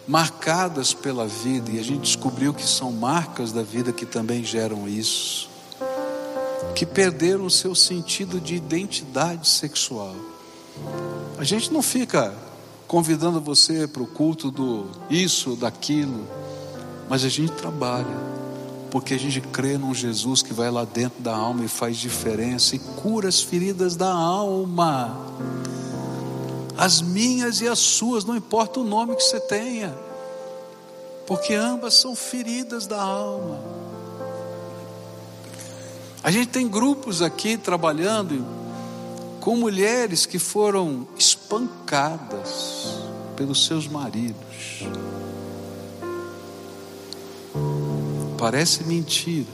marcadas 0.09 0.95
pela 0.95 1.27
vida 1.27 1.71
e 1.71 1.79
a 1.79 1.83
gente 1.83 2.01
descobriu 2.01 2.55
que 2.55 2.67
são 2.67 2.91
marcas 2.91 3.53
da 3.53 3.63
vida 3.63 3.93
que 3.93 4.07
também 4.07 4.43
geram 4.43 4.89
isso, 4.89 5.51
que 6.75 6.87
perderam 6.87 7.45
o 7.45 7.51
seu 7.51 7.75
sentido 7.75 8.41
de 8.41 8.55
identidade 8.55 9.47
sexual. 9.47 10.17
A 11.37 11.45
gente 11.45 11.71
não 11.71 11.83
fica 11.83 12.35
convidando 12.89 13.39
você 13.39 13.87
para 13.87 14.03
o 14.03 14.07
culto 14.07 14.51
do 14.51 14.87
isso, 15.11 15.55
daquilo, 15.55 16.27
mas 17.09 17.25
a 17.25 17.29
gente 17.29 17.53
trabalha, 17.53 18.17
porque 18.91 19.15
a 19.15 19.19
gente 19.19 19.41
crê 19.41 19.79
num 19.79 19.95
Jesus 19.95 20.43
que 20.43 20.53
vai 20.53 20.71
lá 20.71 20.85
dentro 20.85 21.23
da 21.23 21.35
alma 21.35 21.65
e 21.65 21.69
faz 21.69 21.97
diferença 21.97 22.77
e 22.77 22.79
cura 22.79 23.29
as 23.29 23.41
feridas 23.41 23.97
da 23.97 24.11
alma 24.11 25.17
as 26.77 27.01
minhas 27.01 27.61
e 27.61 27.69
as 27.69 27.79
suas, 27.79 28.25
não 28.25 28.37
importa 28.37 28.81
o 28.81 28.85
nome 28.85 29.17
que 29.17 29.23
você 29.23 29.41
tenha, 29.41 29.97
porque 31.27 31.55
ambas 31.55 31.95
são 31.95 32.15
feridas 32.15 32.87
da 32.87 33.01
alma. 33.01 33.59
A 36.23 36.31
gente 36.31 36.49
tem 36.49 36.69
grupos 36.69 37.23
aqui 37.23 37.57
trabalhando 37.57 38.45
com 39.41 39.57
mulheres 39.57 40.27
que 40.27 40.39
foram 40.39 41.07
espancadas 41.17 42.99
pelos 43.37 43.65
seus 43.65 43.87
maridos. 43.87 44.83
Parece 48.47 48.85
mentira. 48.85 49.49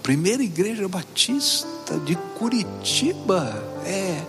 Primeira 0.00 0.44
igreja 0.44 0.86
batista 0.86 1.98
de 2.04 2.14
Curitiba, 2.38 3.52
é 3.84 4.24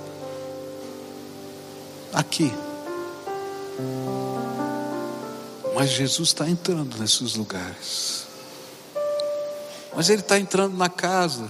aqui. 2.11 2.51
Mas 5.75 5.91
Jesus 5.91 6.29
está 6.29 6.49
entrando 6.49 6.97
nesses 6.97 7.35
lugares. 7.35 8.25
Mas 9.95 10.09
Ele 10.09 10.21
está 10.21 10.39
entrando 10.39 10.75
na 10.75 10.89
casa 10.89 11.47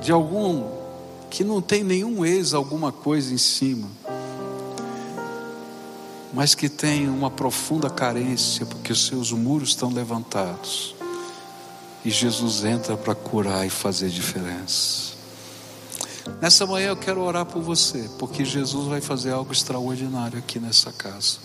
de 0.00 0.10
algum 0.10 0.68
que 1.30 1.44
não 1.44 1.62
tem 1.62 1.84
nenhum 1.84 2.26
ex, 2.26 2.54
alguma 2.54 2.90
coisa 2.90 3.32
em 3.32 3.38
cima, 3.38 3.88
mas 6.32 6.54
que 6.54 6.68
tem 6.68 7.08
uma 7.08 7.30
profunda 7.30 7.90
carência, 7.90 8.64
porque 8.64 8.92
os 8.92 9.06
seus 9.06 9.32
muros 9.32 9.70
estão 9.70 9.90
levantados. 9.90 10.94
E 12.04 12.10
Jesus 12.10 12.64
entra 12.64 12.96
para 12.96 13.14
curar 13.14 13.66
e 13.66 13.70
fazer 13.70 14.08
diferença. 14.08 15.12
Nessa 16.40 16.66
manhã 16.66 16.88
eu 16.88 16.96
quero 16.96 17.20
orar 17.20 17.44
por 17.44 17.62
você, 17.62 18.08
porque 18.18 18.44
Jesus 18.44 18.88
vai 18.88 19.00
fazer 19.00 19.32
algo 19.32 19.52
extraordinário 19.52 20.38
aqui 20.38 20.58
nessa 20.58 20.90
casa. 20.92 21.38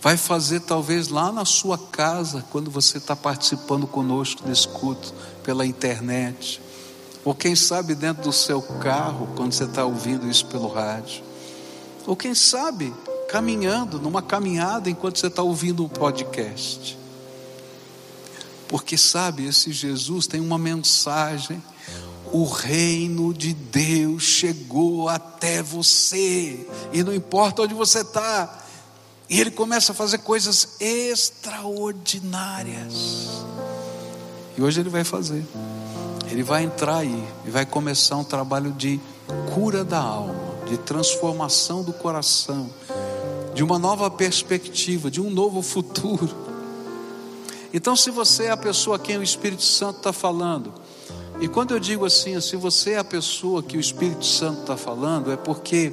Vai 0.00 0.16
fazer 0.16 0.60
talvez 0.60 1.08
lá 1.08 1.32
na 1.32 1.44
sua 1.44 1.76
casa, 1.76 2.44
quando 2.50 2.70
você 2.70 2.98
está 2.98 3.16
participando 3.16 3.86
conosco 3.86 4.42
desse 4.44 4.68
culto 4.68 5.12
pela 5.42 5.66
internet, 5.66 6.60
ou 7.24 7.34
quem 7.34 7.56
sabe 7.56 7.94
dentro 7.94 8.22
do 8.22 8.32
seu 8.32 8.62
carro, 8.62 9.28
quando 9.34 9.52
você 9.52 9.64
está 9.64 9.84
ouvindo 9.84 10.28
isso 10.28 10.46
pelo 10.46 10.68
rádio, 10.68 11.22
ou 12.06 12.14
quem 12.14 12.34
sabe 12.34 12.94
caminhando, 13.28 14.00
numa 14.00 14.22
caminhada 14.22 14.90
enquanto 14.90 15.18
você 15.18 15.28
está 15.28 15.42
ouvindo 15.42 15.84
um 15.84 15.88
podcast. 15.88 16.98
Porque 18.66 18.96
sabe, 18.96 19.46
esse 19.46 19.70
Jesus 19.70 20.26
tem 20.26 20.40
uma 20.40 20.58
mensagem. 20.58 21.62
O 22.32 22.44
reino 22.44 23.32
de 23.32 23.54
Deus 23.54 24.22
chegou 24.22 25.08
até 25.08 25.62
você, 25.62 26.66
e 26.92 27.02
não 27.02 27.14
importa 27.14 27.62
onde 27.62 27.72
você 27.72 28.00
está, 28.00 28.66
e 29.30 29.40
Ele 29.40 29.50
começa 29.50 29.92
a 29.92 29.94
fazer 29.94 30.18
coisas 30.18 30.76
extraordinárias, 30.78 33.30
e 34.58 34.62
hoje 34.62 34.80
Ele 34.80 34.90
vai 34.90 35.04
fazer, 35.04 35.42
Ele 36.30 36.42
vai 36.42 36.64
entrar 36.64 36.98
aí, 36.98 37.24
e 37.46 37.50
vai 37.50 37.64
começar 37.64 38.18
um 38.18 38.24
trabalho 38.24 38.72
de 38.72 39.00
cura 39.54 39.82
da 39.82 39.98
alma, 39.98 40.34
de 40.66 40.76
transformação 40.76 41.82
do 41.82 41.94
coração, 41.94 42.68
de 43.58 43.64
uma 43.64 43.76
nova 43.76 44.08
perspectiva, 44.08 45.10
de 45.10 45.20
um 45.20 45.28
novo 45.28 45.62
futuro. 45.62 46.30
Então, 47.74 47.96
se 47.96 48.08
você 48.08 48.44
é 48.44 48.50
a 48.52 48.56
pessoa 48.56 48.94
a 48.94 48.98
quem 49.00 49.18
o 49.18 49.22
Espírito 49.22 49.64
Santo 49.64 49.96
está 49.96 50.12
falando, 50.12 50.72
E 51.40 51.46
quando 51.46 51.72
eu 51.72 51.78
digo 51.78 52.04
assim, 52.04 52.40
se 52.40 52.56
você 52.56 52.92
é 52.92 52.98
a 52.98 53.04
pessoa 53.04 53.62
que 53.62 53.76
o 53.76 53.80
Espírito 53.80 54.26
Santo 54.26 54.62
está 54.62 54.76
falando, 54.76 55.30
é 55.30 55.36
porque 55.36 55.92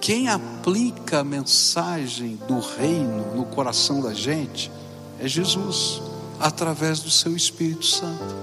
quem 0.00 0.28
aplica 0.28 1.20
a 1.20 1.24
mensagem 1.24 2.38
do 2.46 2.58
reino 2.58 3.34
no 3.34 3.46
coração 3.46 4.02
da 4.02 4.12
gente 4.12 4.70
é 5.18 5.26
Jesus, 5.26 6.02
através 6.38 7.00
do 7.00 7.10
seu 7.10 7.34
Espírito 7.34 7.86
Santo. 7.86 8.34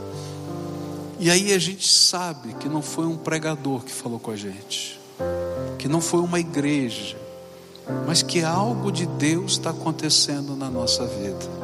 E 1.19 1.29
aí 1.29 1.53
a 1.53 1.59
gente 1.59 1.87
sabe 1.87 2.53
que 2.55 2.67
não 2.67 2.81
foi 2.81 3.05
um 3.05 3.17
pregador 3.17 3.83
que 3.83 3.91
falou 3.91 4.19
com 4.19 4.31
a 4.31 4.35
gente, 4.35 4.99
que 5.77 5.87
não 5.87 6.01
foi 6.01 6.21
uma 6.21 6.39
igreja, 6.39 7.15
mas 8.05 8.21
que 8.21 8.43
algo 8.43 8.91
de 8.91 9.05
Deus 9.05 9.53
está 9.53 9.69
acontecendo 9.69 10.55
na 10.55 10.69
nossa 10.69 11.05
vida. 11.05 11.59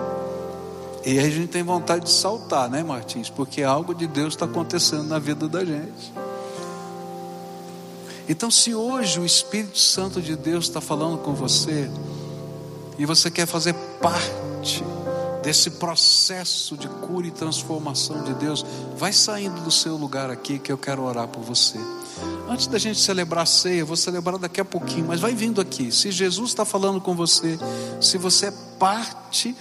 E 1.06 1.20
aí 1.20 1.26
a 1.26 1.30
gente 1.30 1.48
tem 1.48 1.64
vontade 1.64 2.06
de 2.06 2.12
saltar, 2.12 2.70
né, 2.70 2.84
Martins? 2.84 3.30
Porque 3.30 3.62
algo 3.62 3.94
de 3.94 4.08
Deus 4.08 4.34
está 4.34 4.46
acontecendo 4.46 5.04
na 5.04 5.20
vida 5.20 5.48
da 5.48 5.64
gente. 5.64 6.14
Então, 8.28 8.50
se 8.50 8.74
hoje 8.74 9.20
o 9.20 9.26
Espírito 9.26 9.78
Santo 9.78 10.20
de 10.20 10.36
Deus 10.36 10.66
está 10.66 10.82
falando 10.82 11.20
com 11.20 11.36
você, 11.36 11.88
e 12.98 13.06
você 13.06 13.30
quer 13.30 13.46
fazer 13.46 13.74
parte 14.02 14.84
desse 15.44 15.72
processo 15.72 16.76
de 16.76 16.88
cura 16.88 17.28
e 17.28 17.32
transformação 17.32 18.24
de 18.24 18.34
Deus, 18.34 18.66
vai 18.98 19.14
saindo 19.14 19.62
do 19.62 19.70
seu 19.70 19.96
lugar 19.96 20.32
aqui 20.32 20.58
que 20.58 20.72
eu 20.72 20.78
quero 20.78 21.04
orar 21.04 21.28
por 21.28 21.44
você. 21.44 21.78
Antes 22.50 22.68
da 22.68 22.78
gente 22.78 23.00
celebrar 23.00 23.44
a 23.44 23.46
ceia, 23.46 23.84
vou 23.84 23.96
celebrar 23.96 24.38
daqui 24.38 24.62
a 24.62 24.66
pouquinho, 24.66 25.06
mas 25.08 25.20
vai 25.20 25.34
vindo 25.34 25.60
aqui. 25.60 25.92
Se 25.92 26.12
Jesus 26.12 26.50
está 26.50 26.64
falando 26.64 27.02
com 27.02 27.16
você, 27.16 27.58
se 28.00 28.18
você 28.18 28.48
é 28.48 28.54
parte 28.80 29.56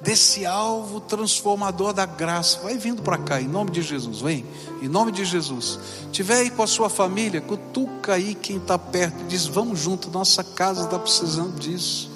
desse 0.00 0.46
alvo 0.46 1.00
transformador 1.00 1.92
da 1.92 2.06
graça. 2.06 2.60
Vai 2.60 2.76
vindo 2.76 3.02
para 3.02 3.18
cá, 3.18 3.40
em 3.40 3.48
nome 3.48 3.70
de 3.70 3.82
Jesus, 3.82 4.20
vem, 4.20 4.44
em 4.80 4.88
nome 4.88 5.12
de 5.12 5.24
Jesus. 5.24 5.78
Tiver 6.12 6.36
aí 6.36 6.50
com 6.50 6.62
a 6.62 6.66
sua 6.66 6.88
família, 6.88 7.40
cutuca 7.40 8.14
aí 8.14 8.34
quem 8.34 8.56
está 8.56 8.78
perto, 8.78 9.24
diz: 9.26 9.46
vamos 9.46 9.78
junto, 9.78 10.10
nossa 10.10 10.42
casa 10.42 10.84
está 10.84 10.98
precisando 10.98 11.58
disso. 11.58 12.10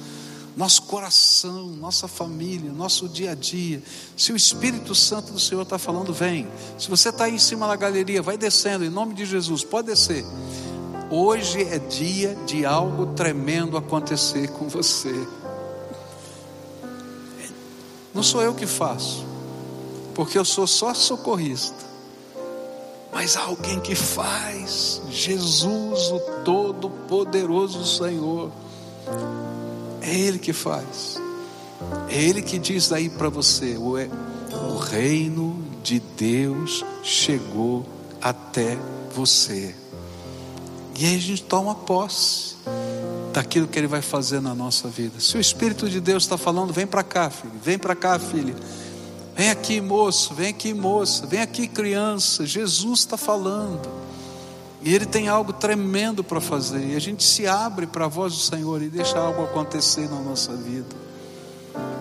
Nosso 0.56 0.82
coração, 0.82 1.68
nossa 1.68 2.06
família, 2.06 2.70
nosso 2.70 3.08
dia 3.08 3.32
a 3.32 3.34
dia. 3.34 3.82
Se 4.16 4.32
o 4.32 4.36
Espírito 4.36 4.94
Santo 4.94 5.32
do 5.32 5.40
Senhor 5.40 5.62
está 5.62 5.78
falando, 5.78 6.12
vem. 6.12 6.46
Se 6.78 6.90
você 6.90 7.08
está 7.08 7.24
aí 7.24 7.34
em 7.34 7.38
cima 7.38 7.66
da 7.66 7.74
galeria, 7.74 8.20
vai 8.20 8.36
descendo, 8.36 8.84
em 8.84 8.90
nome 8.90 9.14
de 9.14 9.24
Jesus, 9.24 9.64
pode 9.64 9.86
descer. 9.86 10.24
Hoje 11.10 11.62
é 11.62 11.78
dia 11.78 12.34
de 12.46 12.66
algo 12.66 13.14
tremendo 13.14 13.76
acontecer 13.76 14.48
com 14.52 14.68
você. 14.68 15.14
Não 18.14 18.22
sou 18.22 18.42
eu 18.42 18.54
que 18.54 18.66
faço, 18.66 19.24
porque 20.14 20.38
eu 20.38 20.44
sou 20.44 20.66
só 20.66 20.92
socorrista. 20.92 21.82
Mas 23.10 23.36
alguém 23.36 23.80
que 23.80 23.94
faz, 23.94 25.02
Jesus, 25.10 26.10
o 26.10 26.20
Todo-Poderoso 26.44 27.84
Senhor. 27.84 28.50
É 30.02 30.14
Ele 30.14 30.38
que 30.38 30.52
faz. 30.52 31.20
É 32.08 32.22
Ele 32.22 32.42
que 32.42 32.58
diz 32.58 32.92
aí 32.92 33.08
para 33.08 33.28
você: 33.28 33.76
o, 33.76 33.94
o 33.94 34.78
reino 34.78 35.62
de 35.82 36.00
Deus 36.00 36.84
chegou 37.02 37.86
até 38.20 38.76
você. 39.14 39.74
E 40.98 41.06
aí 41.06 41.16
a 41.16 41.20
gente 41.20 41.42
toma 41.44 41.74
posse 41.74 42.56
daquilo 43.32 43.66
que 43.66 43.78
Ele 43.78 43.86
vai 43.86 44.02
fazer 44.02 44.40
na 44.40 44.54
nossa 44.54 44.88
vida. 44.88 45.20
Se 45.20 45.36
o 45.36 45.40
Espírito 45.40 45.88
de 45.88 46.00
Deus 46.00 46.24
está 46.24 46.36
falando, 46.36 46.72
vem 46.72 46.86
para 46.86 47.02
cá, 47.02 47.30
filho, 47.30 47.54
vem 47.62 47.78
para 47.78 47.94
cá, 47.94 48.18
filha. 48.18 48.54
Vem 49.34 49.50
aqui, 49.50 49.80
moço, 49.80 50.34
vem 50.34 50.50
aqui, 50.50 50.74
moça, 50.74 51.26
vem 51.26 51.40
aqui, 51.40 51.66
criança. 51.66 52.44
Jesus 52.44 53.00
está 53.00 53.16
falando. 53.16 53.88
E 54.82 54.94
Ele 54.94 55.06
tem 55.06 55.28
algo 55.28 55.52
tremendo 55.52 56.24
para 56.24 56.40
fazer. 56.40 56.84
E 56.84 56.96
a 56.96 57.00
gente 57.00 57.22
se 57.22 57.46
abre 57.46 57.86
para 57.86 58.06
a 58.06 58.08
voz 58.08 58.32
do 58.32 58.40
Senhor 58.40 58.82
e 58.82 58.88
deixa 58.88 59.18
algo 59.18 59.44
acontecer 59.44 60.08
na 60.08 60.20
nossa 60.20 60.54
vida. 60.54 60.96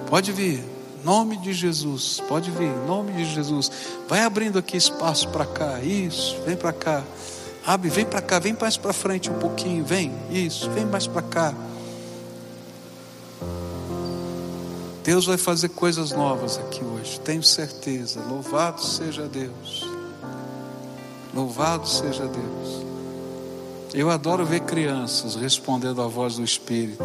Pode 0.08 0.32
vir, 0.32 0.64
nome 1.04 1.38
de 1.38 1.54
Jesus. 1.54 2.22
Pode 2.28 2.50
vir, 2.52 2.72
nome 2.88 3.12
de 3.14 3.26
Jesus. 3.26 3.72
Vai 4.08 4.24
abrindo 4.24 4.58
aqui 4.58 4.78
espaço 4.78 5.28
para 5.30 5.46
cá. 5.46 5.80
Isso, 5.80 6.38
vem 6.46 6.56
para 6.56 6.74
cá. 6.74 7.04
Abre, 7.66 7.90
vem 7.90 8.06
para 8.06 8.22
cá, 8.22 8.40
vem 8.40 8.58
mais 8.60 8.76
para 8.76 8.92
frente 8.92 9.30
um 9.30 9.38
pouquinho, 9.38 9.86
vem, 9.86 10.12
isso, 10.32 10.70
vem 10.72 10.86
mais 10.86 11.06
para 11.06 11.22
cá. 11.22 11.54
Deus 15.04 15.26
vai 15.26 15.38
fazer 15.38 15.70
coisas 15.70 16.12
novas 16.12 16.58
aqui 16.58 16.84
hoje, 16.84 17.20
tenho 17.20 17.44
certeza. 17.44 18.20
Louvado 18.22 18.84
seja 18.84 19.28
Deus. 19.28 19.91
Louvado 21.34 21.88
seja 21.88 22.28
Deus. 22.28 22.86
Eu 23.94 24.10
adoro 24.10 24.46
ver 24.46 24.62
crianças 24.62 25.36
respondendo 25.36 26.02
à 26.02 26.08
voz 26.08 26.36
do 26.36 26.44
Espírito, 26.44 27.04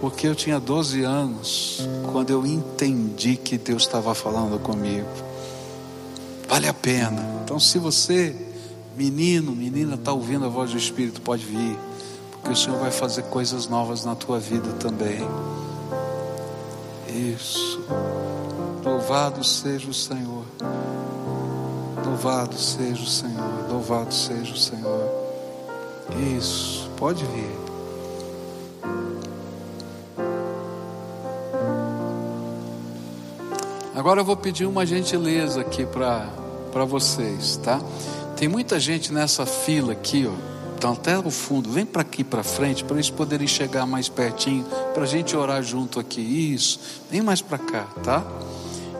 porque 0.00 0.26
eu 0.26 0.34
tinha 0.34 0.58
12 0.58 1.02
anos 1.02 1.88
quando 2.12 2.30
eu 2.30 2.46
entendi 2.46 3.36
que 3.36 3.56
Deus 3.56 3.82
estava 3.82 4.14
falando 4.14 4.58
comigo. 4.58 5.08
Vale 6.48 6.66
a 6.66 6.74
pena. 6.74 7.40
Então, 7.44 7.60
se 7.60 7.78
você 7.78 8.34
Menino, 9.00 9.52
menina, 9.52 9.94
está 9.94 10.12
ouvindo 10.12 10.44
a 10.44 10.48
voz 10.48 10.72
do 10.72 10.76
Espírito, 10.76 11.22
pode 11.22 11.42
vir, 11.42 11.74
porque 12.32 12.50
o 12.50 12.56
Senhor 12.56 12.78
vai 12.78 12.90
fazer 12.90 13.22
coisas 13.22 13.66
novas 13.66 14.04
na 14.04 14.14
tua 14.14 14.38
vida 14.38 14.68
também. 14.72 15.26
Isso. 17.08 17.80
Louvado 18.84 19.42
seja 19.42 19.88
o 19.88 19.94
Senhor. 19.94 20.44
Louvado 22.10 22.58
seja 22.58 23.02
o 23.02 23.06
Senhor. 23.06 23.70
Louvado 23.70 24.12
seja 24.12 24.52
o 24.52 24.56
Senhor. 24.56 25.08
Isso. 26.36 26.90
Pode 26.96 27.24
vir. 27.24 27.56
Agora 33.94 34.20
eu 34.20 34.24
vou 34.24 34.36
pedir 34.36 34.66
uma 34.66 34.84
gentileza 34.84 35.60
aqui 35.60 35.86
para 35.86 36.84
vocês, 36.84 37.56
tá? 37.58 37.80
Tem 38.36 38.48
muita 38.48 38.80
gente 38.80 39.12
nessa 39.12 39.46
fila 39.46 39.92
aqui, 39.92 40.26
ó. 40.26 40.32
Então 40.76 40.94
até 40.94 41.16
o 41.16 41.30
fundo, 41.30 41.70
vem 41.70 41.86
para 41.86 42.02
aqui 42.02 42.24
para 42.24 42.42
frente 42.42 42.82
para 42.82 42.96
eles 42.96 43.08
poderem 43.08 43.46
chegar 43.46 43.86
mais 43.86 44.08
pertinho, 44.08 44.64
para 44.94 45.04
a 45.04 45.06
gente 45.06 45.36
orar 45.36 45.62
junto 45.62 46.00
aqui. 46.00 46.20
Isso, 46.20 46.80
vem 47.08 47.22
mais 47.22 47.40
para 47.40 47.58
cá, 47.58 47.86
tá? 48.02 48.24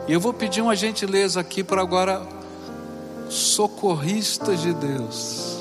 E 0.07 0.13
eu 0.13 0.19
vou 0.19 0.31
pedir 0.31 0.61
uma 0.61 0.75
gentileza 0.77 1.41
aqui 1.41 1.61
para 1.61 1.81
agora 1.81 2.25
socorristas 3.31 4.61
de 4.61 4.73
Deus. 4.73 5.57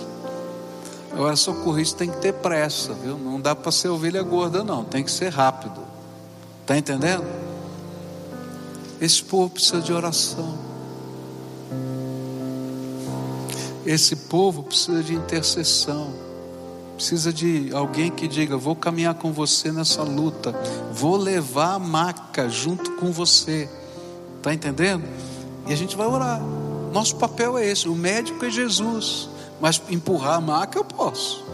Agora 1.13 1.37
socorrista 1.37 1.99
tem 1.99 2.11
que 2.11 2.19
ter 2.19 2.33
pressa, 2.35 2.93
viu? 2.95 3.17
Não 3.17 3.41
dá 3.41 3.55
para 3.55 3.71
ser 3.71 3.89
ovelha 3.89 4.23
gorda 4.23 4.65
não, 4.65 4.85
tem 4.85 5.05
que 5.05 5.11
ser 5.11 5.29
rápido. 5.29 5.81
Tá 6.67 6.77
entendendo? 6.77 7.25
Esse 9.01 9.23
povo 9.23 9.51
precisa 9.51 9.81
de 9.81 9.93
oração. 9.93 10.59
Esse 13.87 14.15
povo 14.15 14.63
precisa 14.63 15.03
de 15.03 15.15
intercessão, 15.15 16.13
precisa 16.97 17.33
de 17.33 17.71
alguém 17.73 18.11
que 18.11 18.29
diga: 18.29 18.57
Vou 18.57 18.77
caminhar 18.77 19.15
com 19.15 19.33
você 19.33 19.73
nessa 19.73 20.03
luta, 20.03 20.53
vou 20.93 21.17
levar 21.17 21.75
a 21.75 21.79
maca 21.79 22.49
junto 22.49 22.93
com 22.93 23.11
você. 23.11 23.69
Está 24.37 24.53
entendendo? 24.53 25.05
E 25.67 25.73
a 25.73 25.77
gente 25.77 25.97
vai 25.97 26.07
orar. 26.07 26.60
Nosso 26.93 27.17
papel 27.17 27.59
é 27.59 27.67
esse: 27.67 27.89
o 27.89 27.95
médico 27.95 28.45
é 28.45 28.51
Jesus, 28.51 29.29
mas 29.61 29.81
empurrar 29.89 30.37
a 30.37 30.41
maca 30.41 30.79
eu 30.79 30.85
posso. 30.85 31.45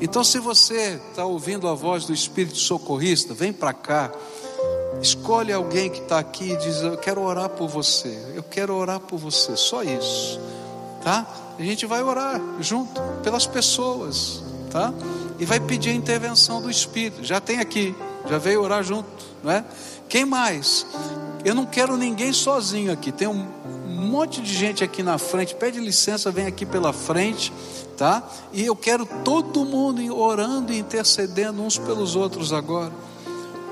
Então, 0.00 0.24
se 0.24 0.38
você 0.38 1.00
está 1.10 1.24
ouvindo 1.24 1.68
a 1.68 1.74
voz 1.74 2.06
do 2.06 2.12
Espírito 2.12 2.56
Socorrista, 2.56 3.34
vem 3.34 3.52
para 3.52 3.72
cá. 3.72 4.10
Escolhe 5.02 5.52
alguém 5.52 5.90
que 5.90 6.00
está 6.00 6.18
aqui 6.18 6.52
e 6.52 6.56
diz: 6.56 6.80
Eu 6.82 6.96
quero 6.96 7.22
orar 7.22 7.48
por 7.50 7.68
você. 7.68 8.32
Eu 8.34 8.42
quero 8.42 8.74
orar 8.74 9.00
por 9.00 9.18
você. 9.18 9.56
Só 9.56 9.82
isso 9.82 10.40
tá? 11.02 11.26
A 11.58 11.62
gente 11.62 11.86
vai 11.86 12.02
orar 12.02 12.40
junto 12.60 13.00
pelas 13.22 13.46
pessoas, 13.46 14.42
tá? 14.70 14.92
E 15.38 15.44
vai 15.44 15.60
pedir 15.60 15.90
a 15.90 15.94
intervenção 15.94 16.60
do 16.60 16.70
Espírito. 16.70 17.24
Já 17.24 17.40
tem 17.40 17.58
aqui, 17.58 17.94
já 18.28 18.38
veio 18.38 18.62
orar 18.62 18.82
junto, 18.82 19.08
não 19.42 19.50
é? 19.50 19.64
Quem 20.08 20.24
mais? 20.24 20.86
Eu 21.44 21.54
não 21.54 21.66
quero 21.66 21.96
ninguém 21.96 22.32
sozinho 22.32 22.92
aqui. 22.92 23.10
Tem 23.10 23.28
um 23.28 23.46
monte 24.00 24.40
de 24.40 24.52
gente 24.52 24.82
aqui 24.82 25.02
na 25.02 25.18
frente. 25.18 25.54
Pede 25.54 25.78
licença, 25.78 26.30
vem 26.30 26.46
aqui 26.46 26.64
pela 26.64 26.92
frente, 26.92 27.52
tá? 27.96 28.26
E 28.52 28.64
eu 28.64 28.74
quero 28.74 29.06
todo 29.24 29.64
mundo 29.64 30.16
orando 30.16 30.72
e 30.72 30.78
intercedendo 30.78 31.62
uns 31.62 31.78
pelos 31.78 32.16
outros 32.16 32.52
agora. 32.52 32.92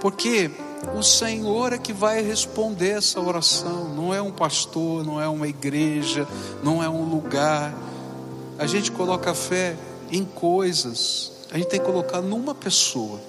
Porque 0.01 0.51
o 0.95 1.03
Senhor 1.03 1.73
é 1.73 1.79
que 1.79 1.93
vai 1.93 2.23
responder 2.23 2.91
essa 2.91 3.21
oração, 3.21 3.95
não 3.95 4.15
é 4.15 4.23
um 4.23 4.31
pastor, 4.31 5.05
não 5.05 5.21
é 5.21 5.29
uma 5.29 5.49
igreja, 5.49 6.27
não 6.63 6.83
é 6.83 6.89
um 6.89 7.05
lugar. 7.05 7.75
A 8.59 8.67
gente 8.67 8.93
coloca 8.93 9.35
fé 9.35 9.77
em 10.11 10.25
coisas, 10.25 11.33
a 11.51 11.59
gente 11.59 11.69
tem 11.69 11.81
que 11.81 11.87
colocar 11.87 12.21
numa 12.21 12.55
pessoa. 12.55 13.21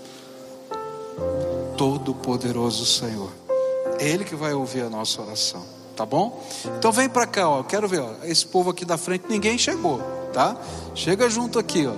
Todo-Poderoso 1.78 2.86
Senhor. 2.86 3.32
É 4.00 4.10
Ele 4.10 4.26
que 4.26 4.36
vai 4.36 4.54
ouvir 4.54 4.82
a 4.82 4.90
nossa 4.90 5.22
oração. 5.22 5.79
Tá 6.00 6.06
bom? 6.06 6.42
Então 6.78 6.94
vem 6.94 7.10
para 7.10 7.28
cá, 7.28 7.50
ó. 7.50 7.62
Quero 7.62 7.86
ver, 7.86 8.00
ó. 8.00 8.12
Esse 8.24 8.46
povo 8.46 8.70
aqui 8.70 8.86
da 8.86 8.98
frente, 8.98 9.26
ninguém 9.28 9.58
chegou, 9.58 10.00
tá? 10.32 10.56
Chega 10.96 11.30
junto 11.30 11.60
aqui, 11.60 11.86
ó. 11.86 11.94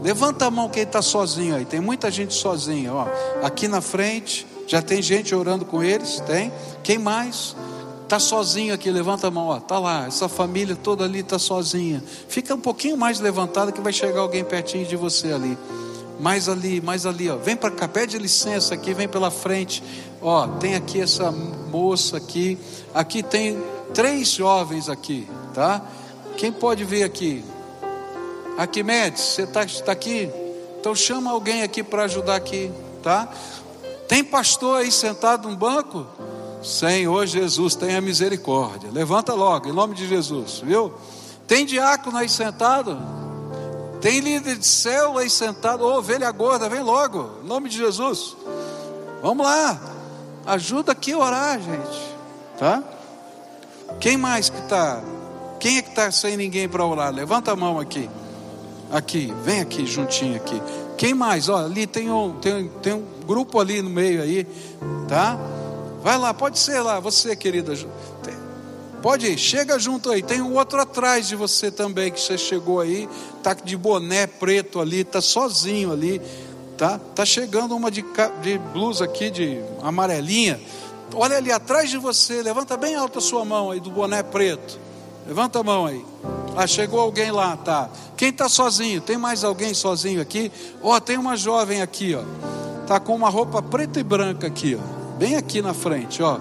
Levanta 0.00 0.46
a 0.46 0.50
mão 0.50 0.68
quem 0.68 0.84
está 0.84 1.02
sozinho 1.02 1.56
aí. 1.56 1.64
Tem 1.64 1.80
muita 1.80 2.08
gente 2.08 2.32
sozinha, 2.32 2.94
ó. 2.94 3.08
Aqui 3.42 3.66
na 3.66 3.80
frente, 3.80 4.46
já 4.68 4.80
tem 4.80 5.02
gente 5.02 5.34
orando 5.34 5.64
com 5.64 5.82
eles, 5.82 6.20
tem? 6.20 6.52
Quem 6.84 6.98
mais? 6.98 7.56
Está 8.04 8.20
sozinho 8.20 8.72
aqui, 8.72 8.92
levanta 8.92 9.26
a 9.26 9.30
mão. 9.32 9.58
Tá 9.58 9.80
lá, 9.80 10.06
essa 10.06 10.28
família 10.28 10.76
toda 10.76 11.02
ali 11.02 11.18
está 11.18 11.36
sozinha. 11.36 12.00
Fica 12.28 12.54
um 12.54 12.60
pouquinho 12.60 12.96
mais 12.96 13.18
levantada 13.18 13.72
que 13.72 13.80
vai 13.80 13.92
chegar 13.92 14.20
alguém 14.20 14.44
pertinho 14.44 14.86
de 14.86 14.94
você 14.94 15.32
ali. 15.32 15.58
Mais 16.20 16.48
ali, 16.48 16.80
mais 16.80 17.04
ali, 17.04 17.28
ó. 17.28 17.36
Vem 17.36 17.56
para 17.56 17.72
cá, 17.72 17.88
pede 17.88 18.16
licença 18.18 18.72
aqui, 18.72 18.94
vem 18.94 19.08
pela 19.08 19.32
frente. 19.32 19.82
Ó, 20.20 20.46
tem 20.58 20.74
aqui 20.74 21.00
essa 21.00 21.30
moça 21.30 22.16
aqui. 22.16 22.58
Aqui 22.94 23.22
tem 23.22 23.62
três 23.94 24.28
jovens 24.30 24.88
aqui, 24.88 25.28
tá? 25.54 25.82
Quem 26.36 26.52
pode 26.52 26.84
vir 26.84 27.02
aqui? 27.02 27.44
Arquimedes, 28.58 29.22
você 29.22 29.42
está 29.42 29.66
tá 29.84 29.92
aqui? 29.92 30.30
Então 30.80 30.94
chama 30.94 31.30
alguém 31.30 31.62
aqui 31.62 31.82
para 31.82 32.04
ajudar 32.04 32.36
aqui, 32.36 32.70
tá? 33.02 33.28
Tem 34.08 34.22
pastor 34.22 34.80
aí 34.80 34.90
sentado 34.90 35.48
no 35.48 35.56
banco? 35.56 36.06
Senhor 36.62 37.26
Jesus, 37.26 37.74
tenha 37.74 38.00
misericórdia. 38.00 38.90
Levanta 38.90 39.34
logo, 39.34 39.68
em 39.68 39.72
nome 39.72 39.94
de 39.94 40.08
Jesus, 40.08 40.62
viu? 40.64 40.92
Tem 41.46 41.64
diácono 41.64 42.16
aí 42.16 42.28
sentado? 42.28 42.98
Tem 44.00 44.20
líder 44.20 44.56
de 44.56 44.66
céu 44.66 45.18
aí 45.18 45.28
sentado? 45.28 45.84
Ô, 45.84 45.98
ovelha 45.98 46.30
gorda, 46.30 46.68
vem 46.68 46.82
logo, 46.82 47.38
em 47.42 47.46
nome 47.46 47.68
de 47.68 47.76
Jesus. 47.78 48.36
Vamos 49.22 49.46
lá, 49.46 49.78
ajuda 50.46 50.92
aqui 50.92 51.12
a 51.12 51.18
orar, 51.18 51.60
gente, 51.60 52.14
tá? 52.58 52.82
Quem 54.00 54.16
mais 54.16 54.48
que 54.48 54.58
está? 54.58 55.02
Quem 55.58 55.78
é 55.78 55.82
que 55.82 55.90
está 55.90 56.10
sem 56.10 56.36
ninguém 56.36 56.68
para 56.68 56.84
orar? 56.84 57.12
Levanta 57.12 57.52
a 57.52 57.56
mão 57.56 57.78
aqui. 57.78 58.08
Aqui, 58.90 59.34
vem 59.42 59.60
aqui 59.60 59.84
juntinho 59.84 60.36
aqui. 60.36 60.60
Quem 60.96 61.12
mais? 61.12 61.48
Ó, 61.48 61.56
ali 61.56 61.86
tem 61.86 62.10
um, 62.10 62.38
tem, 62.40 62.68
tem 62.82 62.92
um 62.94 63.04
grupo 63.26 63.58
ali 63.58 63.82
no 63.82 63.90
meio 63.90 64.22
aí, 64.22 64.46
tá? 65.08 65.38
Vai 66.02 66.16
lá, 66.16 66.32
pode 66.32 66.58
ser 66.58 66.80
lá, 66.80 67.00
você, 67.00 67.34
querida. 67.34 67.74
Pode 69.02 69.26
ir, 69.26 69.38
chega 69.38 69.78
junto 69.78 70.10
aí. 70.10 70.22
Tem 70.22 70.40
um 70.40 70.54
outro 70.54 70.80
atrás 70.80 71.28
de 71.28 71.36
você 71.36 71.70
também, 71.70 72.10
que 72.10 72.20
você 72.20 72.38
chegou 72.38 72.80
aí, 72.80 73.08
tá 73.42 73.54
de 73.54 73.76
boné 73.76 74.26
preto 74.26 74.80
ali, 74.80 75.04
tá 75.04 75.20
sozinho 75.20 75.92
ali, 75.92 76.20
tá? 76.76 77.00
Tá 77.14 77.24
chegando 77.24 77.74
uma 77.74 77.90
de, 77.90 78.04
de 78.42 78.58
blusa 78.58 79.04
aqui, 79.04 79.30
de 79.30 79.60
amarelinha. 79.82 80.60
Olha 81.14 81.36
ali 81.36 81.52
atrás 81.52 81.90
de 81.90 81.98
você, 81.98 82.42
levanta 82.42 82.76
bem 82.76 82.94
alta 82.94 83.18
a 83.18 83.22
sua 83.22 83.44
mão 83.44 83.70
aí, 83.70 83.80
do 83.80 83.90
boné 83.90 84.22
preto. 84.22 84.78
Levanta 85.26 85.60
a 85.60 85.62
mão 85.62 85.86
aí. 85.86 86.04
Ah, 86.56 86.66
chegou 86.66 87.00
alguém 87.00 87.30
lá, 87.30 87.56
tá? 87.56 87.90
Quem 88.16 88.30
está 88.30 88.48
sozinho? 88.48 89.00
Tem 89.00 89.18
mais 89.18 89.44
alguém 89.44 89.74
sozinho 89.74 90.20
aqui? 90.20 90.50
Ó, 90.82 90.96
oh, 90.96 91.00
tem 91.00 91.18
uma 91.18 91.36
jovem 91.36 91.82
aqui, 91.82 92.14
ó. 92.14 92.22
Tá 92.86 93.00
com 93.00 93.14
uma 93.14 93.28
roupa 93.28 93.60
preta 93.60 93.98
e 93.98 94.02
branca 94.02 94.46
aqui, 94.46 94.78
ó. 94.80 95.16
Bem 95.18 95.36
aqui 95.36 95.60
na 95.60 95.74
frente, 95.74 96.22
ó. 96.22 96.38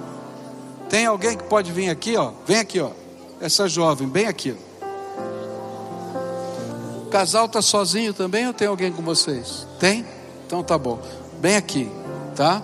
Tem 0.89 1.05
alguém 1.05 1.35
que 1.35 1.43
pode 1.45 1.71
vir 1.71 1.89
aqui, 1.89 2.15
ó? 2.15 2.31
Vem 2.45 2.59
aqui, 2.59 2.79
ó. 2.79 2.91
Essa 3.41 3.67
jovem, 3.67 4.07
bem 4.07 4.27
aqui. 4.27 4.55
Ó. 4.55 4.75
O 7.01 7.05
casal 7.07 7.49
tá 7.49 7.61
sozinho 7.61 8.13
também 8.13 8.47
ou 8.47 8.53
tem 8.53 8.67
alguém 8.67 8.91
com 8.91 9.01
vocês? 9.01 9.65
Tem? 9.79 10.05
Então 10.45 10.63
tá 10.63 10.77
bom. 10.77 10.99
Bem 11.39 11.55
aqui, 11.55 11.91
tá? 12.35 12.61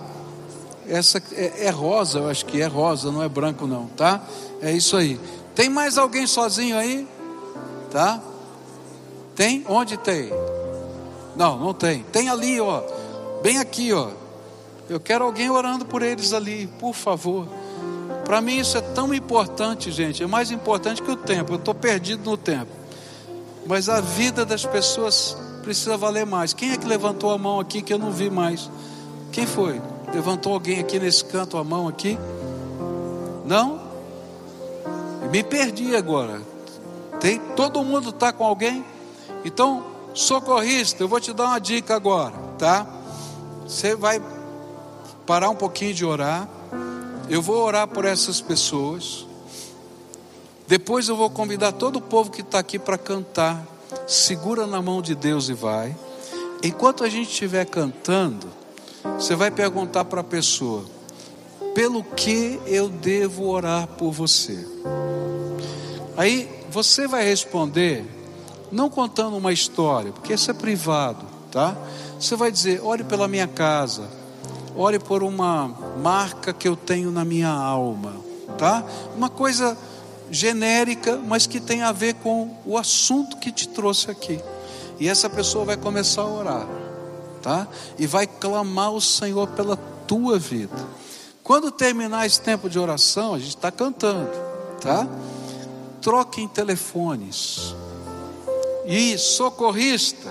Essa 0.88 1.22
é, 1.32 1.66
é 1.66 1.70
rosa, 1.70 2.20
eu 2.20 2.28
acho 2.28 2.44
que 2.46 2.60
é 2.60 2.66
rosa, 2.66 3.10
não 3.10 3.22
é 3.22 3.28
branco 3.28 3.66
não, 3.66 3.86
tá? 3.86 4.20
É 4.60 4.72
isso 4.72 4.96
aí. 4.96 5.18
Tem 5.54 5.68
mais 5.68 5.98
alguém 5.98 6.26
sozinho 6.26 6.76
aí? 6.76 7.06
Tá? 7.90 8.20
Tem? 9.34 9.64
Onde 9.68 9.96
tem? 9.96 10.30
Não, 11.36 11.58
não 11.58 11.74
tem. 11.74 12.04
Tem 12.12 12.28
ali, 12.28 12.60
ó. 12.60 12.82
Bem 13.42 13.58
aqui, 13.58 13.92
ó. 13.92 14.10
Eu 14.88 15.00
quero 15.00 15.24
alguém 15.24 15.50
orando 15.50 15.84
por 15.84 16.02
eles 16.02 16.32
ali, 16.32 16.66
por 16.78 16.94
favor. 16.94 17.46
Para 18.24 18.40
mim 18.40 18.58
isso 18.58 18.76
é 18.76 18.80
tão 18.80 19.12
importante, 19.12 19.90
gente. 19.90 20.22
É 20.22 20.26
mais 20.26 20.50
importante 20.50 21.02
que 21.02 21.10
o 21.10 21.16
tempo. 21.16 21.52
Eu 21.52 21.56
estou 21.56 21.74
perdido 21.74 22.28
no 22.30 22.36
tempo. 22.36 22.70
Mas 23.66 23.88
a 23.88 24.00
vida 24.00 24.44
das 24.44 24.64
pessoas 24.66 25.36
precisa 25.62 25.96
valer 25.96 26.26
mais. 26.26 26.52
Quem 26.52 26.72
é 26.72 26.76
que 26.76 26.86
levantou 26.86 27.30
a 27.30 27.38
mão 27.38 27.60
aqui 27.60 27.80
que 27.80 27.94
eu 27.94 27.98
não 27.98 28.10
vi 28.10 28.28
mais? 28.28 28.68
Quem 29.30 29.46
foi? 29.46 29.80
Levantou 30.12 30.52
alguém 30.52 30.80
aqui 30.80 30.98
nesse 30.98 31.24
canto 31.24 31.56
a 31.56 31.64
mão 31.64 31.88
aqui? 31.88 32.18
Não? 33.46 33.80
Me 35.30 35.42
perdi 35.42 35.96
agora. 35.96 36.42
Tem, 37.18 37.38
todo 37.56 37.82
mundo 37.82 38.10
está 38.10 38.32
com 38.32 38.44
alguém? 38.44 38.84
Então, 39.44 39.84
socorrista, 40.12 41.02
eu 41.02 41.08
vou 41.08 41.20
te 41.20 41.32
dar 41.32 41.46
uma 41.46 41.58
dica 41.58 41.94
agora, 41.94 42.34
tá? 42.58 42.86
Você 43.66 43.96
vai 43.96 44.20
parar 45.26 45.48
um 45.48 45.54
pouquinho 45.54 45.94
de 45.94 46.04
orar. 46.04 46.48
Eu 47.28 47.40
vou 47.40 47.64
orar 47.64 47.88
por 47.88 48.04
essas 48.04 48.40
pessoas. 48.40 49.26
Depois 50.66 51.08
eu 51.08 51.16
vou 51.16 51.30
convidar 51.30 51.72
todo 51.72 51.96
o 51.96 52.00
povo 52.00 52.30
que 52.30 52.42
está 52.42 52.58
aqui 52.58 52.78
para 52.78 52.98
cantar. 52.98 53.71
Segura 54.06 54.66
na 54.66 54.82
mão 54.82 55.00
de 55.00 55.14
Deus 55.14 55.48
e 55.48 55.54
vai. 55.54 55.96
Enquanto 56.62 57.02
a 57.02 57.08
gente 57.08 57.30
estiver 57.30 57.64
cantando, 57.64 58.48
você 59.18 59.34
vai 59.34 59.50
perguntar 59.50 60.04
para 60.04 60.20
a 60.20 60.24
pessoa: 60.24 60.84
pelo 61.74 62.04
que 62.04 62.60
eu 62.66 62.88
devo 62.88 63.48
orar 63.48 63.86
por 63.86 64.12
você? 64.12 64.66
Aí 66.16 66.48
você 66.70 67.06
vai 67.06 67.24
responder, 67.24 68.04
não 68.70 68.88
contando 68.88 69.36
uma 69.36 69.52
história, 69.52 70.12
porque 70.12 70.34
isso 70.34 70.50
é 70.50 70.54
privado, 70.54 71.24
tá? 71.50 71.76
Você 72.18 72.36
vai 72.36 72.52
dizer: 72.52 72.80
ore 72.82 73.02
pela 73.04 73.26
minha 73.26 73.48
casa, 73.48 74.08
ore 74.76 74.98
por 74.98 75.22
uma 75.22 75.68
marca 76.00 76.52
que 76.52 76.68
eu 76.68 76.76
tenho 76.76 77.10
na 77.10 77.24
minha 77.24 77.50
alma, 77.50 78.14
tá? 78.56 78.84
Uma 79.16 79.28
coisa 79.28 79.76
genérica, 80.32 81.16
mas 81.16 81.46
que 81.46 81.60
tem 81.60 81.82
a 81.82 81.92
ver 81.92 82.14
com 82.14 82.56
o 82.66 82.76
assunto 82.76 83.36
que 83.36 83.52
te 83.52 83.68
trouxe 83.68 84.10
aqui. 84.10 84.40
E 84.98 85.08
essa 85.08 85.30
pessoa 85.30 85.64
vai 85.64 85.76
começar 85.76 86.22
a 86.22 86.28
orar, 86.28 86.66
tá? 87.40 87.68
E 87.96 88.06
vai 88.08 88.26
clamar 88.26 88.86
ao 88.86 89.00
Senhor 89.00 89.46
pela 89.48 89.76
tua 89.76 90.36
vida. 90.38 90.76
Quando 91.44 91.70
terminar 91.70 92.26
esse 92.26 92.40
tempo 92.40 92.68
de 92.68 92.78
oração, 92.78 93.34
a 93.34 93.38
gente 93.38 93.56
está 93.56 93.70
cantando, 93.70 94.30
tá? 94.80 95.06
troquem 96.02 96.48
telefones. 96.48 97.74
E 98.84 99.16
socorrista, 99.16 100.28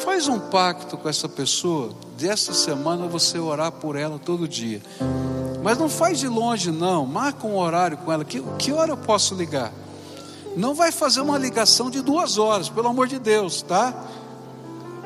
faz 0.00 0.26
um 0.26 0.38
pacto 0.38 0.98
com 0.98 1.08
essa 1.08 1.28
pessoa. 1.28 1.94
Dessa 2.22 2.54
semana 2.54 3.08
você 3.08 3.36
orar 3.36 3.72
por 3.72 3.96
ela 3.96 4.16
todo 4.16 4.46
dia. 4.46 4.80
Mas 5.60 5.76
não 5.76 5.88
faz 5.88 6.20
de 6.20 6.28
longe, 6.28 6.70
não. 6.70 7.04
Marca 7.04 7.44
um 7.48 7.58
horário 7.58 7.96
com 7.96 8.12
ela. 8.12 8.24
Que, 8.24 8.40
que 8.60 8.72
hora 8.72 8.92
eu 8.92 8.96
posso 8.96 9.34
ligar? 9.34 9.72
Não 10.56 10.72
vai 10.72 10.92
fazer 10.92 11.20
uma 11.20 11.36
ligação 11.36 11.90
de 11.90 12.00
duas 12.00 12.38
horas, 12.38 12.68
pelo 12.68 12.86
amor 12.86 13.08
de 13.08 13.18
Deus, 13.18 13.62
tá? 13.62 13.92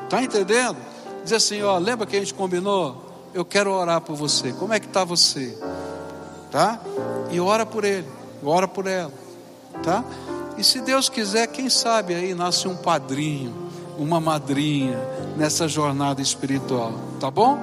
Tá 0.07 0.21
entendendo? 0.21 0.77
Diz 1.23 1.33
assim, 1.33 1.63
ó, 1.63 1.79
lembra 1.79 2.05
que 2.05 2.15
a 2.15 2.19
gente 2.19 2.35
combinou? 2.35 3.03
Eu 3.33 3.43
quero 3.43 3.71
orar 3.71 3.99
por 3.99 4.15
você. 4.15 4.53
Como 4.53 4.71
é 4.71 4.79
que 4.79 4.85
está 4.85 5.03
você? 5.03 5.57
Tá? 6.51 6.79
e 7.31 7.39
ora 7.39 7.65
por 7.65 7.83
ele, 7.83 8.07
ora 8.43 8.67
por 8.67 8.85
ela, 8.85 9.11
tá? 9.83 10.03
E 10.55 10.63
se 10.63 10.81
Deus 10.81 11.09
quiser, 11.09 11.47
quem 11.47 11.67
sabe 11.67 12.13
aí 12.13 12.35
nasce 12.35 12.67
um 12.67 12.75
padrinho, 12.75 13.66
uma 13.97 14.19
madrinha 14.19 14.97
nessa 15.35 15.67
jornada 15.67 16.21
espiritual, 16.21 16.93
tá 17.19 17.29
bom? 17.29 17.57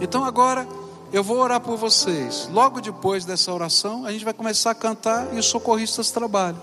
Então 0.00 0.24
agora 0.24 0.66
eu 1.12 1.22
vou 1.22 1.38
orar 1.38 1.60
por 1.60 1.76
vocês. 1.76 2.48
Logo 2.52 2.80
depois 2.80 3.24
dessa 3.24 3.52
oração, 3.52 4.04
a 4.04 4.12
gente 4.12 4.24
vai 4.24 4.34
começar 4.34 4.70
a 4.70 4.74
cantar 4.74 5.34
e 5.34 5.38
os 5.38 5.46
socorristas 5.46 6.10
trabalham, 6.10 6.60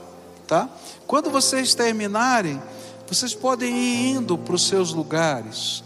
tá? 0.47 0.69
Quando 1.07 1.29
vocês 1.29 1.73
terminarem, 1.73 2.61
vocês 3.07 3.33
podem 3.33 3.75
ir 3.75 4.15
indo 4.15 4.37
para 4.37 4.55
os 4.55 4.67
seus 4.67 4.93
lugares, 4.93 5.83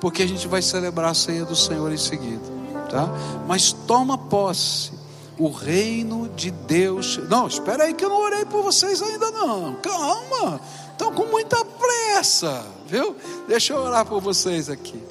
porque 0.00 0.22
a 0.22 0.26
gente 0.26 0.48
vai 0.48 0.62
celebrar 0.62 1.10
a 1.10 1.14
ceia 1.14 1.44
do 1.44 1.56
Senhor 1.56 1.92
em 1.92 1.98
seguida, 1.98 2.42
tá? 2.90 3.08
Mas 3.46 3.72
toma 3.72 4.16
posse 4.16 4.92
o 5.38 5.50
reino 5.50 6.28
de 6.36 6.50
Deus. 6.50 7.18
Não, 7.28 7.46
espera 7.46 7.84
aí 7.84 7.94
que 7.94 8.04
eu 8.04 8.08
não 8.08 8.22
orei 8.22 8.44
por 8.44 8.62
vocês 8.62 9.02
ainda 9.02 9.30
não. 9.30 9.74
Calma. 9.76 10.60
Estão 11.02 11.14
com 11.14 11.24
muita 11.24 11.64
pressa, 11.64 12.64
viu? 12.86 13.16
Deixa 13.48 13.72
eu 13.72 13.80
orar 13.80 14.06
por 14.06 14.20
vocês 14.20 14.70
aqui. 14.70 15.02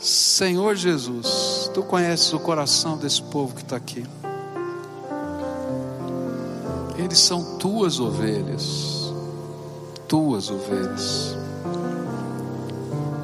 Senhor 0.00 0.76
Jesus, 0.76 1.68
tu 1.74 1.82
conheces 1.82 2.32
o 2.32 2.38
coração 2.38 2.96
desse 2.96 3.20
povo 3.20 3.52
que 3.52 3.62
está 3.62 3.74
aqui. 3.74 4.06
Eles 6.96 7.18
são 7.18 7.58
tuas 7.58 7.98
ovelhas, 7.98 9.12
tuas 10.06 10.48
ovelhas. 10.48 11.36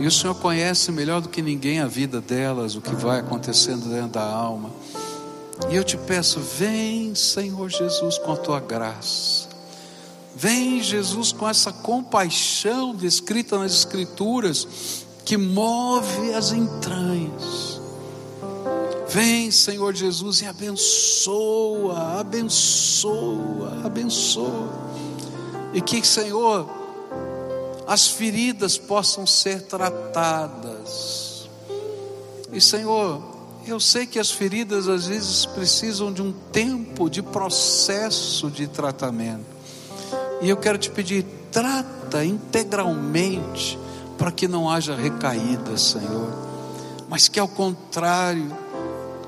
E 0.00 0.04
o 0.04 0.10
Senhor 0.10 0.34
conhece 0.34 0.90
melhor 0.90 1.20
do 1.20 1.28
que 1.28 1.40
ninguém 1.40 1.78
a 1.78 1.86
vida 1.86 2.20
delas, 2.20 2.74
o 2.74 2.80
que 2.80 2.96
vai 2.96 3.20
acontecendo 3.20 3.88
dentro 3.88 4.08
da 4.08 4.28
alma. 4.28 4.70
E 5.70 5.76
eu 5.76 5.84
te 5.84 5.96
peço, 5.96 6.40
vem, 6.40 7.14
Senhor 7.14 7.68
Jesus, 7.68 8.18
com 8.18 8.32
a 8.32 8.36
tua 8.36 8.58
graça. 8.58 9.49
Vem, 10.40 10.82
Jesus, 10.82 11.32
com 11.32 11.46
essa 11.46 11.70
compaixão 11.70 12.94
descrita 12.94 13.58
nas 13.58 13.74
Escrituras, 13.74 15.04
que 15.22 15.36
move 15.36 16.32
as 16.32 16.50
entranhas. 16.50 17.78
Vem, 19.06 19.50
Senhor 19.50 19.94
Jesus, 19.94 20.40
e 20.40 20.46
abençoa, 20.46 22.20
abençoa, 22.20 23.82
abençoa. 23.84 24.72
E 25.74 25.82
que, 25.82 26.02
Senhor, 26.06 26.66
as 27.86 28.08
feridas 28.08 28.78
possam 28.78 29.26
ser 29.26 29.66
tratadas. 29.66 31.50
E, 32.50 32.62
Senhor, 32.62 33.22
eu 33.66 33.78
sei 33.78 34.06
que 34.06 34.18
as 34.18 34.30
feridas 34.30 34.88
às 34.88 35.06
vezes 35.06 35.44
precisam 35.44 36.10
de 36.10 36.22
um 36.22 36.32
tempo 36.50 37.10
de 37.10 37.20
processo 37.20 38.50
de 38.50 38.66
tratamento. 38.66 39.59
E 40.40 40.48
eu 40.48 40.56
quero 40.56 40.78
te 40.78 40.90
pedir, 40.90 41.24
trata 41.52 42.24
integralmente 42.24 43.78
para 44.16 44.30
que 44.30 44.48
não 44.48 44.70
haja 44.70 44.94
recaída, 44.94 45.76
Senhor. 45.76 46.32
Mas 47.08 47.28
que 47.28 47.38
ao 47.38 47.48
contrário, 47.48 48.50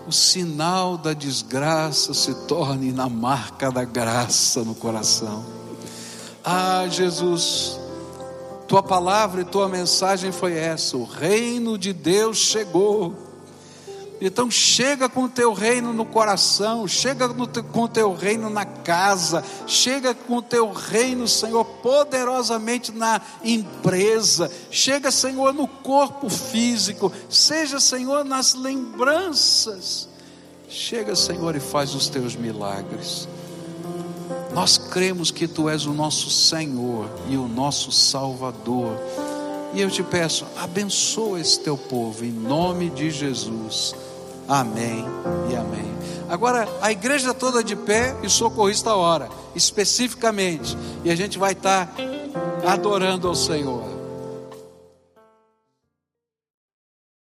o 0.06 0.12
sinal 0.12 0.96
da 0.96 1.12
desgraça 1.12 2.14
se 2.14 2.34
torne 2.46 2.92
na 2.92 3.08
marca 3.08 3.70
da 3.70 3.84
graça 3.84 4.62
no 4.62 4.74
coração. 4.74 5.44
Ah, 6.44 6.86
Jesus, 6.88 7.78
tua 8.66 8.82
palavra 8.82 9.42
e 9.42 9.44
tua 9.44 9.68
mensagem 9.68 10.32
foi 10.32 10.54
essa: 10.54 10.96
o 10.96 11.04
reino 11.04 11.76
de 11.76 11.92
Deus 11.92 12.38
chegou 12.38 13.31
então 14.24 14.48
chega 14.48 15.08
com 15.08 15.24
o 15.24 15.28
teu 15.28 15.52
reino 15.52 15.92
no 15.92 16.04
coração, 16.04 16.86
chega 16.86 17.28
com 17.28 17.82
o 17.82 17.88
teu 17.88 18.14
reino 18.14 18.48
na 18.48 18.64
casa, 18.64 19.42
chega 19.66 20.14
com 20.14 20.36
o 20.36 20.42
teu 20.42 20.72
reino, 20.72 21.26
Senhor, 21.26 21.64
poderosamente 21.64 22.92
na 22.92 23.20
empresa, 23.42 24.48
chega, 24.70 25.10
Senhor, 25.10 25.52
no 25.52 25.66
corpo 25.66 26.30
físico, 26.30 27.12
seja, 27.28 27.80
Senhor, 27.80 28.24
nas 28.24 28.54
lembranças. 28.54 30.08
Chega, 30.68 31.16
Senhor, 31.16 31.56
e 31.56 31.60
faz 31.60 31.92
os 31.92 32.08
teus 32.08 32.36
milagres. 32.36 33.28
Nós 34.54 34.78
cremos 34.78 35.32
que 35.32 35.48
tu 35.48 35.68
és 35.68 35.84
o 35.84 35.92
nosso 35.92 36.30
Senhor 36.30 37.10
e 37.28 37.36
o 37.36 37.48
nosso 37.48 37.90
Salvador. 37.90 38.96
E 39.74 39.80
eu 39.80 39.90
te 39.90 40.02
peço, 40.02 40.46
abençoa 40.56 41.40
esse 41.40 41.58
teu 41.58 41.76
povo, 41.76 42.24
em 42.24 42.30
nome 42.30 42.88
de 42.88 43.10
Jesus. 43.10 43.94
Amém 44.48 45.04
e 45.50 45.56
amém. 45.56 45.92
Agora, 46.28 46.66
a 46.80 46.90
igreja 46.90 47.34
toda 47.34 47.62
de 47.62 47.76
pé 47.76 48.16
e 48.22 48.28
socorrista 48.28 48.94
hora, 48.94 49.28
especificamente, 49.54 50.76
e 51.04 51.10
a 51.10 51.14
gente 51.14 51.38
vai 51.38 51.52
estar 51.52 51.94
adorando 52.66 53.28
ao 53.28 53.34
Senhor. 53.34 53.91